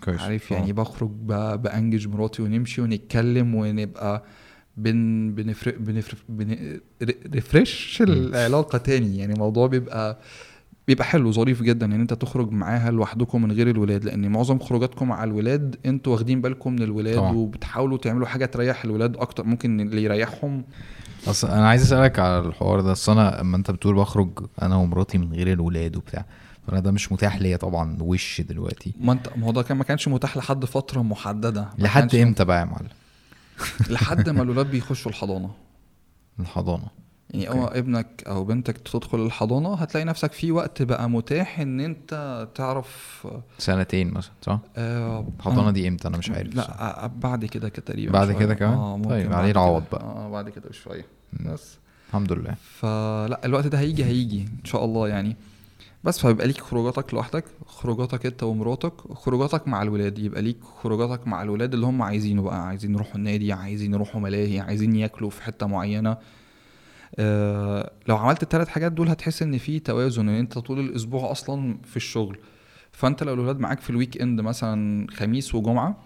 [0.04, 0.50] كويس عارف.
[0.50, 4.24] يعني بخرج ب- بأنجج مراتي ونمشي ونتكلم ونبقى
[4.76, 6.78] بن بنفرق بنفرق بن
[7.34, 10.18] ريفرش العلاقة تاني يعني الموضوع بيبقى
[10.88, 15.08] بيبقى حلو ظريف جدا إن أنت تخرج معاها لوحدكم من غير الولاد لأن معظم خروجاتكم
[15.08, 17.32] مع الولاد أنتوا واخدين بالكم من الولاد طبعا.
[17.32, 20.64] وبتحاولوا تعملوا حاجة تريح الولاد أكتر ممكن اللي يريحهم.
[21.26, 22.92] اصل أنا عايز أسألك على الحوار ده.
[22.92, 24.30] أصل أنا اما أنت بتقول بخرج
[24.62, 26.24] أنا ومراتي من غير الولاد وبتاع
[26.72, 29.84] أنا ده مش متاح ليا طبعا وش دلوقتي؟ ما أنت ما هو ده كان ما
[29.84, 31.68] كانش متاح لحد فترة محددة.
[31.78, 32.88] لحد إمتى بقى يا معلم؟
[33.90, 35.50] لحد ما الولاد بيخشوا الحضانة.
[36.40, 36.86] الحضانة.
[37.30, 37.60] يعني أوكي.
[37.60, 43.26] اول ابنك أو بنتك تدخل الحضانة هتلاقي نفسك في وقت بقى متاح إن أنت تعرف
[43.58, 46.54] سنتين مثلا صح آه الحضانه دي إمتى أنا مش عارف.
[46.54, 48.32] لا آه، بعد كده تقريبا بعد.
[48.32, 49.50] كده كمان؟ آه ممكن طيب، بعد عليه.
[49.50, 50.02] العوض بقى.
[50.02, 51.06] آه بعد كده بشوية.
[51.46, 51.78] بس
[52.08, 55.36] الحمد لله فلا الوقت ده هيجي هيجي إن شاء الله يعني
[56.04, 61.42] بس فيبقى ليك خروجاتك لوحدك خروجاتك أنت ومراتك خروجاتك مع الولاد يبقى ليك خروجاتك مع
[61.42, 65.66] الولاد اللي هم عايزينه بقى عايزين يروحوا النادي عايزين يروحوا ملاهي عايزين ياكلوا في حتة
[65.66, 66.16] معينة
[67.18, 71.78] آه لو عملت الثلاث حاجات دول هتحس إن في توازن إن أنت طول الأسبوع أصلا
[71.84, 72.38] في الشغل
[72.92, 75.96] فأنت لو الولاد معاك في ال weekend مثلا خميس وجمعة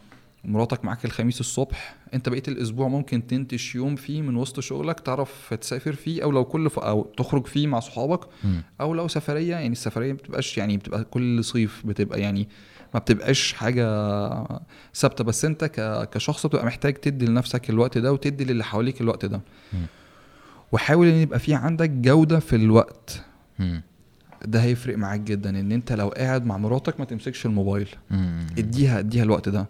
[0.45, 5.55] مراتك معاك الخميس الصبح أنت بقيت الأسبوع ممكن تنتش يوم فيه من وسط شغلك تعرف
[5.55, 6.79] تسافر فيه أو لو كل ف...
[6.79, 8.21] أو تخرج فيه مع صحابك.
[8.81, 12.49] أو لو سفرية يعني السفرية ما بتبقاش يعني بتبقى كل صيف بتبقى يعني
[12.95, 13.85] ما بتبقاش حاجة
[14.95, 16.09] ثابتة بس أنت ك...
[16.11, 19.41] كشخص بتبقى محتاج تدي لنفسك الوقت ده وتدي للي حواليك الوقت ده.
[20.73, 23.25] وحاول إن يبقى في عندك جودة في الوقت.
[24.45, 27.89] ده هيفرق معاك جدا إن أنت لو قاعد مع مراتك ما تمسكش الموبايل.
[28.59, 29.69] اديها اديها الوقت ده.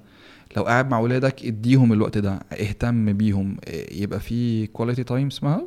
[0.56, 3.56] لو قاعد مع ولادك اديهم الوقت ده اهتم بيهم.
[3.92, 5.62] يبقى في quality time اسمها.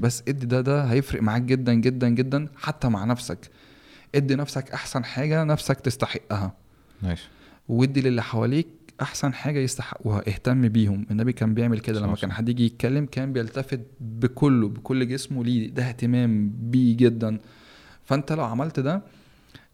[0.00, 3.38] بس ادي ده ده هيفرق معاك جدا جدا جدا حتى مع نفسك.
[4.14, 6.52] ادي نفسك أحسن حاجة نفسك تستحقها.
[7.02, 7.20] nice
[7.68, 8.66] وادي للي حواليك
[9.02, 11.06] أحسن حاجة يستحقوها اهتم بيهم.
[11.10, 12.32] النبي كان بيعمل كده لما كان.
[12.32, 17.38] حد يجي يتكلم كان بيلتفت بكله بكل جسمه ليه ده اهتمام بيه جدا.
[18.04, 19.02] فأنت لو عملت ده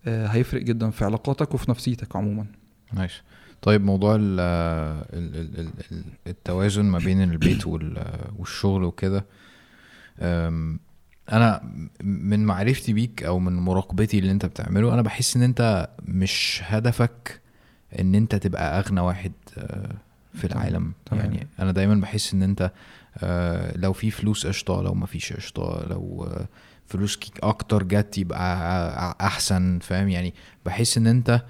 [0.07, 2.47] آه، هيفرق جدا في علاقاتك وفي نفسيتك عموما.
[2.93, 3.12] nice
[3.62, 9.24] طيب موضوع ال ال ال ال ال- التوازن ما بين البيت وال- والشغل وكده
[11.32, 11.73] أنا
[12.05, 17.40] من معرفتي بيك أو من مراقبتي اللي أنت بتعمله أنا بحس إن أنت مش هدفك
[18.01, 19.94] إن أنت تبقى أغنى واحد آه،
[20.35, 20.93] في العالم.
[21.06, 21.24] تمام.
[21.24, 22.70] يعني أنا دايما بحس إن أنت
[23.19, 26.47] آه، لو في فلوس قشطة لو ما فيش قشطة لو آه،
[26.86, 30.35] فلوس أكتر جت يبقى أحسن فاهم؟ يعني
[30.66, 31.43] بحس إن أنت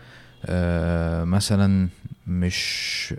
[1.24, 1.88] مثلا
[2.26, 3.14] مش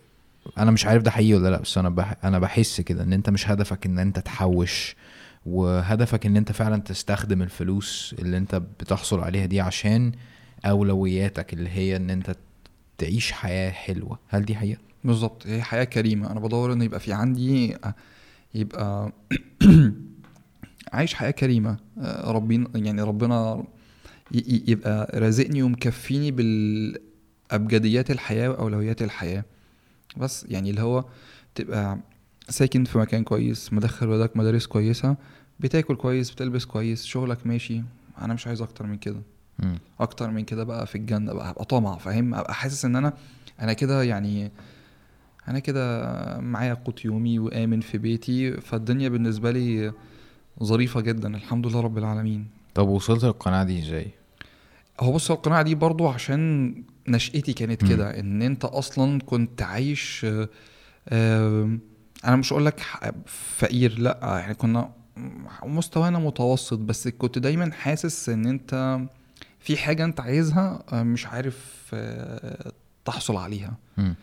[0.58, 2.16] أنا مش عارف ده حقيقي ولا لأ بس أنا بح...
[2.24, 4.96] أنا بحس كده إن أنت مش هدفك إن أنت تحوش
[5.46, 10.12] وهدفك إن أنت فعلا تستخدم الفلوس اللي أنت بتحصل عليها دي عشان
[10.66, 12.36] أولوياتك اللي هي إن أنت
[12.98, 14.20] تعيش حياة حلوة.
[14.28, 16.32] هل دي حقيقة؟ بالظبط هي حياة كريمة.
[16.32, 17.96] أنا بدور ان يبقى في عندي آه،
[18.56, 19.12] يبقى
[20.94, 21.78] عايش حياة كريمة.
[22.00, 23.64] آه، ربنا يعني ربنا
[24.68, 29.46] يبقى رازقني ومكفيني بالأبجديات الحياة وأولويات الحياة.
[30.18, 31.06] بس يعني اللي هو
[31.56, 32.00] تبقى
[32.50, 35.16] ساكن في مكان كويس مدخل ولادك مدارس كويسة
[35.60, 37.84] بتاكل كويس بتلبس كويس شغلك ماشي.
[38.22, 39.22] أنا مش عايز أكتر من كده.
[39.60, 39.80] مم.
[40.00, 43.14] أكتر من كده بقى في الجنة بقى هبقى طمع فاهم ابقى حاسس إن أنا
[43.62, 44.52] أنا كده يعني
[45.48, 49.94] أنا كده معايا قوت يومي وآمن في بيتي فالدنيا بالنسبة لي
[50.64, 54.08] ظريفة جدا الحمد لله رب العالمين طب وصلت للقناعة دي إزاي؟
[55.00, 56.74] هو بص القناعة دي برضو عشان
[57.08, 57.86] نشأتي كانت.
[57.88, 60.26] كده إن أنت أصلا كنت عايش
[61.12, 62.82] أنا مش أقول لك
[63.26, 64.90] فقير لأ يعني كنا
[65.64, 69.00] مستوانا متوسط بس كنت دايما حاسس إن أنت
[69.64, 72.72] في حاجة أنت عايزها آه، مش عارف آه،
[73.06, 73.74] تحصل عليها.
[73.98, 74.16] مم.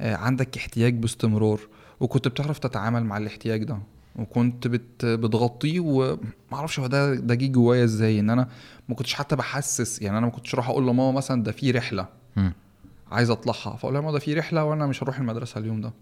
[0.00, 1.60] آه، عندك احتياج باستمرار.
[2.00, 3.78] وكنت بتعرف تتعامل مع الاحتياج ده.
[4.16, 8.20] وكنت بت بتغطيه ومعرفش هو ده ده جه جوايا إزاي.
[8.20, 8.48] إن أنا
[8.88, 10.02] ما كنتش حتى بحسس.
[10.02, 12.06] يعني أنا ما كنتش أروح أقول لماما مثلا ده في رحلة.
[12.36, 12.52] مم.
[13.12, 13.76] عايز أطلعها.
[13.76, 15.92] فأقول لها ماما ده في رحلة وأنا مش هروح المدرسة اليوم ده.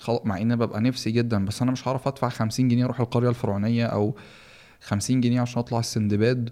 [0.00, 1.44] خلاص مع إن ببقى نفسي جدا.
[1.44, 4.16] بس أنا مش هعرف أدفع 50 جنيه أروح القرية الفرعونية أو
[4.80, 6.50] 50 جنيه عشان أطلع السندباد.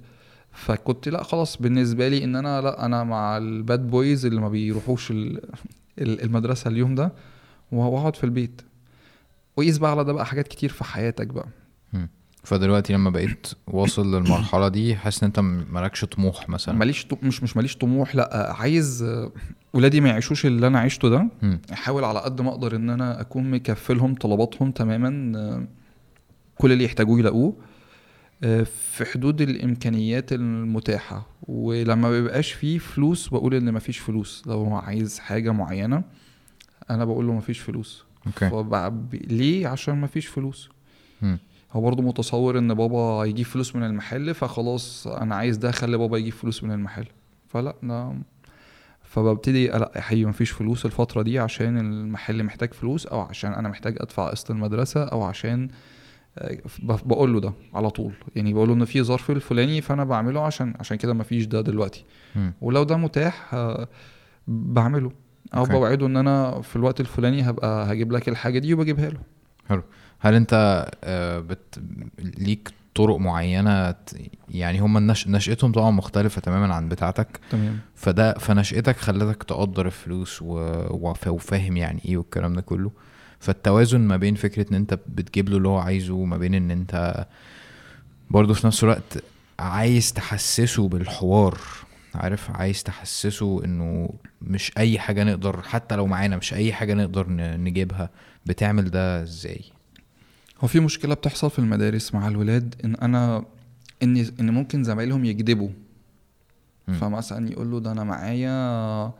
[0.54, 4.48] فكنت لا خلاص بالنسبة لي إن أنا لا أنا مع ال bad boys اللي ما
[4.48, 5.40] بيروحوش ال-
[5.98, 7.12] ال- المدرسة اليوم ده
[7.72, 8.62] واقعد في البيت.
[9.56, 11.46] وقيس بقى على ده بقى حاجات كتير في حياتك بقى.
[12.44, 15.38] فدلوقتي لما بقيت واصل للمرحلة دي حاسس إن أنت
[15.72, 19.04] مالكش طموح مثلا؟ ماليش ط- مش مش ماليش طموح لا عايز
[19.72, 21.28] ولادي ما يعيشوش اللي أنا عشته ده.
[21.72, 25.66] أحاول على قد ما أقدر إن أنا أكون مكفلهم طلباتهم تماما
[26.58, 27.56] كل اللي يحتاجوه يلاقوه.
[28.64, 31.26] في حدود الإمكانيات المتاحة.
[31.42, 34.42] ولما بيبقاش فيه فلوس بقول إن مفيش فلوس.
[34.46, 36.02] لو هو عايز حاجة معينة
[36.90, 38.04] أنا بقول له مفيش فلوس.
[38.26, 38.50] أوكي.
[39.12, 40.68] ليه؟ عشان مفيش فلوس.
[41.72, 46.18] هو برضه متصور إن بابا يجيب فلوس من المحل فخلاص أنا عايز ده خلي بابا
[46.18, 47.06] يجيب فلوس من المحل.
[47.48, 48.12] فلا ده
[49.02, 53.68] فببتدي لا يا حبيبي مفيش فلوس الفترة دي عشان المحل محتاج فلوس أو عشان أنا
[53.68, 55.68] محتاج أدفع قسط المدرسة أو عشان آه،
[56.82, 58.12] بقول له ده على طول.
[58.36, 62.04] يعني بقول له إن في ظرف الفلاني فأنا بعمله عشان عشان كده مفيش ده دلوقتي.
[62.36, 62.52] مم.
[62.60, 63.88] ولو ده متاح آه،
[64.48, 65.12] بعمله.
[65.54, 65.72] أو أوكي.
[65.72, 69.82] بوعده إن أنا في الوقت الفلاني هبقى هجيب لك الحاجة دي وبجيبها له.
[70.18, 71.82] هل أنت آه، بت...
[72.18, 73.94] ليك طرق معينة
[74.48, 75.28] يعني هم النش...
[75.28, 77.40] نشأتهم طبعا مختلفة تماما عن بتاعتك.
[77.50, 77.78] تمام.
[77.94, 80.46] فده فنشأتك خلتك تقدر الفلوس و...
[80.90, 81.28] وف...
[81.28, 82.90] وفاهم يعني إيه والكلام ده كله.
[83.44, 87.26] فالتوازن ما بين فكرة إن أنت بتجيب له اللي هو عايزه وما بين إن أنت
[88.30, 89.24] برضه في نفس الوقت
[89.58, 91.58] عايز تحسسه بالحوار
[92.14, 94.10] عارف؟ عايز تحسسه إنه
[94.42, 98.10] مش أي حاجة نقدر حتى لو معانا مش أي حاجة نقدر نجيبها
[98.46, 99.60] بتعمل ده إزاي؟
[100.60, 103.44] هو في مشكلة بتحصل في المدارس مع الولاد إن أنا
[104.02, 105.68] ان إن ممكن زمايلهم يكذبوا.
[107.00, 109.12] فمثلا يقول له ده أنا معايا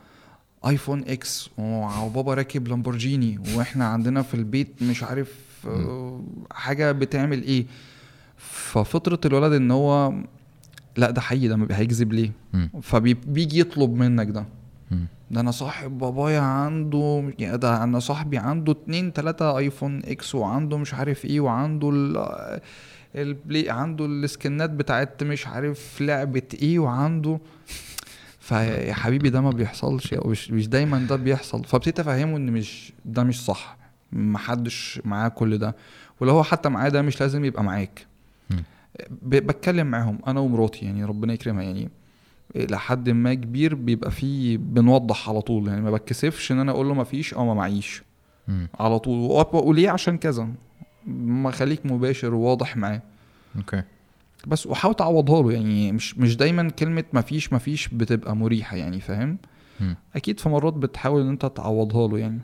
[0.69, 5.33] آيفون إكس وبابا راكب لامبورجيني وإحنا عندنا في البيت مش عارف
[5.67, 6.21] آه،
[6.53, 7.67] حاجة بتعمل إيه.
[8.37, 10.13] ففطرة الولد إن هو
[10.97, 12.31] لا ده حقيقي ده هيكذب ليه.
[12.83, 14.45] فبيجي يطلب منك ده.
[15.31, 20.79] ده أنا صاحب بابايا عنده يعني ده أنا صاحبي عنده اتنين تلاتة iPhone X وعنده
[20.79, 22.61] مش عارف إيه وعنده ال
[23.15, 27.39] البلاي عنده السكنات بتاعت مش عارف لعبة إيه وعنده.
[28.45, 31.65] فيا حبيبي ده ما بيحصلش مش مش دايما ده بيحصل.
[31.65, 33.77] فابتديت أفهمه إن مش ده مش صح.
[34.13, 35.77] محدش معاه كل ده.
[36.21, 38.07] ولو هو حتى معاه ده مش لازم يبقى معاك.
[39.23, 41.91] بتكلم معاهم أنا ومراتي يعني ربنا يكرمها يعني.
[42.57, 45.69] لحد ما كبير بيبقى فيه بنوضح على طول.
[45.69, 48.03] يعني ما بتكسفش إن أنا أقول له ما فيش أو ما معيش.
[48.81, 49.45] على طول.
[49.53, 50.49] وليه عشان كذا.
[51.07, 53.03] ما خليك مباشر وواضح معاه.
[53.57, 53.83] أوكي.
[54.47, 58.77] بس وحاول تعوضها له يعني مش مش دايما كلمة ما فيش ما فيش بتبقى مريحة
[58.77, 59.39] يعني فاهم.
[60.17, 62.41] أكيد في مرات بتحاول إن أنت تعوضها له يعني.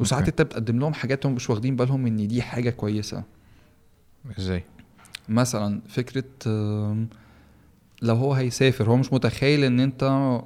[0.00, 0.28] وساعات.
[0.28, 3.22] أنت بتقدم لهم حاجات هم مش واخدين بالهم إن دي حاجة كويسة
[4.38, 4.64] إزاي
[5.28, 7.08] مثلا فكرة آم،
[8.02, 10.40] لو هو هيسافر هو مش متخيل إن أنت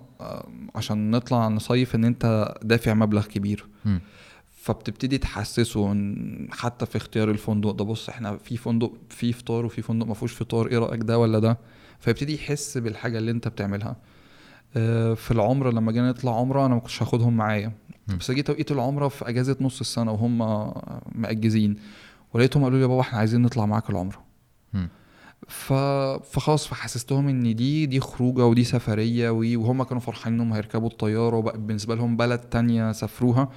[0.75, 4.01] عشان نطلع نصيف إن أنت دافع مبلغ كبير مم.
[4.67, 9.83] فبتبتدي تحسسه إن حتى في اختيار الفندق ده بص إحنا في فندق فيه فطار وفي
[9.83, 11.59] فندق ما فيهوش فطار إيه رأيك ده ولا ده؟
[12.01, 13.97] فيبتدي يحس بالحاجة اللي أنت بتعملها.
[14.77, 17.73] آه، في العمرة لما جينا نطلع عمرة أنا ما كنتش هاخدهم معايا.
[18.19, 20.39] بس جه توقيت العمرة في أجازة نص السنة وهم
[21.15, 21.77] مأجزين.
[22.35, 24.25] ولقيتهم قالوا لي يا بابا إحنا عايزين نطلع معاك العمرة.
[25.49, 25.73] ف...
[26.33, 31.59] فخلاص فحسستهم إن دي دي خروجة ودي سفرية وهم كانوا فرحانين إنهم هيركبوا الطيارة وبقى
[31.61, 33.49] بالنسبة لهم بلد تانية سافروها.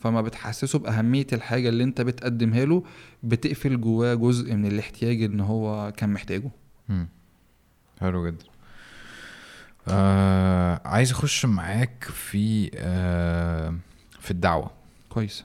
[0.00, 2.84] فما بتحسسه بأهمية الحاجة اللي انت بتقدمها له
[3.22, 6.50] بتقفل جواه جزء من الاحتياج ان هو كان محتاجه.
[6.88, 7.08] مم.
[8.00, 8.44] حلو جدا.
[9.88, 13.74] آه عايز أخش معاك في آه
[14.20, 14.70] في الدعوة.
[15.08, 15.44] كويس.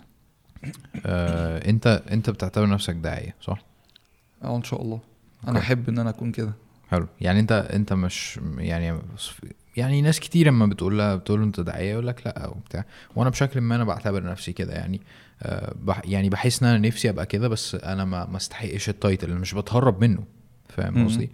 [1.06, 3.64] آه انت انت بتعتبر نفسك داعية صح؟
[4.44, 5.00] آه إن شاء الله.
[5.48, 5.60] أنا.
[5.60, 6.54] أحب إن أنا أكون كده.
[6.92, 7.08] حلو.
[7.22, 9.00] يعني أنت أنت مش يعني
[9.78, 12.86] يعني ناس كتير لما بتقول لها بتقول انت داعية يقول لك لا وبتاع.
[13.16, 15.02] وأنا بشكل ما أنا بعتبر نفسي كده يعني.
[15.44, 18.96] آه بح يعني بحس إن أنا نفسي أبقى كده بس أنا ما ما استحقش ال
[18.96, 20.24] title اللي مش بتهرب منه.
[20.70, 21.08] فاهم.
[21.08, 21.30] قصدي؟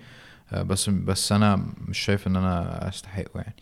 [0.51, 3.55] آه بس بس أنا مش شايف إن أنا أستحقه يعني.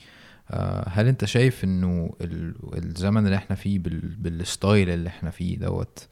[0.51, 5.29] آه هل أنت شايف إنه ال- الزمن اللي إحنا فيه بال بال style اللي إحنا
[5.29, 6.07] فيه دوت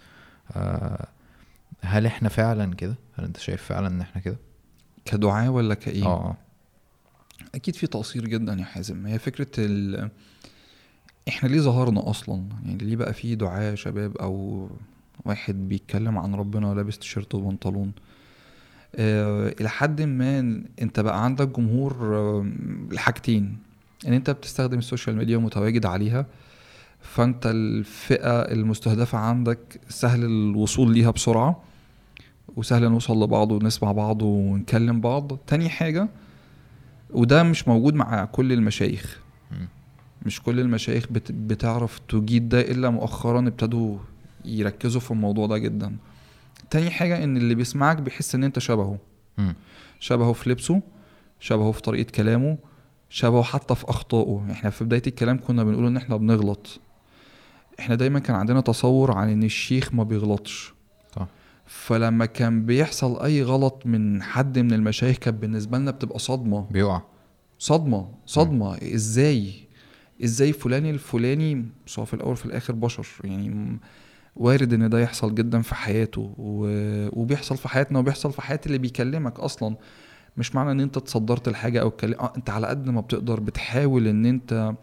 [1.81, 4.37] هل إحنا فعلا كده؟ هل أنت شايف فعلا إن إحنا كده؟
[5.05, 6.35] كدعاة ولا كإيه؟ آه.
[7.57, 9.05] أكيد في تقصير جدا يا حازم.
[9.05, 10.09] هي فكرة ال...
[11.27, 14.67] إحنا ليه ظهرنا أصلا؟ يعني ليه بقى في دعاة شباب أو
[15.25, 17.91] واحد بيتكلم عن ربنا ولابس تيشيرت وبنطلون؟
[18.95, 20.39] آه إلى حد ما
[20.81, 22.45] أنت بقى عندك جمهور آه
[22.91, 23.57] لحاجتين.
[24.07, 26.25] إن أنت بتستخدم ال social media ومتواجد عليها
[27.01, 29.59] فأنت الفئة المستهدفة عندك
[29.89, 31.63] سهل الوصول ليها بسرعة
[32.55, 35.37] وسهل نوصل لبعض ونسمع بعض ونكلم بعض.
[35.47, 36.09] تاني حاجة
[37.09, 39.19] وده مش موجود مع كل المشايخ.
[40.25, 41.31] مش كل المشايخ بت...
[41.31, 43.97] بتعرف تجيد ده إلا مؤخرا ابتدوا
[44.45, 45.95] يركزوا في الموضوع ده جدا
[46.69, 48.97] تاني حاجة إن اللي بيسمعك بيحس إن أنت شبهه.
[49.99, 50.81] شبهه في لبسه
[51.39, 52.57] شبهه في طريقة كلامه
[53.09, 56.79] شبهه حتى في أخطائه إحنا في بداية الكلام كنا بنقول إن إحنا بنغلط
[57.79, 60.73] إحنا دايما كان عندنا تصور عن إن الشيخ ما بيغلطش.
[61.67, 66.67] فلما كان بيحصل أي غلط من حد من المشايخ كانت بالنسبة لنا بتبقى صدمة.
[66.71, 67.01] بيقع.
[67.59, 68.75] صدمة صدمة.
[68.77, 69.53] إزاي؟
[70.23, 71.65] إزاي فلان الفلاني
[71.99, 73.07] هو في الأول في الآخر بشر.
[73.23, 73.79] يعني م-
[74.35, 76.33] وارد إن ده يحصل جدا في حياته.
[76.37, 76.67] و...
[77.21, 79.75] وبيحصل في حياتنا وبيحصل في حياة اللي بيكلمك أصلا.
[80.37, 84.07] مش معنى إن أنت تصدرت الحاجة أو اتكلم آه أنت على قد ما بتقدر بتحاول
[84.07, 84.73] إن أنت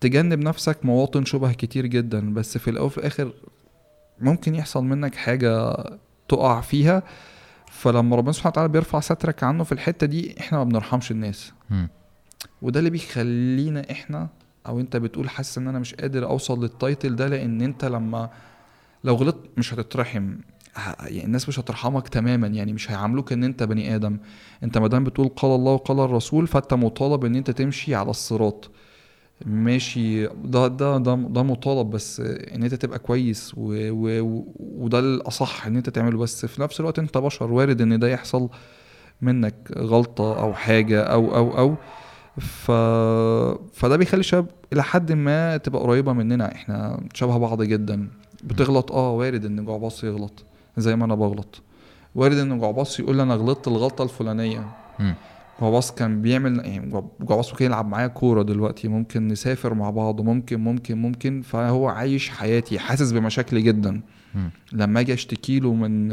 [0.00, 2.34] تجنب نفسك مواطن شبه كتير جدا.
[2.34, 3.32] بس في الأول وفي الآخر
[4.20, 5.74] ممكن يحصل منك حاجة
[6.28, 7.02] تقع فيها
[7.70, 11.52] فلما ربنا سبحانه وتعالى بيرفع سترك عنه في الحتة دي إحنا ما بنرحمش الناس.
[12.62, 14.28] وده اللي بيخلينا إحنا
[14.66, 18.30] أو أنت بتقول حاسس إن أنا مش قادر أوصل للتايتل ده لأن أنت لما
[19.04, 20.36] لو غلطت مش هتترحم.
[21.00, 24.18] يعني الناس مش هترحمك تماما يعني مش هيعاملوك إن أنت بني آدم.
[24.62, 28.70] أنت ما دام بتقول قال الله وقال الرسول فأنت مطالب إن أنت تمشي على الصراط.
[29.46, 30.26] ماشي.
[30.26, 35.90] ده ده ده مطالب بس إن أنت تبقى كويس و و وده الأصح إن أنت
[35.90, 36.18] تعمله.
[36.18, 38.48] بس في نفس الوقت أنت بشر وارد إن ده يحصل
[39.22, 41.74] منك غلطة أو حاجة أو أو أو.
[42.40, 42.70] ف...
[43.80, 46.52] فده بيخلي الشباب إلى حد ما تبقى قريبة مننا.
[46.54, 48.08] إحنا شبه بعض جدا.
[48.44, 50.44] بتغلط؟ آه وارد إن جعباص يغلط.
[50.76, 51.62] زي ما أنا بغلط.
[52.14, 54.68] وارد إن جعباص يقول أنا غلطت الغلطة الفلانية.
[55.60, 56.90] جعباص كان بيعمل يعني
[57.20, 62.28] جعباص ممكن يلعب معايا كورة دلوقتي ممكن نسافر مع بعض ممكن ممكن ممكن فهو عايش
[62.30, 64.00] حياتي حاسس بمشاكلي جدا
[64.34, 64.50] مم.
[64.72, 66.08] لما أجي أشتكي له من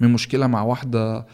[0.00, 1.26] من مشكلة مع واحدة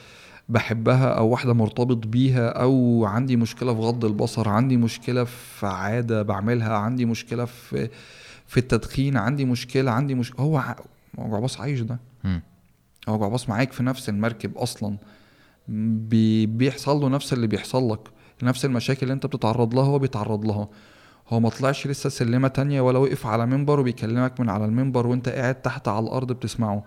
[0.48, 6.22] بحبها أو واحدة مرتبط بيها أو عندي مشكلة في غض البصر عندي مشكلة في عادة
[6.22, 7.88] بعملها عندي مشكلة في
[8.46, 10.76] في التدخين عندي مشكلة عندي مش هو ع-
[11.18, 12.42] هو جعباص عايش ده مم.
[13.08, 14.96] هو جعباص معاك في نفس المركب أصلا
[15.70, 18.00] بي بيحصل له نفس اللي بيحصل لك
[18.42, 20.68] نفس المشاكل اللي انت بتتعرض لها هو بيتعرض لها.
[21.28, 25.28] هو ما طلعش لسه سلمة تانية ولا وقف على منبر وبيكلمك من على المنبر وانت
[25.28, 26.84] قاعد تحت على الأرض بتسمعه.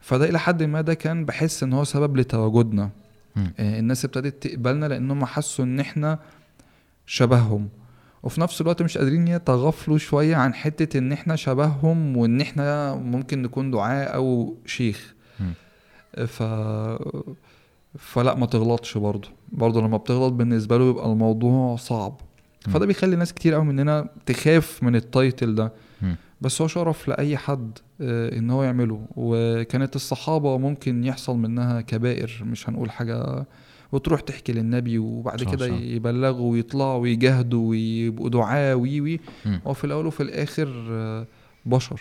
[0.00, 2.90] فده إلى حد ما ده كان بحس إن هو سبب لتواجدنا.
[3.58, 6.18] آه، الناس ابتدت تقبلنا لأنهم حسوا إن إحنا
[7.06, 7.68] شبههم.
[8.22, 13.42] وفي نفس الوقت مش قادرين يتغافلوا شوية عن حتة إن إحنا شبههم وإن إحنا ممكن
[13.42, 15.14] نكون دعاء أو شيخ.
[16.26, 16.42] ف
[17.98, 19.28] فلا ما تغلطش برضه.
[19.52, 22.20] برضه لما بتغلط بالنسبة له يبقى الموضوع صعب.
[22.60, 25.72] فده بيخلي ناس كتير قوي مننا تخاف من ال title ده.
[26.40, 29.00] بس هو شرف لأي حد آه، إن هو يعمله.
[29.16, 33.46] وكانت الصحابة ممكن يحصل منها كبائر مش هنقول حاجة.
[33.92, 35.66] وتروح تحكي للنبي وبعد كده.
[35.66, 39.20] يبلغوا ويطلعوا ويجاهدوا ويبقوا دعاة وي وي.
[39.66, 41.26] هو في الأول وفي الآخر آه،
[41.66, 42.00] بشر.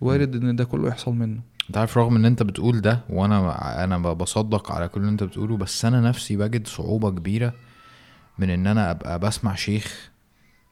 [0.00, 1.40] وارد إن ده كله يحصل منه.
[1.68, 5.56] انت عارف رغم ان انت بتقول ده وأنا أنا بصدق على كل اللي انت بتقوله
[5.56, 7.54] بس أنا نفسي بجد صعوبة كبيرة
[8.38, 10.10] من ان أنا ابقى بسمع شيخ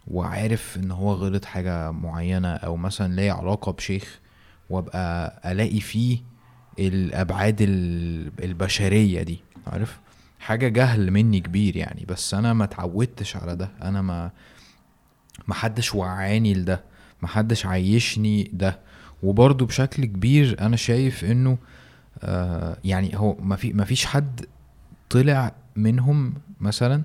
[0.09, 4.21] وعارف ان هو غلط حاجة معينة أو مثلا ليه علاقة بشيخ
[4.71, 6.19] وابقى الاقي فيه
[6.79, 10.01] الابعاد ال- البشرية دي عارف؟
[10.41, 14.31] حاجة جهل مني كبير يعني بس أنا ما اتعودتش على ده أنا ما
[15.49, 16.85] ما حدش وعاني لده
[17.23, 18.79] ما حدش عايشني ده.
[19.23, 21.59] وبرضه بشكل كبير أنا شايف إنه
[22.23, 24.41] آه يعني هو ما في ما فيش حد
[25.11, 27.03] طلع منهم مثلا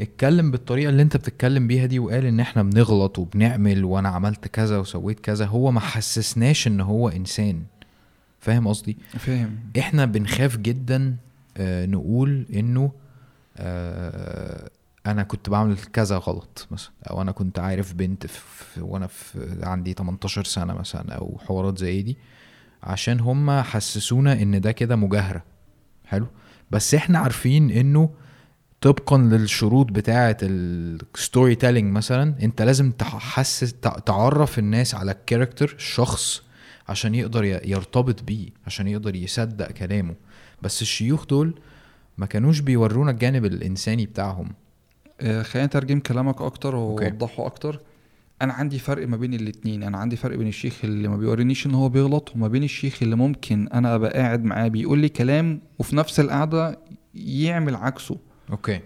[0.00, 4.78] اتكلم بالطريقة اللي أنت بتتكلم بيها دي وقال إن إحنا بنغلط وبنعمل وأنا عملت كذا
[4.78, 7.62] وسويت كذا هو ما حسسناش إن هو إنسان.
[8.40, 9.56] فاهم قصدي؟ فاهم.
[9.78, 11.16] إحنا بنخاف جدا
[11.56, 12.92] آه نقول إنه
[13.56, 14.70] آه
[15.06, 19.92] أنا كنت بعمل كذا غلط مثلا أو أنا كنت عارف بنت في وأنا في عندي
[19.92, 22.16] 18 سنة مثلا أو حوارات زي دي
[22.82, 25.42] عشان هم حسسونا إن ده كده مجاهرة.
[26.06, 26.26] حلو؟
[26.70, 28.10] بس إحنا عارفين إنه
[28.80, 35.74] طبقا للشروط بتاعة ال storytelling مثلا أنت لازم تحسس تع- تعرف الناس على ال character
[35.76, 36.42] الشخص
[36.88, 40.14] عشان يقدر يرتبط بيه عشان يقدر يصدق كلامه.
[40.62, 41.54] بس الشيوخ دول
[42.18, 44.52] ما كانوش بيورونا الجانب الإنساني بتاعهم.
[45.22, 46.74] خلينا نترجم كلامك أكتر.
[46.74, 47.80] ووضحه أكتر.
[48.42, 49.82] أنا عندي فرق ما بين الاتنين.
[49.82, 53.16] أنا عندي فرق بين الشيخ اللي ما بيورينيش إن هو بيغلط وما بين الشيخ اللي
[53.16, 56.78] ممكن أنا أبقى قاعد معاه بيقول لي كلام وفي نفس القعدة
[57.14, 58.16] يعمل عكسه.
[58.50, 58.80] okay.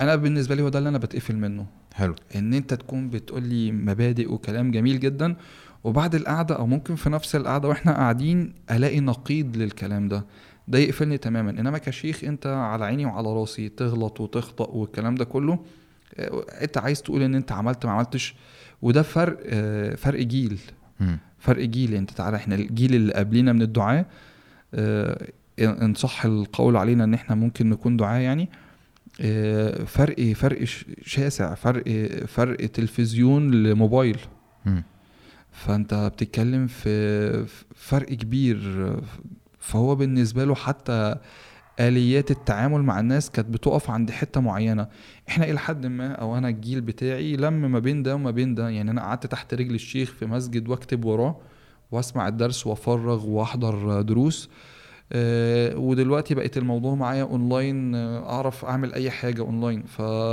[0.00, 1.66] أنا بالنسبة لي هو ده اللي أنا بتقفل منه.
[1.94, 2.14] حلو.
[2.36, 5.36] إن أنت تكون بتقول لي مبادئ وكلام جميل جدا
[5.84, 10.24] وبعد القعدة أو ممكن في نفس القعدة وإحنا قاعدين ألاقي نقيض للكلام ده.
[10.68, 11.50] ده يقفلني تماما.
[11.50, 15.58] إنما كشيخ أنت على عيني وعلى راسي تغلط وتخطأ والكلام ده كله
[16.16, 18.34] آه، أنت عايز تقول إن أنت عملت ما عملتش.
[18.82, 20.58] وده فرق آه، فرق جيل.
[21.38, 21.94] فرق جيل.
[21.94, 24.06] أنت تعالى إحنا الجيل اللي قبلينا من الدعاة
[24.74, 25.28] آه،
[25.60, 28.48] ان صح القول علينا إن إحنا ممكن نكون دعاة يعني
[29.86, 30.64] فرق فرق
[31.02, 31.84] شاسع فرق
[32.26, 34.18] فرق تلفزيون لموبايل.
[35.52, 38.58] فأنت بتتكلم في فرق كبير
[39.68, 41.16] فهو بالنسبة له حتى
[41.80, 44.86] آليات التعامل مع الناس كانت بتقف عند حتة معينة.
[45.28, 48.68] إحنا إلى حد ما أو أنا الجيل بتاعي لم ما بين ده وما بين ده.
[48.68, 51.36] يعني أنا قعدت تحت رجل الشيخ في مسجد واكتب وراه
[51.92, 54.50] وأسمع الدرس وأفرغ وأحضر دروس.
[55.12, 59.82] آه، ودلوقتي بقت الموضوع معايا اونلاين آه، أعرف أعمل أي حاجة اونلاين.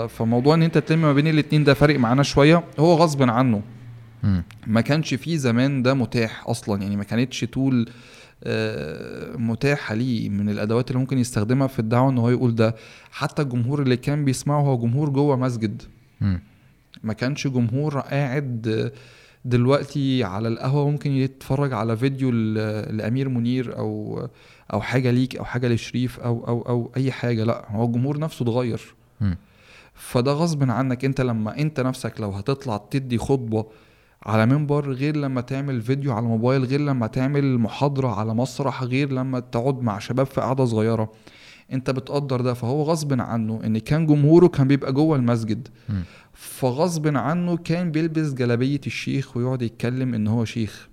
[0.08, 2.64] فموضوع إن أنت تلم ما بين الاتنين ده فارق معانا شوية.
[2.80, 3.62] هو غصب عنه.
[4.68, 6.82] ما كانش فيه زمان ده متاح أصلا.
[6.82, 7.90] يعني ما كانتش طول
[9.38, 12.76] متاحة ليه من الأدوات اللي ممكن يستخدمها في الدعوة إن هو يقول ده.
[13.12, 15.82] حتى الجمهور اللي كان بيسمعه هو جمهور جوه مسجد.
[17.04, 18.92] ما كانش جمهور قاعد
[19.46, 24.28] دلوقتي على القهوة ممكن يتفرج على فيديو لأمير منير أو
[24.74, 27.44] أو حاجة ليك أو حاجة لشريف أو أو أو أي حاجة.
[27.44, 28.96] لأ هو الجمهور نفسه اتغير.
[29.94, 31.06] فده غصب عنك.
[31.06, 33.66] أنت لما أنت نفسك لو هتطلع تدي خطبة
[34.26, 39.12] على منبر غير لما تعمل فيديو على موبايل غير لما تعمل محاضرة على مسرح غير
[39.12, 41.12] لما تقعد مع شباب في قعده صغيرة
[41.74, 46.04] انت بتقدر ده فهو غصب عنه ان كان جمهوره كان بيبقى جوه المسجد مم.
[46.34, 50.90] فغصب عنه كان بيلبس جلابية الشيخ ويقعد يتكلم ان هو شيخ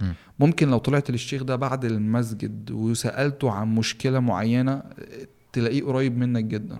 [0.00, 0.14] مم.
[0.38, 4.82] ممكن لو طلعت للشيخ ده بعد المسجد وسألته عن مشكلة معينة
[5.52, 6.78] تلاقيه قريب منك جدا.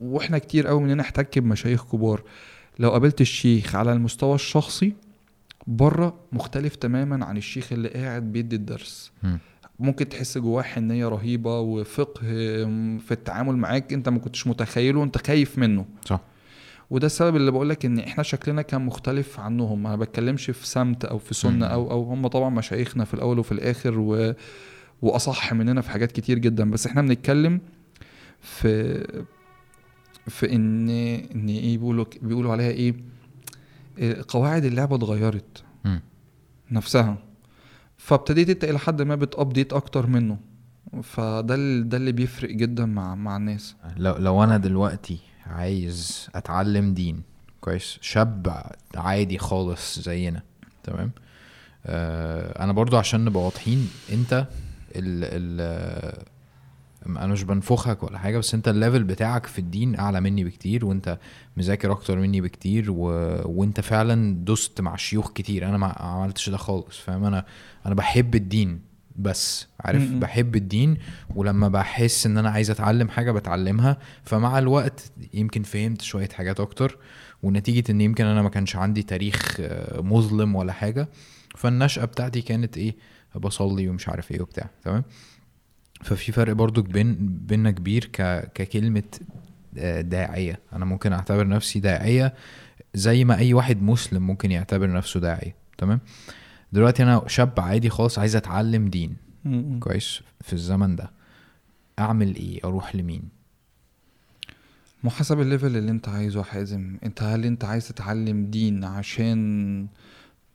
[0.00, 2.22] وإحنا كتير قوي مننا احتك بمشايخ كبار
[2.80, 4.92] لو قابلت الشيخ على المستوى الشخصي
[5.66, 9.12] بره مختلف تماما عن الشيخ اللي قاعد بيدي الدرس.
[9.22, 9.38] مم.
[9.78, 12.20] ممكن تحس جواه حنية رهيبة وفقه
[12.98, 15.84] في التعامل معاك انت ما كنتش متخيله وانت خايف منه.
[16.04, 16.20] صح.
[16.90, 19.86] وده السبب اللي بقول لك ان إحنا شكلنا كان مختلف عنهم.
[19.86, 21.66] أنا بتكلمش في سمت أو في سنة.
[21.66, 24.34] أو أو هم طبعا مشايخنا في الأول وفي الآخر و
[25.02, 26.70] وأصح مننا في حاجات كتير جدا.
[26.70, 27.60] بس إحنا بنتكلم
[28.40, 29.04] في
[30.28, 30.90] في إن
[31.34, 32.94] إن إيه بيقولوا بيقولوا عليها إيه؟
[33.98, 35.64] إيه، قواعد اللعبة اتغيرت.
[36.70, 37.18] نفسها.
[37.96, 40.38] فابتديت أنت إلى حد ما بتابديت أكتر منه.
[41.02, 43.76] فده ده اللي بيفرق جدا مع مع الناس.
[43.96, 47.22] لو لو أنا دلوقتي عايز أتعلم دين
[47.60, 50.42] كويس؟ شاب عادي خالص زينا.
[50.82, 51.10] تمام؟
[51.86, 54.46] آه أنا برضو عشان نبقى واضحين أنت
[54.96, 56.24] ال ال
[57.06, 60.84] أنا مش بنفخك ولا حاجة بس انت ال level بتاعك في الدين اعلى مني بكتير
[60.84, 61.18] وانت
[61.56, 62.96] مذاكر أكتر مني بكتير و...
[63.44, 67.44] وانت فعلا دست مع شيوخ كتير أنا ما عملتش ده خالص فاهم؟ أنا
[67.86, 68.80] أنا بحب الدين
[69.16, 70.20] بس عارف؟ م-م.
[70.20, 70.96] بحب الدين
[71.34, 76.98] ولما بحس ان أنا عايز اتعلم حاجة بتعلمها فمع الوقت يمكن فهمت شوية حاجات أكتر
[77.42, 81.08] ونتيجة ان يمكن أنا ما كانش عندي تاريخ آه، مظلم ولا حاجة
[81.56, 82.96] فالنشأة بتاعتي كانت إيه؟
[83.36, 85.04] بصلي ومش عارف إيه وبتاع تمام؟
[86.02, 88.50] ففي فرق برضو بين بيننا كبير ك...
[88.54, 89.02] ككلمة
[89.78, 90.60] آه، داعية.
[90.72, 92.34] أنا ممكن أعتبر نفسي داعية
[92.94, 96.00] زي ما أي واحد مسلم ممكن يعتبر نفسه داعية تمام؟
[96.72, 99.16] دلوقتي أنا شاب عادي خالص عايز أتعلم دين.
[99.80, 101.10] كويس؟ في الزمن ده.
[101.98, 103.22] أعمل إيه؟ أروح لمين؟
[105.04, 106.96] مو حسب الليفل اللي أنت عايزه حازم.
[107.04, 109.86] أنت هل أنت عايز تتعلم دين عشان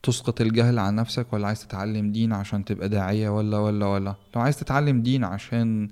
[0.06, 4.42] تسقط الجهل عن نفسك ولا عايز تتعلم دين عشان تبقى داعية ولا ولا ولا؟ لو
[4.42, 5.88] عايز تتعلم دين عشان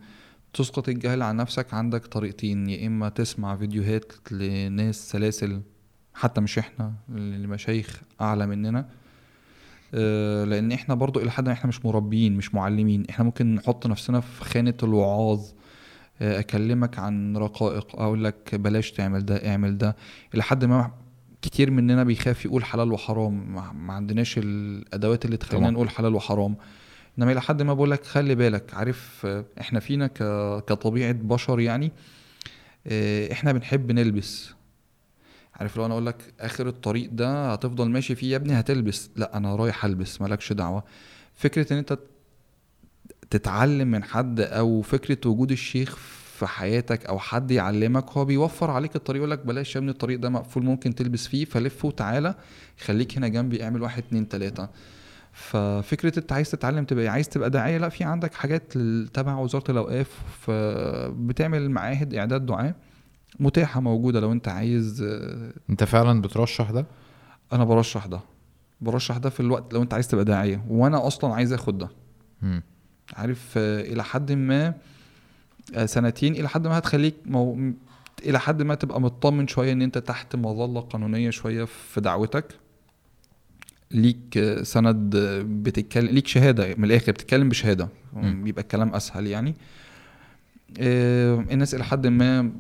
[0.53, 2.69] تسقط الجهل عن نفسك عندك طريقتين.
[2.69, 5.62] يا إما تسمع فيديوهات لناس سلاسل
[6.15, 8.89] حتى مش إحنا لمشايخ أعلى مننا.
[9.95, 13.05] آه، لأن إحنا برضو إلى حد ما إحنا مش مربيين مش معلمين.
[13.11, 15.41] إحنا ممكن نحط نفسنا في خانة الوعاظ.
[16.20, 19.97] آه، أكلمك عن رقائق أقول لك بلاش تعمل ده اعمل ده.
[20.35, 20.91] إلى حد ما
[21.45, 23.55] كتير مننا بيخاف يقول حلال وحرام
[23.87, 25.71] ما عندناش الأدوات اللي تخلينا.
[25.71, 26.57] نقول حلال وحرام
[27.19, 29.27] إنما إلى حد ما بقول لك خلي بالك عارف
[29.61, 30.07] إحنا فينا.
[30.66, 31.93] كطبيعة بشر يعني
[32.87, 34.51] آه، إحنا بنحب نلبس
[35.55, 39.37] عارف لو أنا أقول لك آخر الطريق ده هتفضل ماشي فيه يا ابني هتلبس لا
[39.37, 40.85] أنا رايح ألبس مالكش دعوة
[41.35, 41.99] فكرة إن أنت
[43.31, 48.97] تتعلم من حد أو فكرة وجود الشيخ في حياتك أو حد يعلمك هو بيوفر عليك
[48.97, 52.35] الطريق يقول لك بلاش يا ابني الطريق ده مقفول ممكن تلبس فيه فلف وتعالى
[52.85, 54.69] خليك هنا جنبي اعمل واحد اتنين تلاتة.
[55.32, 58.73] ففكرة أنت عايز تتعلم تبقى عايز تبقى داعية؟ لا في عندك حاجات
[59.15, 60.20] تبع وزارة الأوقاف
[61.11, 62.74] بتعمل معاهد إعداد دعاه
[63.40, 65.02] متاحة موجودة لو أنت عايز.
[65.70, 66.86] أنت فعلا بترشح ده؟
[67.52, 68.20] أنا برشح ده.
[68.81, 71.89] برشح ده في الوقت لو أنت عايز تبقى داعية وأنا أصلا عايز آخد ده.
[73.16, 74.74] عارف إلى حد ما
[75.85, 77.73] سنتين إلى حد ما هتخليك مو...
[78.24, 82.45] إلى حد ما تبقى مطمن شوية إن أنت تحت مظلة قانونية شوية في دعوتك.
[83.91, 87.89] ليك آه، سند آه، بتتكلم ليك شهادة من الآخر بتتكلم بشهادة.
[88.16, 89.55] بيبقى الكلام أسهل يعني.
[90.81, 92.53] آه، الناس إلى حد ما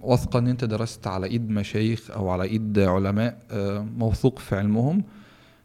[0.00, 5.02] واثقة إن أنت درست على إيد مشايخ أو على إيد علماء آه، موثوق في علمهم.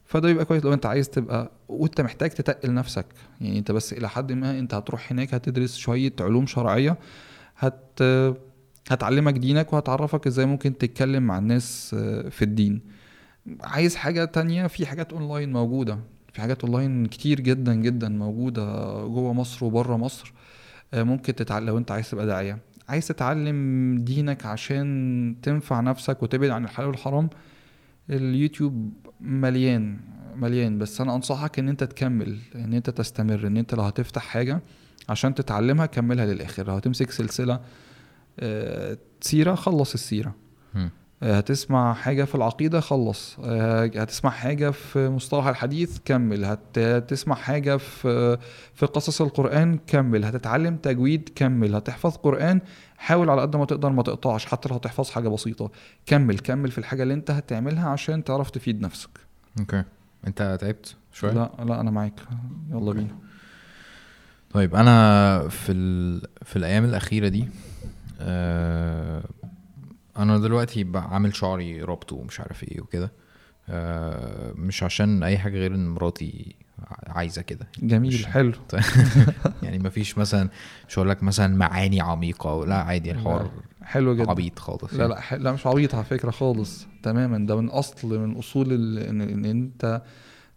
[0.08, 0.66] فده يبقى كويس.
[0.66, 3.06] لو انت عايز تبقى وانت محتاج تتقل نفسك
[3.42, 6.98] يعني انت بس إلى حد ما انت هتروح هناك هتدرس شوية علوم شرعية
[7.58, 8.02] هت
[8.90, 12.82] هتعلمك دينك وهتعرفك إزاي ممكن تتكلم مع الناس آه، في الدين.
[13.64, 16.00] عايز حاجة تانية؟ في حاجات اونلاين موجودة.
[16.34, 18.64] في حاجات اونلاين كتير جدا جدا موجودة
[19.08, 20.34] جوه مصر وبره مصر
[20.94, 22.58] آه، ممكن تتعلم لو انت عايز تبقى داعية.
[22.90, 27.30] عايز تتعلم دينك عشان تنفع نفسك وتبعد عن الحلال والحرام
[28.10, 29.99] اليوتيوب مليان
[30.35, 30.77] مليان.
[30.77, 34.61] بس أنا أنصحك إن أنت تكمل إن أنت تستمر إن أنت لو هتفتح حاجة
[35.10, 36.68] عشان تتعلمها كملها للآخر.
[36.68, 37.60] لو هتمسك سلسلة
[38.39, 40.35] آه، سيرة خلص السيرة.
[41.23, 43.38] آه، هتسمع حاجة في العقيدة خلص.
[43.44, 46.45] آه، هتسمع حاجة في مصطلح الحديث كمل.
[46.45, 48.38] هت- هتسمع حاجة في
[48.73, 50.26] في قصص القرآن كمل.
[50.26, 51.76] هتتعلم تجويد كمل.
[51.76, 52.61] هتحفظ قرآن
[52.98, 55.72] حاول على قد ما تقدر ما تقطعش حتى لو هتحفظ حاجة بسيطة.
[56.06, 59.10] كمل كمل في الحاجة اللي انت هتعملها عشان تعرف تفيد نفسك.
[59.60, 59.84] أوكي.
[60.28, 62.19] انت تعبت شوية؟ لا لا أنا معاك.
[62.69, 62.99] يلا أوكي.
[62.99, 63.15] بينا.
[64.52, 66.22] طيب أنا في ال...
[66.44, 67.48] في الأيام الأخيرة دي
[68.22, 69.24] آه...
[70.18, 73.11] أنا دلوقتي بقى عامل شعري ربط ومش عارف إيه وكده
[73.69, 74.52] آه...
[74.56, 76.56] مش عشان أي حاجة غير إن مراتي
[77.08, 77.68] عايزة كده.
[77.80, 78.54] جميل مش- حلو.
[79.64, 80.49] يعني مفيش مثلا
[80.90, 83.52] مش هقول لك مثلا معاني عميقة لا عادي الحوار
[83.84, 84.30] حلو جدا.
[84.30, 87.45] عبيط خالص لا لا ح- لا مش عبيط على فكرة خالص تماما.
[87.48, 90.02] ده من أصل من أصول ان, إن أنت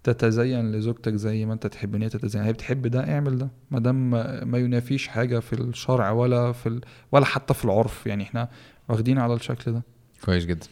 [0.02, 2.42] تتزين لزوجتك زي ما أنت تحب إن هي تتزين.
[2.42, 3.48] هي بتحب ده اعمل ده.
[3.70, 6.80] ما دام ما ما ينافيش حاجة في الشرع ولا في ال...
[7.12, 8.06] ولا حتى في العرف.
[8.06, 8.48] يعني إحنا
[8.88, 9.82] واخدين على الشكل ده.
[10.24, 10.66] كويس جدا.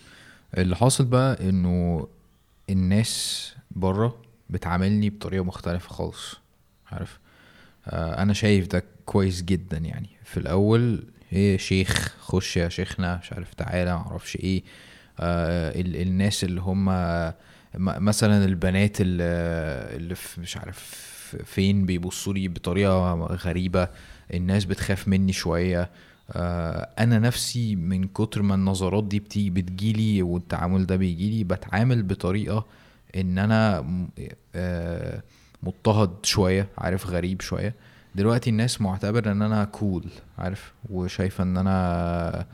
[0.59, 2.07] اللي حاصل بقى إنه
[2.71, 4.17] الناس بره
[4.51, 6.37] بتعاملني بطريقة مختلفة خالص
[6.93, 7.19] عارف؟
[7.87, 10.09] آه أنا شايف ده كويس جدا يعني.
[10.25, 14.63] في الأول إيه شيخ خش يا شيخنا مش عارف تعالى معرفش إيه.
[15.21, 16.85] آه ال الناس اللي هم
[17.79, 19.25] مثلا البنات اللي,
[19.97, 20.79] اللي في مش عارف
[21.45, 23.89] فين بيبصوا لي بطريقة غريبة
[24.35, 25.91] الناس بتخاف مني شوية.
[26.33, 32.67] آه، أنا نفسي من كتر ما النظرات دي بتيجي بتجيلي والتعامل ده بيجيلي بتعامل بطريقة
[33.17, 33.85] إن أنا
[34.55, 35.23] آه،
[35.63, 37.75] مضطهد شوية عارف غريب شوية.
[38.15, 40.05] دلوقتي الناس معتبر إن أنا كول
[40.39, 42.47] عارف وشايفة إن أنا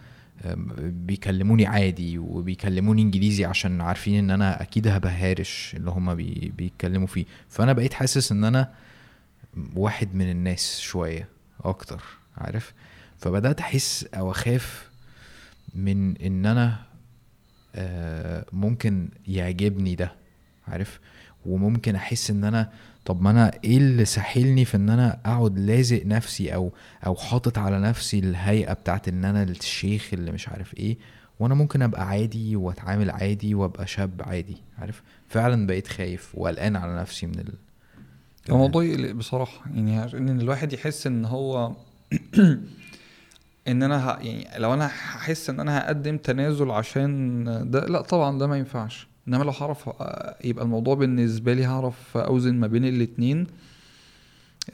[0.45, 0.69] آم،
[1.07, 7.07] بيكلموني عادي وبيكلموني إنجليزي عشان عارفين إن أنا أكيد هبقى هعرش اللي هما بي بيتكلموا
[7.07, 7.25] فيه.
[7.49, 8.73] فأنا بقيت حاسس إن أنا
[9.77, 11.29] واحد من الناس شوية
[11.65, 12.03] أكتر
[12.37, 12.73] عارف.
[13.19, 14.91] فبدأت أحس أو أخاف
[15.75, 16.77] من إن أنا
[17.75, 20.13] آه، ممكن يعجبني ده.
[20.69, 21.01] عارف؟
[21.47, 22.71] وممكن أحس إن أنا
[23.05, 26.73] طب ما أنا إيه اللي ساحلني في إن أنا أقعد لازق نفسي أو
[27.07, 30.97] أو حاطط على نفسي الهيئة بتاعت إن أنا الشيخ اللي مش عارف إيه
[31.41, 36.97] وأنا ممكن أبقى عادي وأتعامل عادي وأبقى شاب عادي عارف؟ فعلا بقيت خايف وقلقان على
[36.97, 37.55] نفسي من ال
[38.49, 41.73] الموضوع يقلق بصراحة يعني إن الواحد يحس إن هو
[43.69, 44.19] إن أنا ه...
[44.21, 49.09] يعني لو أنا هحس إن أنا هقدم تنازل عشان ده لأ طبعا ده ما ينفعش.
[49.29, 53.47] إنما لو هعرف آه، يبقى الموضوع بالنسبة لي هعرف أوزن ما بين الاتنين.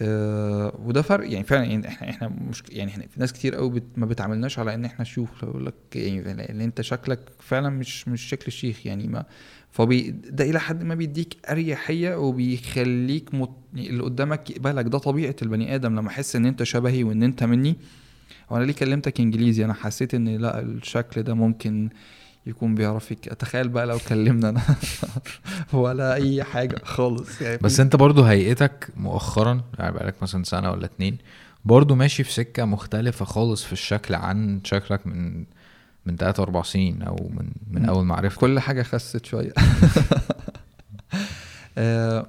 [0.01, 3.70] آه وده فرق يعني فعلا يعني إحنا إحنا مش يعني إحنا في ناس كتير قوي
[3.70, 5.44] بت ما بتعاملناش على إن إحنا شيوخ.
[5.44, 9.24] يقول لك يعني ان أنت شكلك فعلا مش مش شكل الشيخ يعني ما
[9.70, 13.51] فبي ده إلى حد ما بيديك أريحية وبيخليك مت...
[13.74, 14.85] اللي قدامك يقبلك.
[14.85, 17.77] ده طبيعة البني آدم لما احس إن أنت شبهي وإن أنت مني.
[18.51, 21.89] وأنا ليه كلمتك إنجليزي؟ أنا حسيت إن لأ الشكل ده ممكن
[22.46, 23.18] يكون بيعرف يك...
[23.18, 24.62] تخيل بقى لو كلمنا أنا.
[25.72, 27.40] ولا أي حاجة خالص.
[27.42, 31.18] يعني بس أنت برضو هيئتك مؤخرا يعني بقالك مثلا سنة ولا اتنين
[31.64, 35.44] برضو ماشي في سكة مختلفة خالص في الشكل عن شكلك من
[36.06, 37.84] من تلات أربع سنين أو من من.
[37.84, 39.52] أول ما عرفتك كل حاجة خست شوية.
[41.78, 42.26] آه،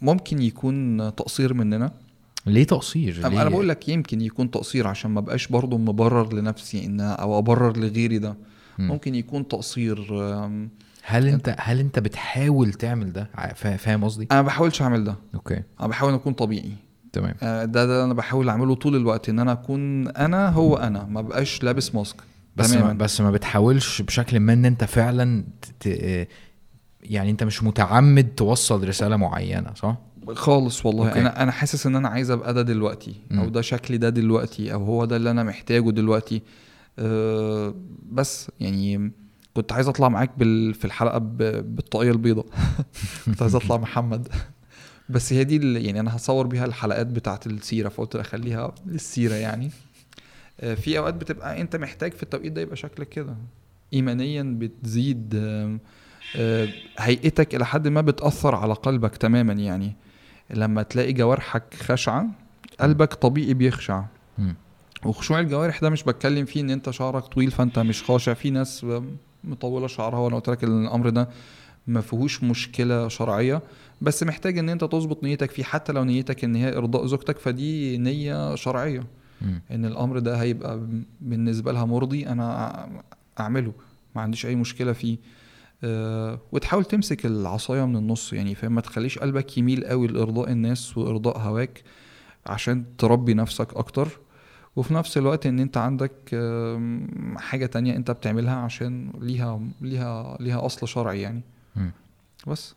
[0.00, 1.92] ممكن يكون تقصير مننا؟
[2.46, 6.86] ليه تقصير؟ ليه أنا بقول لك يمكن يكون تقصير عشان ما بقاش برضه مبرر لنفسي
[6.86, 8.34] إن أو أبرر لغيري ده.
[8.78, 10.14] ممكن يكون تقصير
[11.04, 15.16] هل انت هل انت بتحاول تعمل ده؟ فاهم قصدي؟ أنا ما بحاولش أعمل ده.
[15.34, 15.62] أوكي.
[15.80, 16.72] أنا بحاول أكون طبيعي.
[17.12, 17.34] تمام.
[17.42, 21.20] آه، ده ده أنا بحاول أعمله طول الوقت إن أنا أكون أنا هو أنا ما
[21.20, 22.16] بقاش لابس mask.
[22.56, 25.44] بس ما بس ما بتحاولش بشكل ما إن أنت فعلا
[25.80, 25.86] ت...
[27.02, 29.96] يعني أنت مش متعمد توصل رسالة معينة صح؟
[30.34, 31.08] خالص والله.
[31.08, 31.20] أوكي.
[31.20, 33.48] أنا أنا حاسس إن أنا عايز أبقى ده دلوقتي أو.
[33.48, 36.42] ده شكلي ده دلوقتي أو هو ده اللي أنا محتاجه دلوقتي.
[36.98, 37.74] أه
[38.12, 39.12] بس يعني
[39.54, 41.18] كنت عايز اطلع معاك بال في الحلقة.
[41.18, 42.46] بالطاقية البيضاء.
[43.26, 44.28] كنت عايز اطلع محمد.
[45.08, 49.70] بس هي دي يعني أنا هصور بيها الحلقات بتاعه السيرة فقلت اخليها للسيرة يعني.
[50.60, 53.36] آه، في اوقات بتبقى انت محتاج في التوقيت ده يبقى شكلك كده.
[53.92, 55.32] ايمانيا بتزيد
[56.36, 59.96] آه، هيئتك إلى حد ما بتأثر على قلبك تماما يعني.
[60.50, 62.26] لما تلاقي جوارحك خاشعه
[62.80, 64.04] قلبك طبيعي بيخشع.
[65.04, 68.34] وخشوع الجوارح ده مش بتكلم فيه إن أنت شعرك طويل فأنت مش خاشع.
[68.34, 68.86] في ناس
[69.44, 71.28] مطولة شعرها وأنا قلت لك الأمر ده
[71.86, 73.62] ما فيهوش مشكلة شرعية
[74.02, 77.98] بس محتاج إن أنت تظبط نيتك فيه حتى لو نيتك إن هي إرضاء زوجتك فدي
[77.98, 79.04] نية شرعية.
[79.42, 79.60] مم.
[79.70, 80.80] إن الأمر ده هيبقى
[81.20, 82.88] بالنسبة لها مرضي أنا
[83.40, 83.72] أعمله
[84.16, 85.16] ما عنديش أي مشكلة فيه.
[85.84, 90.98] آه، وتحاول تمسك العصاية من النص يعني فاهم؟ ما تخليش قلبك يميل قوي لإرضاء الناس
[90.98, 91.82] وإرضاء هواك
[92.46, 94.08] عشان تربي نفسك أكتر.
[94.76, 96.12] وفي نفس الوقت إن أنت عندك
[97.36, 101.40] حاجة تانية أنت بتعملها عشان ليها ليها ليها أصل شرعي يعني
[101.76, 101.92] مم.
[102.46, 102.74] بس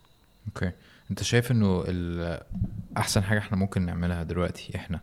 [0.47, 0.71] أوكي
[1.11, 1.83] أنت شايف إنه
[2.97, 4.99] أحسن حاجة إحنا ممكن نعملها دلوقتي إحنا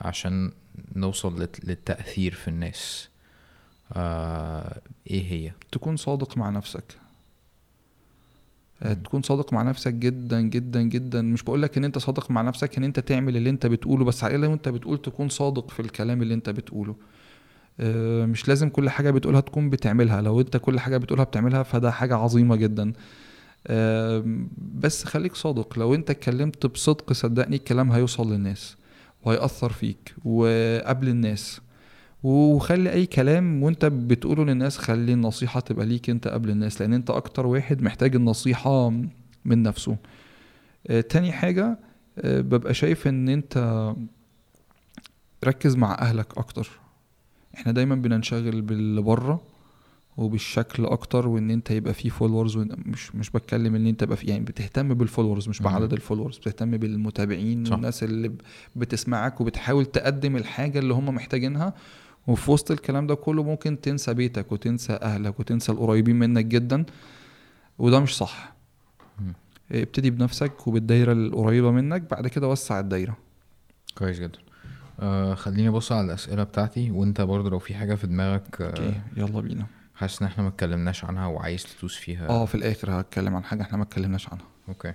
[0.00, 0.52] عشان
[0.96, 3.08] نوصل لت- للتأثير في الناس
[3.92, 4.80] آه
[5.10, 6.84] إيه هي تكون صادق مع نفسك.
[9.04, 11.22] تكون صادق مع نفسك جدا جدا جدا.
[11.22, 14.24] مش بقول لك إن أنت صادق مع نفسك إن أنت تعمل اللي أنت بتقوله بس
[14.24, 16.96] على الأقل وأنت بتقول تكون صادق في الكلام اللي أنت بتقوله.
[17.80, 20.22] آه، مش لازم كل حاجة بتقولها تكون بتعملها.
[20.22, 22.92] لو أنت كل حاجة بتقولها بتعملها فده حاجة عظيمة جدا.
[23.66, 25.78] آم، بس خليك صادق.
[25.78, 28.76] لو أنت اتكلمت بصدق صدقني الكلام هيوصل للناس
[29.24, 31.60] وهيأثر فيك وقبل الناس.
[32.24, 37.10] وخلي أي كلام وأنت بتقوله للناس خلي النصيحة تبقى ليك أنت قبل الناس لأن أنت
[37.10, 38.90] أكتر واحد محتاج النصيحة
[39.44, 39.96] من نفسه
[40.86, 41.78] آه، تاني حاجة
[42.18, 43.94] آه، ببقى شايف إن أنت
[45.44, 46.70] ركز مع أهلك أكتر
[47.54, 49.42] إحنا دايما بننشغل باللي بره
[50.16, 54.44] وبالشكل أكتر وإن أنت يبقى فيه followers مش مش بتكلم إن أنت يبقى فيه يعني
[54.44, 55.62] بتهتم بال followers مش.
[55.62, 57.72] بعدد الفولورز بتهتم بالمتابعين صح.
[57.72, 58.32] والناس اللي
[58.76, 61.74] بتسمعك وبتحاول تقدم الحاجة اللي هم محتاجينها
[62.26, 66.84] وفي وسط الكلام ده كله ممكن تنسى بيتك وتنسى أهلك وتنسى القريبين منك جدا
[67.78, 68.52] وده مش صح.
[69.72, 73.16] ابتدي بنفسك وبالدايرة القريبة منك بعد كده وسع الدايرة.
[73.98, 74.38] كويس جدا.
[75.00, 79.00] آه خليني أبص على الأسئلة بتاعتي وأنت برضه لو في حاجة في دماغك آه okay
[79.16, 79.66] يلا بينا.
[79.94, 82.28] حاسس إن إحنا ما اتكلمناش عنها وعايز تدوس فيها.
[82.28, 84.46] آه في الآخر هتكلم عن حاجة إحنا ما اتكلمناش عنها.
[84.68, 84.92] okay.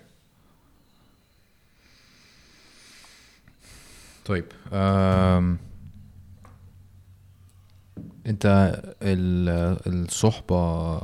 [4.25, 5.57] طيب أم...
[8.29, 8.45] انت
[9.01, 10.97] ال- الصحبة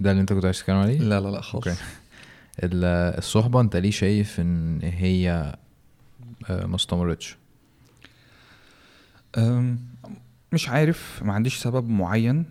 [0.00, 1.80] ده اللي انت كنت عايز تتكلم عليه؟ لا لا لا خالص okay.
[2.62, 2.84] ال-
[3.18, 5.54] الصحبة انت ليه شايف ان هي
[6.50, 7.36] آه، ما استمرتش؟
[10.52, 12.44] مش عارف ما عنديش سبب معين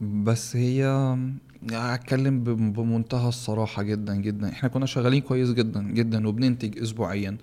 [0.00, 0.84] بس هي
[1.72, 7.36] هتكلم بم- بمنتهى الصراحة جدا جدا إحنا كنا شغالين كويس جدا جدا وبننتج اسبوعيا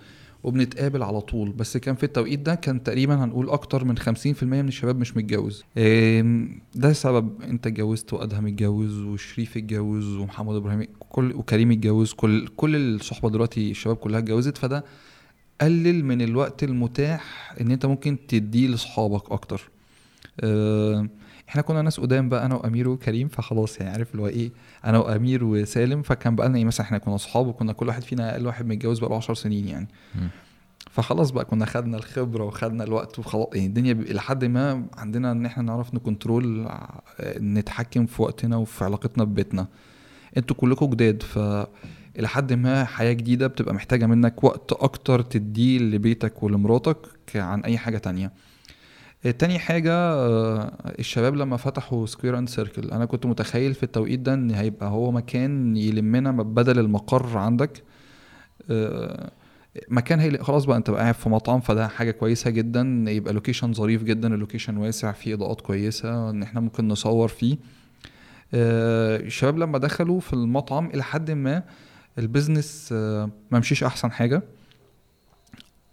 [0.44, 1.52] وبنتقابل على طول.
[1.52, 5.64] بس كان في التوقيت ده كان تقريبا هنقول أكتر من 50% من الشباب مش متجوز.
[6.76, 12.14] ده سبب أنت اتجوزت وأدهم اتجوز وشريف اتجوز ومحمد إبراهيم كل وكريم اتجوز.
[12.14, 14.58] كل كل الصحبة دلوقتي الشباب كلها اتجوزت.
[14.58, 14.84] فده
[15.62, 19.70] قلل من الوقت المتاح إن أنت ممكن تديه لاصحابك أكتر.
[21.54, 24.52] إحنا كنا ناس قدام بقى أنا وأمير وكريم فخلاص يعني عارف اللي هو إيه
[24.86, 28.32] أنا وأمير وسالم فكان بقى لنا إيه مثلا إحنا كنا اصحاب وكنا كل واحد فينا
[28.34, 29.88] أقل واحد متجوز بقى له 10 سنين يعني.
[30.92, 35.64] فخلاص بقى كنا خدنا الخبرة وخدنا الوقت وخلاص يعني الدنيا لحد ما عندنا إن إحنا
[35.64, 36.68] نعرف نكنترول
[37.38, 39.68] نتحكم في وقتنا وفي علاقتنا ببيتنا.
[40.38, 41.38] أنتوا كلكم جداد ف
[42.20, 46.98] إلى حد ما حياة جديدة بتبقى محتاجة منك وقت أكتر تديه لبيتك ولمراتك
[47.36, 48.32] عن أي حاجة تانية.
[49.32, 54.34] تاني حاجة آه، الشباب لما فتحوا Square and Circle أنا كنت متخيل في التوقيت ده
[54.34, 57.84] إن هيبقى هو مكان يلمنا بدل المقر عندك.
[58.70, 59.32] آه،
[59.90, 63.74] مكان هي خلاص بقى أنت بقى قاعد في مطعم فده حاجة كويسة جدا يبقى location
[63.74, 67.58] ظريف جدا ال location واسع فيه إضاءات كويسة إن إحنا ممكن نصور فيه.
[68.54, 71.64] آه، الشباب لما دخلوا في المطعم إلى حد ما
[72.18, 73.30] البيزنس ما
[73.60, 74.44] مشيش أحسن حاجة.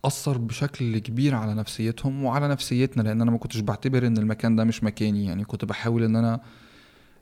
[0.04, 4.64] أثر بشكل كبير على نفسيتهم وعلى نفسيتنا لأن أنا ما كنتش بعتبر إن المكان ده
[4.64, 6.40] مش مكاني يعني كنت بحاول إن أنا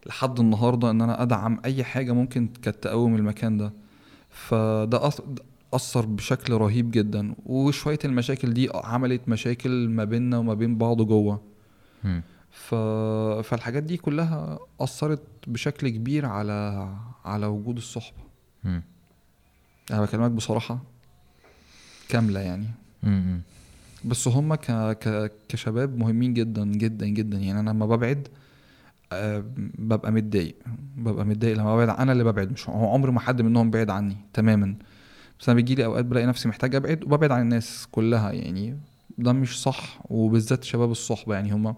[0.06, 3.72] لحد النهارده إن أنا أدعم أي حاجة ممكن كانت تقوم المكان ده
[4.30, 5.10] فده
[5.74, 11.40] أثر بشكل رهيب جدا وشوية المشاكل دي عملت مشاكل ما بيننا وما بين بعض جوه.
[12.50, 12.74] ف...
[13.48, 16.88] فالحاجات دي كلها أثرت بشكل كبير على
[17.24, 18.16] على وجود الصحبة.
[19.90, 20.78] أنا بكلمك بصراحة
[22.08, 22.66] كاملة يعني.
[23.02, 23.40] مم.
[24.04, 24.70] بس هم ك...
[25.00, 25.32] ك...
[25.48, 27.38] كشباب مهمين جدا جدا جدا.
[27.38, 28.28] يعني أنا لما ببعد
[29.12, 29.44] آه،
[29.78, 30.54] ببقى متضايق.
[30.96, 31.98] ببقى متضايق لما ببعد.
[31.98, 34.74] أنا اللي ببعد مش هو عمر ما حد منهم بعد عني تماما.
[35.40, 38.76] بس أنا بيجيلي أوقات بلاقي نفسي محتاج أبعد وببعد عن الناس كلها يعني.
[39.18, 41.52] ده مش صح وبالذات شباب الصحبة يعني.
[41.52, 41.74] هم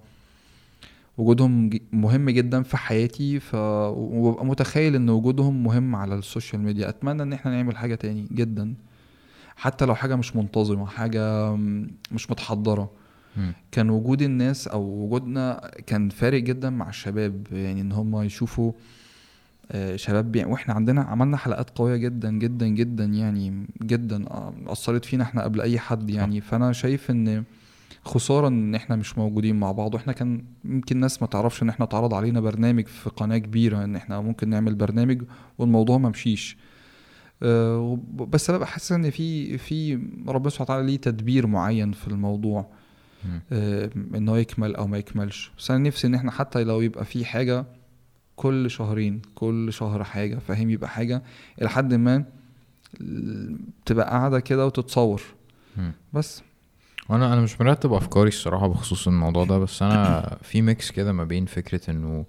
[1.19, 3.41] وجودهم مهم جدا في حياتي.
[3.41, 6.89] ف وببقى متخيل إن وجودهم مهم على السوشيال ميديا.
[6.89, 8.75] أتمنى إن إحنا نعمل حاجة تاني جدا.
[9.61, 11.55] حتى لو حاجة مش منتظمة حاجة
[12.13, 12.91] مش متحضرة.
[13.73, 17.47] كان وجود الناس أو وجودنا كان فارق جدا مع الشباب.
[17.53, 18.73] يعني إن هم يشوفوا
[19.73, 25.05] آه، شباب بيع وإحنا عندنا عملنا حلقات قوية جدا جدا جدا يعني جدا آه، أثرت
[25.05, 26.41] فينا إحنا قبل أي حد يعني.
[26.41, 27.45] فأنا شايف إن
[28.05, 29.95] خسارة إن إحنا مش موجودين مع بعض.
[29.95, 33.97] وإحنا كان يمكن ناس ما تعرفش إن إحنا اتعرض علينا برنامج في قناة كبيرة إن
[33.97, 35.23] إحنا ممكن نعمل برنامج
[35.59, 36.57] والموضوع ما مشيش.
[38.15, 39.95] بس أنا حاسس إن في في
[40.29, 42.67] ربنا سبحانه وتعالى ليه تدبير معين في الموضوع.
[43.53, 45.53] آه، إن هو يكمل أو ما يكملش.
[45.59, 47.67] بس أنا نفسي إن إحنا حتى لو يبقى في حاجة
[48.37, 51.23] كل شهرين كل شهر حاجة فاهم؟ يبقى حاجة
[51.61, 52.25] إلى حد ما
[53.87, 55.23] تبقى قاعدة كده وتتصور.
[56.13, 56.43] بس.
[57.09, 61.25] وأنا أنا مش مرتب أفكاري الصراحة بخصوص الموضوع ده بس أنا في ميكس كده ما
[61.25, 62.25] بين فكرة إنه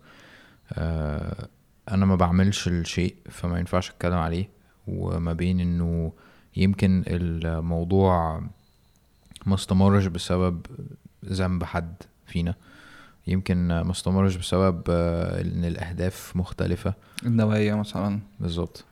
[0.73, 1.47] آه
[1.91, 4.49] أنا ما بعملش الشيء فما ينفعش أتكلم عليه.
[4.91, 6.11] وما بين إنه
[6.57, 8.41] يمكن الموضوع
[9.45, 10.65] ما استمرش بسبب
[11.26, 11.93] ذنب حد
[12.26, 12.55] فينا.
[13.27, 16.93] يمكن ما استمرش بسبب آه، إن الأهداف مختلفة.
[17.26, 18.19] النوايا مثلا.
[18.39, 18.85] بالظبط.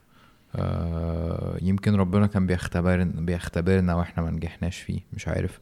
[0.55, 5.59] آه يمكن ربنا كان بيختبرنا بيختبرنا وإحنا ما نجحناش فيه مش عارف.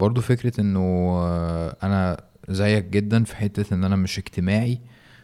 [0.00, 0.80] برضو فكرة إنه
[1.16, 4.78] آه أنا زيك جدا في حتة إن أنا مش اجتماعي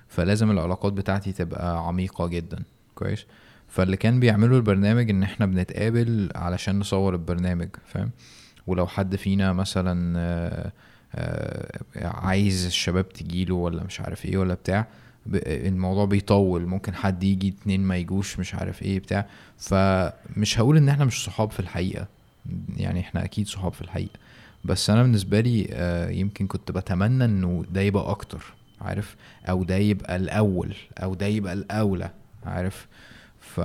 [0.09, 2.62] فلازم العلاقات بتاعتي تبقى عميقة جدا.
[2.94, 3.26] كويس؟
[3.73, 8.11] فاللي كان بيعملوا البرنامج إن إحنا بنتقابل علشان نصور البرنامج فاهم؟
[8.66, 10.73] ولو حد فينا مثلا آه
[11.15, 14.86] آه عايز الشباب تجيله ولا مش عارف إيه ولا بتاع
[15.47, 19.27] الموضوع بيطول ممكن حد يجي اتنين ما يجوش مش عارف إيه بتاع.
[19.59, 22.09] فمش هقول إن إحنا مش صحاب في الحقيقة
[22.77, 24.19] يعني إحنا أكيد صحاب في الحقيقة.
[24.65, 28.44] بس أنا بالنسبة لي آه، يمكن كنت بتمنى إنه ده يبقى أكتر
[28.81, 29.16] عارف؟
[29.49, 32.11] أو ده يبقى الأول أو ده يبقى الأولى
[32.47, 32.86] عارف؟
[33.56, 33.60] ف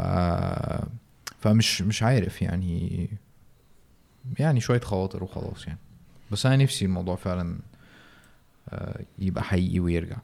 [1.41, 3.09] فمش مش عارف يعني
[4.39, 5.79] يعني شوية خواطر وخلاص يعني.
[6.31, 7.59] بس أنا نفسي الموضوع فعلا
[8.69, 10.17] آه، يبقى حقيقي ويرجع.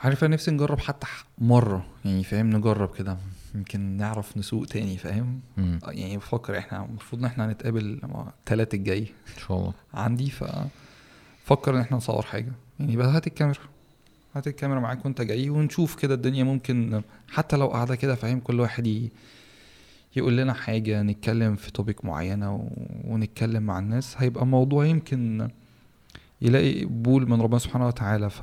[0.00, 1.06] عارف أنا نفسي نجرب حتى
[1.38, 3.16] مرة يعني فاهم؟ نجرب كده
[3.54, 5.78] يمكن نعرف نسوق تاني فاهم؟ مم.
[5.88, 8.00] يعني بفكر إحنا المفروض إن إحنا هنتقابل
[8.38, 9.00] التلات الجاي
[9.36, 9.72] إن شاء الله.
[9.94, 12.52] عندي ففكر إن إحنا نصور حاجة.
[12.80, 13.60] يعني بقى هات الكاميرا.
[14.38, 18.60] هات الكاميرا معاك وانت جاي ونشوف كده الدنيا ممكن حتى لو قاعدة كده فاهم كل
[18.60, 19.08] واحد.
[20.16, 22.70] يقول لنا حاجة نتكلم في توبيك معينة.
[23.04, 25.48] ونتكلم مع الناس هيبقى موضوع يمكن
[26.42, 28.42] يلاقي قبول من ربنا سبحانه وتعالى ف.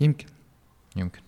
[0.00, 0.26] يمكن
[0.96, 1.20] يمكن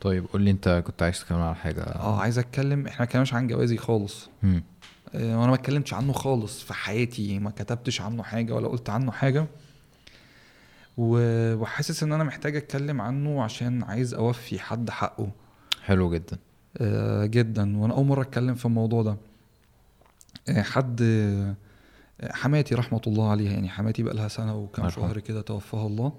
[0.00, 3.34] طيب قول لي انت كنت عايز تتكلم على حاجة آه عايز أتكلم إحنا ما اتكلمناش
[3.34, 4.28] عن جوازي خالص.
[5.14, 9.12] آه، وأنا ما اتكلمتش عنه خالص في حياتي ما كتبتش عنه حاجة ولا قلت عنه
[9.12, 9.46] حاجة
[10.98, 15.30] وحاسس إن أنا محتاج أتكلم عنه عشان عايز أوفي حد حقه.
[15.82, 16.38] حلو جدا.
[16.78, 17.76] آه، جدا.
[17.78, 19.16] وأنا أول مرة أتكلم في الموضوع ده.
[20.48, 21.54] آه، حد آه،
[22.32, 24.90] حماتي رحمة الله عليها يعني حماتي بقى لها سنة وكام.
[24.90, 26.12] شهر كده توفاها الله.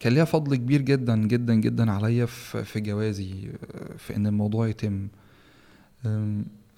[0.00, 4.68] كان ليها فضل كبير جدا جدا جدا عليا في في جوازي آه، في إن الموضوع
[4.68, 5.08] يتم.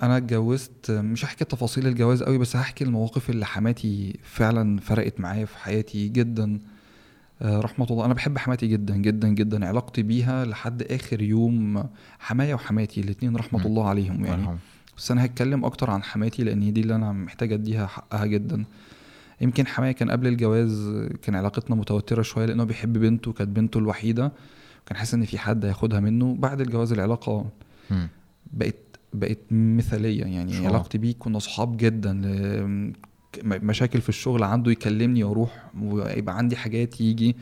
[0.02, 5.44] أنا اتجوزت مش هحكي تفاصيل الجواز قوي بس هحكي المواقف اللي حماتي فعلا فرقت معايا
[5.44, 6.58] في حياتي جدا
[7.42, 11.84] آه، رحمة الله أنا بحب حماتي جدا جدا جدا علاقتي بيها لحد آخر يوم
[12.18, 13.66] حماية وحماتي الاتنين رحمة مم.
[13.66, 14.58] الله عليهم يعني مرحبا.
[14.96, 18.64] بس أنا هتكلم أكتر عن حماتي لأن هي دي اللي أنا محتاج أديها حقها جدا
[19.40, 20.90] يمكن حماية كان قبل الجواز
[21.22, 24.32] كان علاقتنا متوترة شوية لأنه بيحب بنته كانت بنته الوحيدة
[24.86, 27.44] كان حاسس إن في حد هياخدها منه بعد الجواز العلاقة.
[28.52, 28.76] بقت
[29.14, 30.24] بقت مثالية.
[30.24, 32.12] يعني علاقتي بيه كنا صحاب جدا.
[32.12, 32.92] م-
[33.44, 37.36] مشاكل في الشغل عنده يكلمني وأروح ويبقى عندي حاجات يجي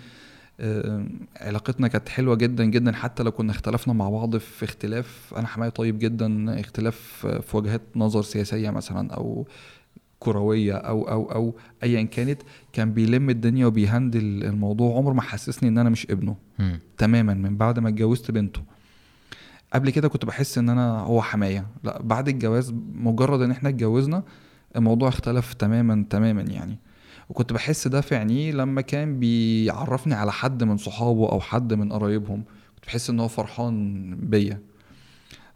[0.60, 1.06] آه،
[1.40, 2.92] علاقتنا كانت حلوة جدا جدا.
[2.92, 6.60] حتى لو كنا اختلفنا مع بعض في اختلاف أنا حماية طيب جدا.
[6.60, 9.46] اختلاف في وجهات نظر سياسية مثلا أو
[10.18, 12.42] كروية أو أو أو ايا كانت
[12.72, 14.96] كان بيلم الدنيا وبيهندل الموضوع.
[14.96, 16.36] عمر ما حسسني إن أنا مش ابنه.
[16.58, 16.80] مم.
[16.98, 17.34] تماما.
[17.34, 18.60] من بعد ما اتجوزت بنته.
[19.72, 21.66] قبل كده كنت بحس إن أنا هو حماية.
[21.84, 24.22] لأ بعد الجواز مجرد إن إحنا اتجوزنا
[24.76, 26.78] الموضوع اختلف تماما تماما يعني.
[27.28, 31.92] وكنت بحس ده في عينيه لما كان بيعرفني على حد من صحابه أو حد من
[31.92, 32.44] قرايبهم.
[32.74, 34.60] كنت بحس إن هو فرحان بيا.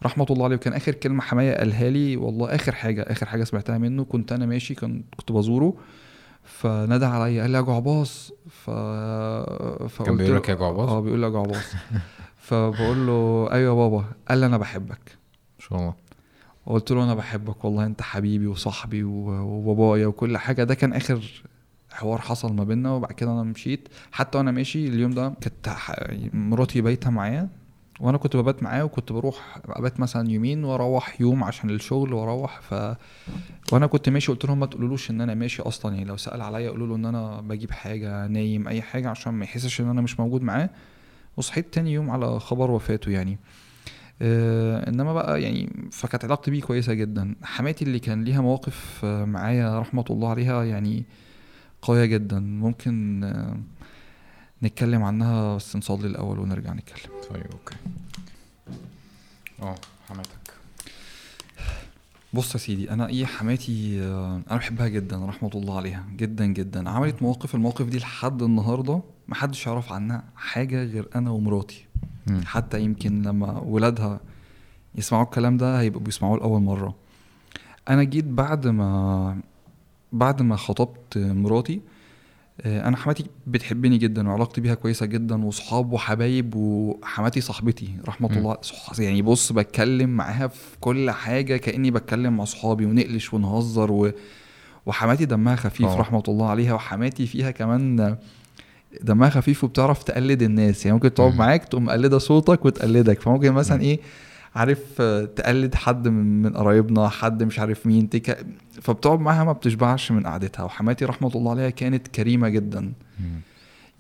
[0.03, 0.57] رحمة الله عليه.
[0.57, 4.47] وكان آخر كلمة حماية قالها لي والله آخر حاجة آخر حاجة سمعتها منه كنت أنا
[4.47, 5.75] ماشي كنت كنت بزوره.
[6.45, 8.33] فنادى عليا قال لي يا جعباص.
[8.49, 11.73] ف فقلت كان بيقول لك يا جعباص؟ آه بيقول لي يا جعباص.
[12.45, 14.05] فبقول له أيوه يا بابا.
[14.29, 15.19] قال لي أنا بحبك.
[15.59, 15.95] شاء الله.
[16.67, 20.65] وقلت له أنا بحبك والله أنت حبيبي وصاحبي وبابايا وكل حاجة.
[20.65, 21.43] ده كان آخر
[21.93, 23.89] حوار حصل ما بيننا وبعد كده أنا مشيت.
[24.13, 25.77] حتى وأنا ماشي اليوم ده كانت
[26.35, 27.49] مراتي بايتة معايا
[28.01, 32.61] وأنا كنت ببات معاه وكنت بروح ابات مثلا يومين وأروح يوم عشان الشغل وأروح.
[32.61, 32.97] ف
[33.73, 35.95] وأنا كنت ماشي قلت لهم ما تقولولوش إن أنا ماشي أصلا.
[35.95, 39.45] يعني لو سأل عليا قولوا له إن أنا بجيب حاجة نايم أي حاجة عشان ما
[39.45, 40.71] يحسش إن أنا مش موجود معاه.
[41.37, 43.39] وصحيت تاني يوم على خبر وفاته يعني.
[44.23, 47.35] آه إنما بقى يعني فكانت علاقتي بيه كويسة جدا.
[47.43, 51.05] حماتي اللي كان ليها مواقف آه، معايا رحمة الله عليها يعني
[51.83, 52.39] قوية جدا.
[52.41, 53.57] ممكن آه
[54.63, 57.13] نتكلم عنها بس نصلي الأول ونرجع نتكلم.
[57.31, 57.75] طيب أوكي.
[59.63, 59.75] أه
[60.09, 60.31] حماتك.
[62.33, 66.05] بص يا سيدي أنا إيه حماتي آه، أنا بحبها جدا رحمة الله عليها.
[66.17, 66.91] جدا جدا.
[66.91, 71.87] عملت مواقف المواقف دي لحد النهارده محدش يعرف عنها حاجة غير أنا ومراتي
[72.27, 72.41] مم.
[72.47, 74.21] حتى يمكن لما ولادها
[74.95, 76.95] يسمعوا الكلام ده هيبقوا بيسمعوه لأول مرة
[77.89, 79.39] أنا جيت بعد ما
[80.13, 81.81] بعد ما خطبت مراتي
[82.61, 88.39] آه، أنا حماتي بتحبني جدا وعلاقتي بيها كويسة جدا وصحاب وحبايب وحماتي صاحبتي رحمة مم.
[88.39, 93.93] الله صح يعني بص بتكلم معاها في كل حاجة كأني بتكلم مع صحابي ونقلش ونهزر
[93.93, 94.11] و...
[94.87, 95.97] وحماتي دمها خفيف آه.
[95.97, 98.17] رحمة الله عليها وحماتي فيها كمان
[99.03, 100.87] دمها خفيف وبتعرف تقلد الناس.
[100.87, 101.35] يعني ممكن تقعد.
[101.35, 103.21] معاك تقوم مقلده صوتك وتقلدك.
[103.21, 104.01] فممكن مثلا إيه
[104.55, 105.03] عارف
[105.37, 108.47] تقلد حد من من قرايبنا حد مش عارف مين تك...
[108.83, 110.65] فبتقعد معاها ما بتشبعش من قعدتها.
[110.65, 112.93] وحماتي رحمة الله عليها كانت كريمة جدا.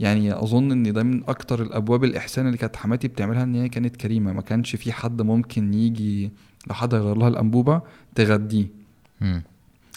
[0.00, 3.96] يعني أظن إن ده من أكتر الأبواب الإحسان اللي كانت حماتي بتعملها إن هي كانت
[3.96, 4.32] كريمة.
[4.32, 6.30] ما كانش في حد ممكن يجي
[6.66, 7.82] لو حد يغير لها الأنبوبة
[8.14, 8.66] تغديه.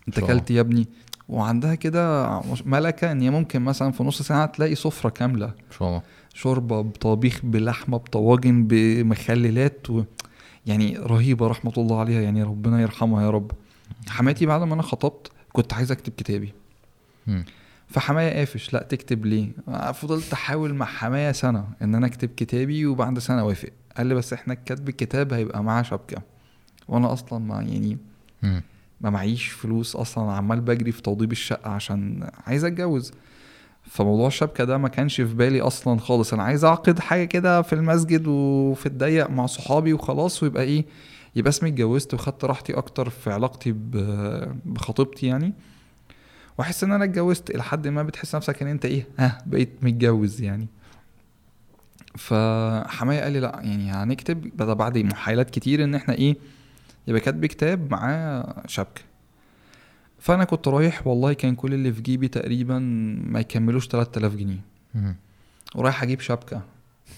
[0.08, 0.88] أنت أكلت يا ابني؟
[1.30, 5.54] وعندها كده ملكة إن هي ممكن مثلا في نص ساعة تلاقي سفرة كاملة.
[5.82, 6.02] الله.
[6.34, 10.04] شوربة بطبيخ بلحمة بطواجن بمخللات و...
[10.66, 13.52] يعني رهيبة رحمة الله عليها يعني ربنا يرحمها يا رب.
[14.10, 16.54] حماتي بعد ما أنا خطبت كنت عايز أكتب كتابي.
[17.88, 19.52] فحماية قافش لا تكتب ليه؟
[19.94, 23.70] فضلت أحاول مع حماية سنة إن أنا أكتب كتابي وبعد سنة وافق.
[23.98, 26.22] قال لي بس إحنا كتب الكتاب هيبقى معاه شبكة.
[26.88, 27.98] وأنا أصلا ما يعني.
[29.02, 33.12] ما معيش فلوس أصلا عمال بجري في توضيب الشقة عشان عايز أتجوز.
[33.84, 36.34] فموضوع الشبكة ده ما كانش في بالي أصلا خالص.
[36.34, 40.86] أنا عايز أعقد حاجة كده في المسجد وفي الضيق مع صحابي وخلاص ويبقى إيه
[41.36, 43.76] يبقى اسمي اتجوزت وخدت راحتي أكتر في علاقتي
[44.66, 45.54] بخطيبتي يعني.
[46.58, 50.42] وأحس إن أنا اتجوزت إلى حد ما بتحس نفسك إن أنت إيه ها بقيت متجوز
[50.42, 50.68] يعني.
[52.16, 56.36] فحماية قال لي لأ يعني هنكتب بدا بعد محايلات كتير إن إحنا إيه
[57.08, 59.02] يبقى كاتب كتاب معاه شبكة.
[60.20, 62.80] فأنا كنت رايح والله كان كل اللي في جيبي تقريبا
[63.30, 64.60] ما يكملوش 3000 جنيه.
[65.76, 66.62] ورايح أجيب شبكة.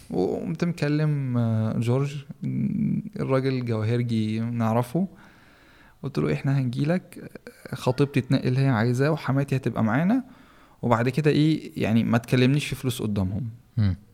[0.09, 2.15] وقمت مكلم آه، جورج
[3.19, 5.07] الراجل جواهرجي نعرفه.
[6.03, 7.31] قلت له إحنا هنجيلك.
[7.73, 10.23] خطيبتي تنقي اللي هي عايزاه وحماتي هتبقى معانا.
[10.81, 13.49] وبعد كده إيه يعني ما تكلمنيش في فلوس قدامهم.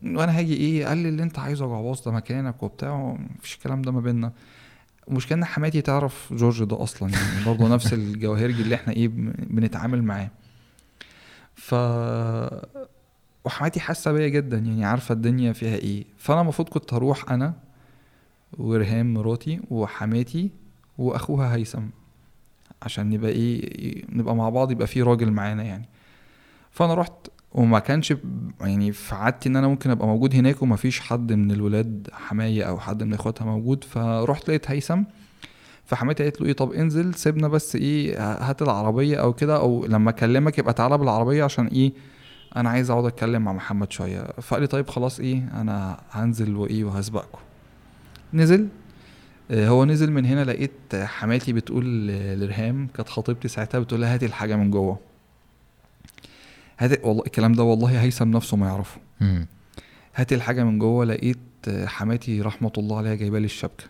[0.03, 3.81] وأنا هاجي إيه قال لي اللي أنت عايزه يا جعباص ده مكانك وبتاع مفيش الكلام
[3.81, 4.31] ده ما بيننا.
[5.07, 9.33] المشكلة إن حماتي تعرف جورج ده أصلا يعني برضه نفس الجواهرجي اللي إحنا إيه بن-
[9.49, 10.29] بنتعامل معاه.
[11.55, 11.75] ف
[13.45, 16.05] وحماتي حاسة بيا جدا يعني عارفة الدنيا فيها إيه.
[16.17, 17.53] فأنا المفروض كنت هروح أنا
[18.57, 20.49] ورهام مراتي وحماتي
[20.97, 21.83] وأخوها هيثم
[22.81, 25.85] عشان نبقى إيه نبقى مع بعض يبقى في راجل معانا يعني.
[26.75, 27.13] فانا رحت
[27.51, 28.13] وما كانش
[28.61, 32.63] يعني في عادتي ان أنا ممكن ابقى موجود هناك وما فيش حد من الولاد حماية
[32.63, 33.83] أو حد من اخواتها موجود.
[33.83, 35.01] فرحت لقيت هيثم
[35.85, 40.09] فحماتي قالت له إيه طب انزل سيبنا بس إيه هات العربية أو كده أو لما
[40.09, 41.93] أكلمك يبقى تعالى بالعربية عشان إيه
[42.55, 44.23] أنا عايز أقعد أتكلم مع محمد شوية.
[44.41, 47.39] فقال لي طيب خلاص إيه أنا هنزل وإيه وهسبقكم.
[48.33, 48.67] نزل
[49.51, 52.07] آه، هو نزل من هنا لقيت حماتي بتقول
[52.39, 54.99] لرهام كانت خطيبتي ساعتها بتقول لها هاتي الحاجة من جوه.
[56.79, 59.01] هاتي والله الكلام ده والله هيثم نفسه ما يعرفه.
[59.21, 59.47] مم.
[60.15, 61.37] هاتي الحاجة من جوه لقيت
[61.85, 63.83] حماتي رحمة الله عليها جايبة لي الشبكة.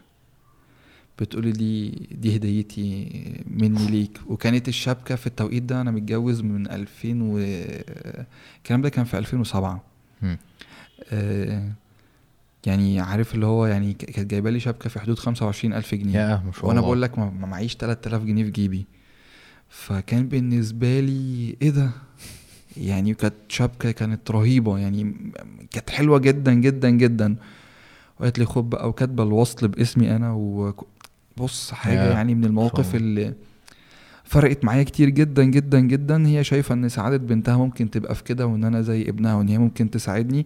[1.19, 3.09] بتقولي دي دي هديتي
[3.47, 4.19] مني ليك.
[4.27, 7.37] وكانت الشبكة في التوقيت ده أنا متجوز من 2000 و
[8.57, 9.83] الكلام ده كان في 2007
[10.21, 10.37] مم.
[11.11, 11.71] آه
[12.65, 16.13] يعني عارف اللي هو يعني كانت جايبة لي شبكة في حدود 25 ألف جنيه.
[16.19, 18.85] يا ما شاء وأنا بقول لك ما ما معيش 3000 جنيه في جيبي.
[19.69, 21.89] فكان بالنسبة لي إيه ده؟
[22.77, 25.15] يعني كانت شبكة كانت رهيبة يعني
[25.71, 27.35] كانت حلوة جدا جدا جدا.
[28.19, 32.97] وقالت لي خد بقى وكاتبة الوصل باسمي أنا وبص حاجة يعني من المواقف الله.
[32.97, 33.33] اللي
[34.23, 36.27] فرقت معايا كتير جدا جدا جدا.
[36.27, 39.57] هي شايفة إن سعادة بنتها ممكن تبقى في كده وإن أنا زي ابنها وإن هي
[39.57, 40.45] ممكن تساعدني.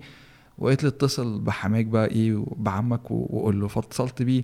[0.58, 4.44] وقالت لي اتصل بحماك بقى إيه وبعمك و- وقول له فاتصلت بيه.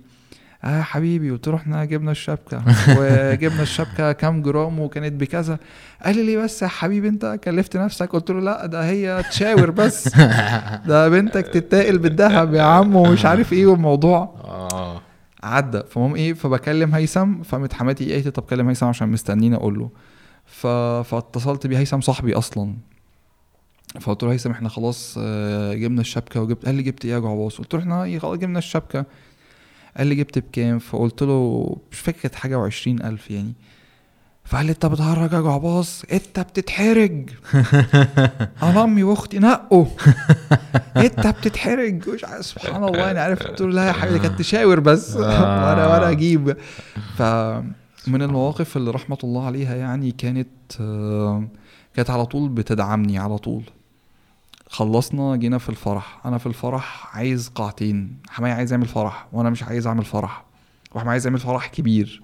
[0.64, 2.62] آه حبيبي قلت له إحنا جبنا الشبكة.
[2.98, 5.58] وجبنا الشبكة كام جرام وكانت بكذا.
[6.04, 9.70] قال لي ليه بس يا حبيبي أنت كلفت نفسك؟ قلت له لا ده هي تشاور
[9.70, 10.08] بس.
[10.88, 14.34] ده بنتك تتاقل بالذهب يا عم ومش عارف إيه والموضوع.
[14.44, 15.00] آه.
[15.42, 15.82] عدى.
[15.90, 17.42] فمهم إيه فبكلم هيثم.
[17.42, 19.90] فقامت حماتي إيه قالت طب كلم هيثم عشان مستنيني أقول له.
[20.46, 20.66] ف...
[21.10, 22.74] فاتصلت بيه هيثم صاحبي أصلا.
[24.00, 27.58] فقلت له هيثم إحنا خلاص آه، جبنا الشبكة وجبت قال لي جبت إيه يا جعباص
[27.58, 29.04] قلت له إحنا خلاص جبنا الشبكة.
[29.96, 33.52] قال لي جبت بكام؟ فقلت له مش فاكر كانت حاجة وعشرين ألف يعني.
[34.44, 37.30] فقال لي انت بتهرج يا جعباص انت بتتحرج.
[38.62, 39.86] أنا أمي وأختي نقوا.
[40.96, 42.08] انت بتتحرج.
[42.08, 43.42] مش سبحان الله أنا عارف.
[43.42, 45.14] قلت له لا يا حبيبي كانت تشاور بس.
[45.16, 46.56] وأنا وأنا أجيب.
[47.16, 50.48] فمن المواقف اللي رحمة الله عليها يعني كانت
[50.80, 51.48] آه،
[51.94, 53.62] كانت على طول بتدعمني على طول.
[54.76, 56.20] خلصنا جينا في الفرح.
[56.26, 58.16] أنا في الفرح عايز قاعتين.
[58.28, 60.44] حماية عايز يعمل فرح وأنا مش عايز أعمل فرح.
[60.94, 62.22] وحماية عايز يعمل فرح كبير.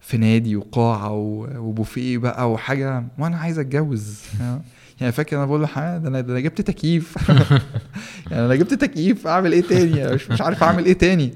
[0.00, 3.04] في نادي وقاعة وبوفيه بقى وحاجة.
[3.18, 4.20] وأنا عايز أتجوز.
[5.00, 7.16] يعني فاكر أنا بقول "ها، ده أنا ده أنا جبت تكييف.
[8.30, 11.34] يعني أنا جبت تكييف أعمل إيه تاني؟ أنا مش, مش عارف أعمل إيه تاني.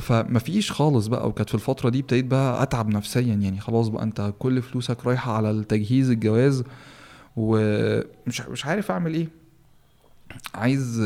[0.00, 1.28] فمفيش خالص بقى.
[1.28, 3.34] وكانت في الفترة دي ابتديت بقى أتعب نفسيا.
[3.34, 6.64] يعني خلاص بقى أنت كل فلوسك رايحة على التجهيز الجواز.
[7.36, 9.37] ومش مش عارف أعمل إيه.
[10.54, 11.00] عايز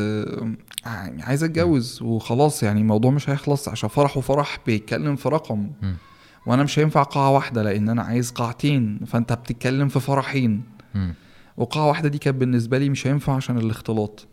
[0.86, 5.70] يعني عايز اتجوز وخلاص يعني الموضوع مش هيخلص عشان فرح وفرح بيتكلم في رقم.
[6.47, 10.62] وأنا مش هينفع قاعة واحدة لأن أنا عايز قاعتين فانت بتتكلم في فرحين.
[10.94, 11.15] مم.
[11.57, 14.27] وقاعة واحدة دي كانت بالنسبة لي مش هينفع عشان الاختلاط.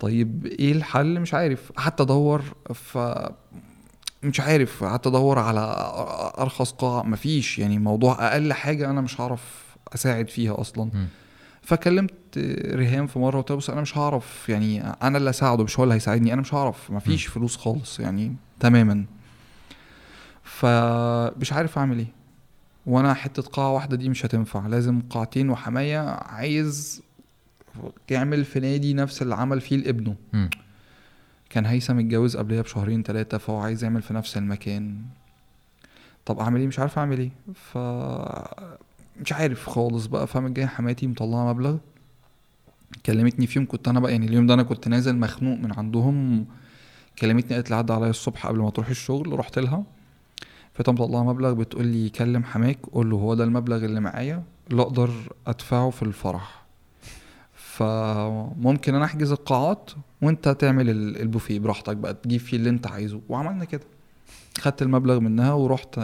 [0.00, 1.72] طيب إيه الحل؟ مش عارف.
[1.72, 2.42] قعدت ادور
[2.74, 2.98] ف
[4.22, 4.84] مش عارف.
[4.84, 5.60] قعدت ادور على
[6.38, 7.02] أرخص قاعة.
[7.02, 7.58] مفيش.
[7.58, 10.90] يعني موضوع أقل حاجة أنا مش هعرف أساعد فيها أصلا.
[11.62, 12.14] فكلمت
[12.74, 15.94] ريهام في مرة قلت بص أنا مش هعرف يعني أنا اللي اساعده مش هو اللي
[15.94, 19.04] هيساعدني أنا مش هعرف مفيش فلوس خالص يعني تماما.
[20.42, 22.06] فمش عارف أعمل إيه.
[22.86, 27.02] وأنا حتة قاعة واحدة دي مش هتنفع لازم قاعتين وحماية عايز
[28.10, 30.14] يعمل في نادي نفس اللي عمل فيه لابنه.
[30.32, 30.50] مم.
[31.50, 34.96] كان هيثم اتجوز قبلها بشهرين ثلاثة فهو عايز يعمل في نفس المكان.
[36.26, 37.30] طب أعمل إيه؟ مش عارف أعمل إيه.
[37.54, 37.78] ف
[39.20, 41.76] مش عارف خالص بقى فاهم جاي حماتي مطلعة مبلغ.
[43.06, 46.46] كلمتني في يوم كنت أنا بقى يعني اليوم ده أنا كنت نازل مخنوق من عندهم
[47.18, 49.84] كلمتني قالت لي عدى عليا الصبح قبل ما تروح الشغل رحت لها.
[50.74, 54.82] فقلت مطلعه مبلغ بتقول لي كلم حماك قول له هو ده المبلغ اللي معايا اللي
[54.82, 55.10] أقدر
[55.46, 56.66] أدفعه في الفرح.
[57.54, 59.90] فممكن أنا أحجز القاعات
[60.22, 63.20] وأنت تعمل ال- البوفيه براحتك بقى تجيب فيه اللي أنت عايزه.
[63.28, 63.84] وعملنا كده.
[64.58, 66.00] خدت المبلغ منها ورحت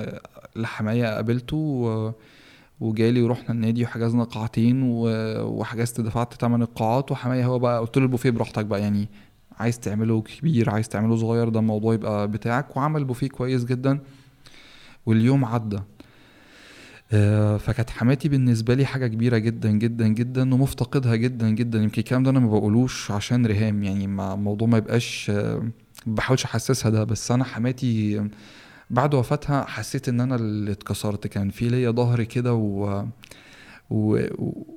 [0.56, 2.12] لحماية قابلته.
[2.80, 4.82] وجالي ورحنا النادي وحجزنا قاعتين.
[5.42, 7.46] وحجزت دفعت تمن القاعات وحماية.
[7.46, 9.08] هو بقى قلت له البوفيه براحتك بقى يعني
[9.58, 12.76] عايز تعمله كبير عايز تعمله صغير ده الموضوع يبقى بتاعك.
[12.76, 13.98] وعمل بوفيه كويس جدا
[15.06, 15.78] واليوم عدى.
[17.14, 21.82] آه، فكانت حماتي بالنسبة لي حاجة كبيرة جدا جدا جدا ومفتقدها جدا جدا.
[21.82, 25.62] يمكن الكلام ده أنا ما بقولوش عشان ريهام يعني الموضوع ما يبقاش آه،
[26.06, 27.04] بحاولش أحسسها ده.
[27.04, 28.22] بس أنا حماتي
[28.92, 33.04] بعد وفاتها حسيت إن أنا اللي اتكسرت كان في ليا ظهر كده و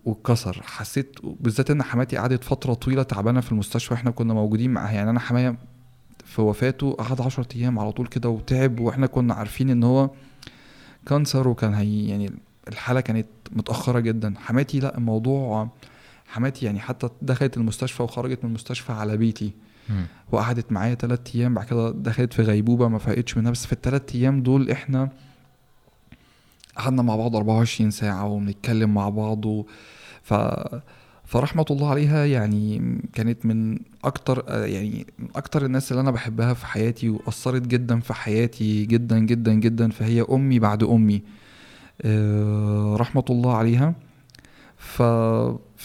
[0.05, 0.61] واتكسر.
[0.63, 4.91] حسيت بالذات إن حماتي قعدت فترة طويلة تعبانة في المستشفى إحنا كنا موجودين معاها.
[4.91, 5.57] يعني أنا حماية
[6.25, 10.09] في وفاته قعد 10 أيام على طول كده وتعب وإحنا كنا عارفين إن هو
[11.05, 12.31] كانسر وكان هي يعني
[12.67, 14.33] الحالة كانت متأخرة جدا.
[14.37, 15.69] حماتي لأ الموضوع
[16.27, 19.51] حماتي يعني حتى دخلت المستشفى وخرجت من المستشفى على بيتي.
[20.31, 24.15] وقعدت معايا تلات أيام بعد كده دخلت في غيبوبة ما فاقتش منها بس في التلات
[24.15, 25.09] أيام دول إحنا
[26.77, 29.65] قعدنا مع بعض 24 ساعة وبنتكلم مع بعض و...
[30.23, 30.33] ف
[31.25, 32.81] فرحمة الله عليها يعني
[33.13, 38.13] كانت من أكتر يعني من أكتر الناس اللي أنا بحبها في حياتي وأثرت جدا في
[38.13, 39.89] حياتي جدا جدا جدا.
[39.89, 41.21] فهي أمي بعد أمي.
[42.01, 43.93] آه، رحمة الله عليها.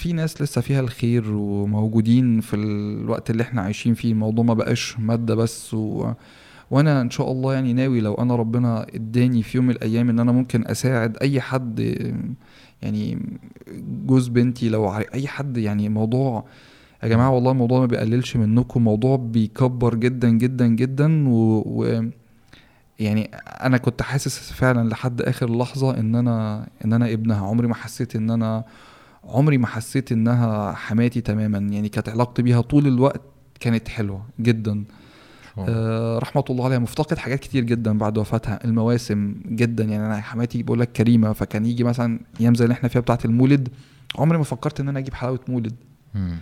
[0.00, 4.12] ففي ناس لسه فيها الخير وموجودين في الوقت اللي إحنا عايشين فيه.
[4.12, 6.12] الموضوع ما بقاش مادة بس و...
[6.70, 10.20] وأنا إن شاء الله يعني ناوي لو أنا ربنا إداني في يوم من الأيام إن
[10.20, 11.80] أنا ممكن أساعد أي حد
[12.82, 13.18] يعني
[14.06, 16.44] جوز بنتي لو أي حد يعني موضوع
[17.02, 18.84] يا جماعة والله الموضوع ما بيقللش منكم.
[18.84, 22.04] موضوع بيكبر جدا جدا جدا و, و
[22.98, 27.46] يعني أنا كنت حاسس فعلا لحد آخر لحظة إن أنا إن أنا ابنها.
[27.46, 28.64] عمري ما حسيت إن أنا
[29.30, 31.58] عمري ما حسيت إنها حماتي تماما.
[31.58, 33.20] يعني كانت علاقتي بيها طول الوقت
[33.60, 34.84] كانت حلوة جدا.
[35.58, 36.78] آه رحمه الله عليها.
[36.78, 38.58] مفتقد حاجات كتير جدا بعد وفاتها.
[38.64, 39.84] المواسم جدا.
[39.84, 43.18] يعني أنا حماتي بقول لك كريمة فكان يجي مثلا أيام زي اللي إحنا فيها بتاعة
[43.24, 43.68] المولد
[44.18, 45.74] عمري ما فكرت إن أنا أجيب حلاوة مولد.
[46.14, 46.36] مم.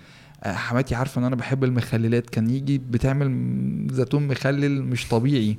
[0.44, 2.30] آه، حماتي عارفة إن أنا بحب المخللات.
[2.30, 3.28] كان يجي بتعمل
[3.92, 5.56] زيتون مخلل مش طبيعي.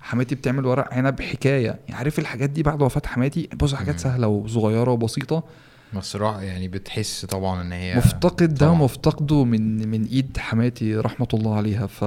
[0.00, 1.66] حماتي بتعمل ورق عنب حكاية.
[1.66, 3.98] يعني عارف الحاجات دي بعد وفاة حماتي؟ بص حاجات.
[3.98, 5.44] سهلة وصغيرة وبصيطه
[6.16, 8.74] را- يعني بتحس طبعا إن هي مفتقد ده.
[8.74, 12.04] مفتقده من من إيد حماتي رحمة الله عليها ف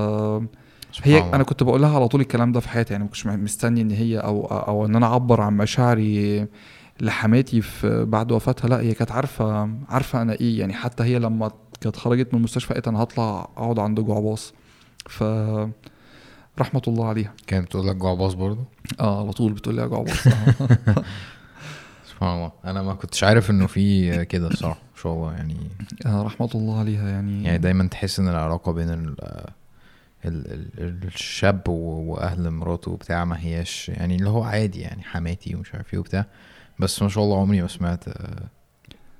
[1.03, 1.19] هي.
[1.33, 3.91] أنا كنت بقول لها على طول الكلام ده في حياتي يعني ما كنتش مستني إن
[3.91, 6.47] هي أو أو إن أنا أعبر عن مشاعري
[7.01, 11.51] لحماتي في بعد وفاتها لا هي كانت عارفة عارفة أنا إيه يعني حتى هي لما
[11.81, 14.53] كانت خرجت من المستشفى قالت أنا هطلع أقعد عند جعباص
[15.09, 15.23] ف
[16.59, 18.63] رحمة الله عليها كانت بتقول لك جعباص برضه
[18.99, 20.27] آه على طول بتقول لي يا جعباص.
[22.21, 22.51] سبحان الله.
[22.65, 25.33] أنا ما كنتش عارف إنه في كده الصراحه ما شاء الله.
[25.33, 25.55] يعني
[26.05, 29.15] آه رحمة الله عليها يعني يعني دايما تحس إن العلاقة بين ال
[30.25, 35.75] ال ال الشاب وأهل مراته وبتاع ما هياش يعني اللي هو عادي يعني حماتي ومش
[35.75, 36.25] عارف إيه وبتاع.
[36.79, 38.43] بس ما شاء الله عمري ما سمعت آه،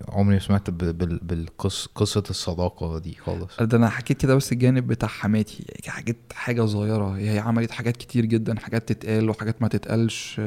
[0.09, 3.61] عمري ما سمعت بالقصة قصة الصداقة دي خالص.
[3.61, 5.65] ده أنا حكيت كده بس الجانب بتاع حماتي.
[5.85, 7.17] يعني حكيت حاجة صغيرة.
[7.17, 10.41] هي عملت حاجات كتير جدا حاجات تتقال وحاجات ما تتقالش.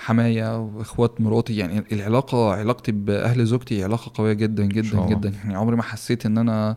[0.00, 1.56] حماية وإخوات مراتي.
[1.56, 5.06] يعني العلاقة علاقتي بأهل زوجتي علاقة قوية جدا جدا.
[5.06, 5.32] جدا.
[5.44, 6.76] يعني عمري ما حسيت إن أنا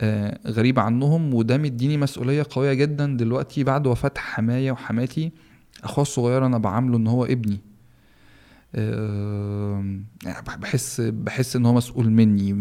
[0.00, 3.16] آه، غريب عنهم وده مديني مسؤولية قوية جدا.
[3.16, 5.32] دلوقتي بعد وفاة حماية وحماتي
[5.84, 7.60] أخويا الصغير أنا بعامله إن هو ابني.
[10.24, 12.52] يعني بحس بحس إن هو مسؤول مني.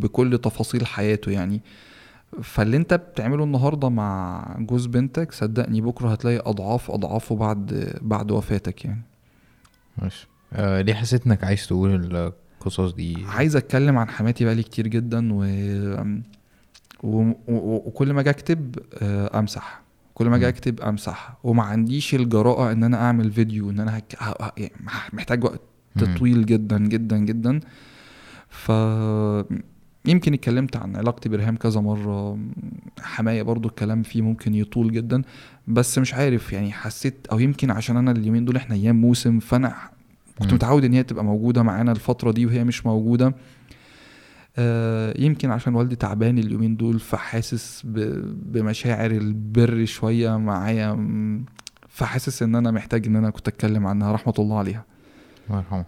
[0.00, 1.62] بكل تفاصيل حياته يعني.
[2.42, 8.84] فاللي انت بتعمله النهارده مع جوز بنتك صدقني بكرة هتلاقي أضعاف أضعافه بعد بعد وفاتك
[8.84, 9.02] يعني.
[9.98, 10.28] ماشي.
[10.52, 12.16] آه ليه حسيت انك عايز تقول
[12.60, 15.44] القصص دي؟ عايز أتكلم عن حماتي بقالي كتير جدا و...
[17.02, 17.32] و...
[17.48, 17.82] و...
[17.86, 19.82] وكل ما أجي أكتب آه، أمسح.
[20.14, 20.48] كل ما أجي.
[20.48, 21.36] أكتب أمسح.
[21.44, 24.14] وما عنديش الجراءة إن أنا أعمل فيديو إن أنا هك...
[24.56, 24.72] يعني
[25.12, 25.60] محتاج وقت.
[26.18, 27.60] طويل جدا جدا جدا.
[28.48, 28.72] ف
[30.06, 32.38] يمكن اتكلمت عن علاقتي برهام كذا مرة
[33.00, 35.22] حماية برضو الكلام فيه ممكن يطول جدا
[35.68, 39.74] بس مش عارف يعني حسيت أو يمكن عشان أنا اليومين دول إحنا أيام موسم فأنا
[40.38, 40.52] كنت.
[40.54, 43.34] متعود إن هي تبقى موجودة معانا الفترة دي وهي مش موجودة.
[44.56, 47.82] آه، يمكن عشان والدي تعبان اليومين دول فحاسس
[48.46, 50.98] بمشاعر البر شوية معايا
[51.88, 54.84] فحاسس إن أنا محتاج إن أنا كنت أتكلم عنها رحمة الله عليها.
[55.48, 55.84] الله يرحمه.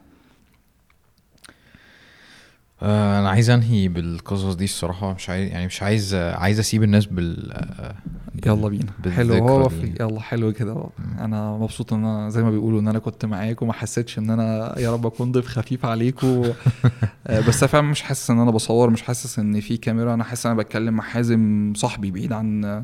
[2.82, 5.15] أنا عايز أنهي بالقصص دي الصراحة.
[5.15, 7.94] مش عايز يعني مش عايز عايز أسيب الناس بال آه،
[8.47, 8.93] يلا بينا.
[9.11, 9.69] حلو هو.
[9.69, 10.86] في يلا حلو كده.
[11.19, 14.78] أنا مبسوط إن أنا زي ما بيقولوا إن أنا كنت معاك وما حسيتش إن أنا
[14.78, 16.43] يا رب أكون ضيف خفيف عليكم
[17.27, 20.15] آه، بس أنا فعلا مش حاسس إن أنا بصور مش حاسس إن في كاميرا.
[20.15, 22.82] أنا حاسس إن أنا بتكلم مع حازم صاحبي بعيد عن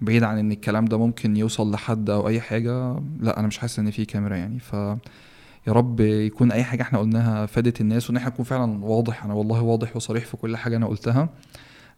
[0.00, 3.00] بعيد عن إن الكلام ده ممكن يوصل لحد أو أي حاجة.
[3.20, 4.58] لا أنا مش حاسس إن في كاميرا يعني.
[4.58, 4.76] ف
[5.66, 9.24] يا رب يكون أي حاجة إحنا قلناها فادت الناس وإن إحنا نكون فعلا واضح.
[9.24, 11.28] أنا والله واضح وصريح في كل حاجة أنا قلتها.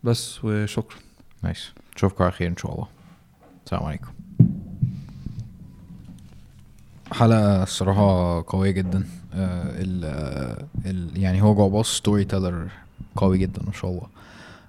[0.05, 0.99] بس وشكرا.
[1.43, 2.87] nice نشوفكم على خير إن شاء الله.
[3.67, 4.09] السلام عليكم.
[7.13, 9.05] حلقة الصراحة قوية جدا.
[9.35, 10.05] آه ال
[10.87, 12.71] ال يعني هو جعباص storyteller
[13.17, 14.07] قوي جدا ما شاء الله.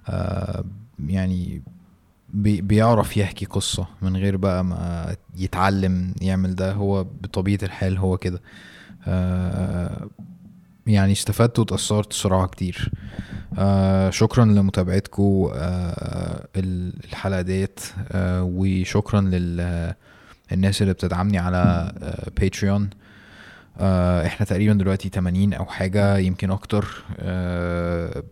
[0.08, 0.64] آه
[1.06, 1.62] يعني
[2.34, 6.72] بي بيعرف يحكي قصة من غير بقى ما يتعلم يعمل ده.
[6.72, 8.38] هو بطبيعة الحال هو كده.
[8.38, 8.42] آه
[10.86, 12.90] يعني استفدت وتأثرت الصراحة كتير.
[13.58, 17.80] آه شكرا لمتابعتكم آه ال- الحلقة ديت.
[18.12, 19.94] آه وشكرا لل
[20.52, 22.90] الناس اللي بتدعمني على آه باتريون
[23.78, 27.04] آه إحنا تقريبا دلوقتي 80 أو حاجة يمكن أكتر.
[27.20, 28.22] آه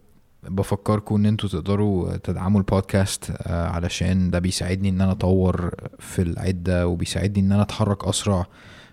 [0.42, 6.86] بفكركم إن أنتوا تقدروا تدعموا البودكاست آه علشان ده بيساعدني إن أنا أطور في العدة
[6.88, 8.38] وبيساعدني إن أنا أتحرك أسرع.
[8.40, 8.46] آه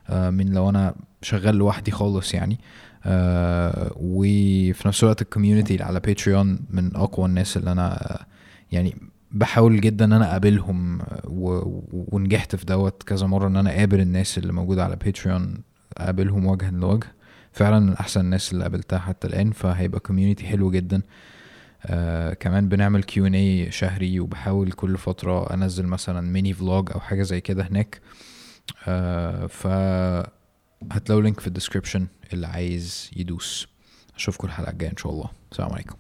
[0.10, 2.60] من لو أنا شغال لوحدي خالص يعني.
[3.06, 8.26] آه وفي نفس الوقت ال community اللي على Patreon من أقوى الناس اللي أنا آه،
[8.72, 8.96] يعني
[9.32, 11.00] بحاول جدا إن أنا أقابلهم
[11.92, 15.57] ونجحت في دوت كذا مرة إن أنا أقابل الناس اللي موجودة على Patreon
[15.98, 17.08] أقابلهم وجها لوجه.
[17.52, 21.02] فعلا من أحسن الناس اللي قابلتها حتى الآن فهيبقى community حلو جدا.
[21.86, 23.32] آه كمان بنعمل Q
[23.70, 28.02] شهري وبحاول كل فترة أنزل مثلا mini vlog أو حاجة زي كده هناك.
[28.04, 28.27] آه
[29.49, 29.68] ف
[30.91, 33.68] هتلاقوا link في ال description اللي عايز يدوس.
[34.15, 35.30] أشوفكم الحلقة الجاية إن شاء الله.
[35.52, 35.95] السلام عليكم.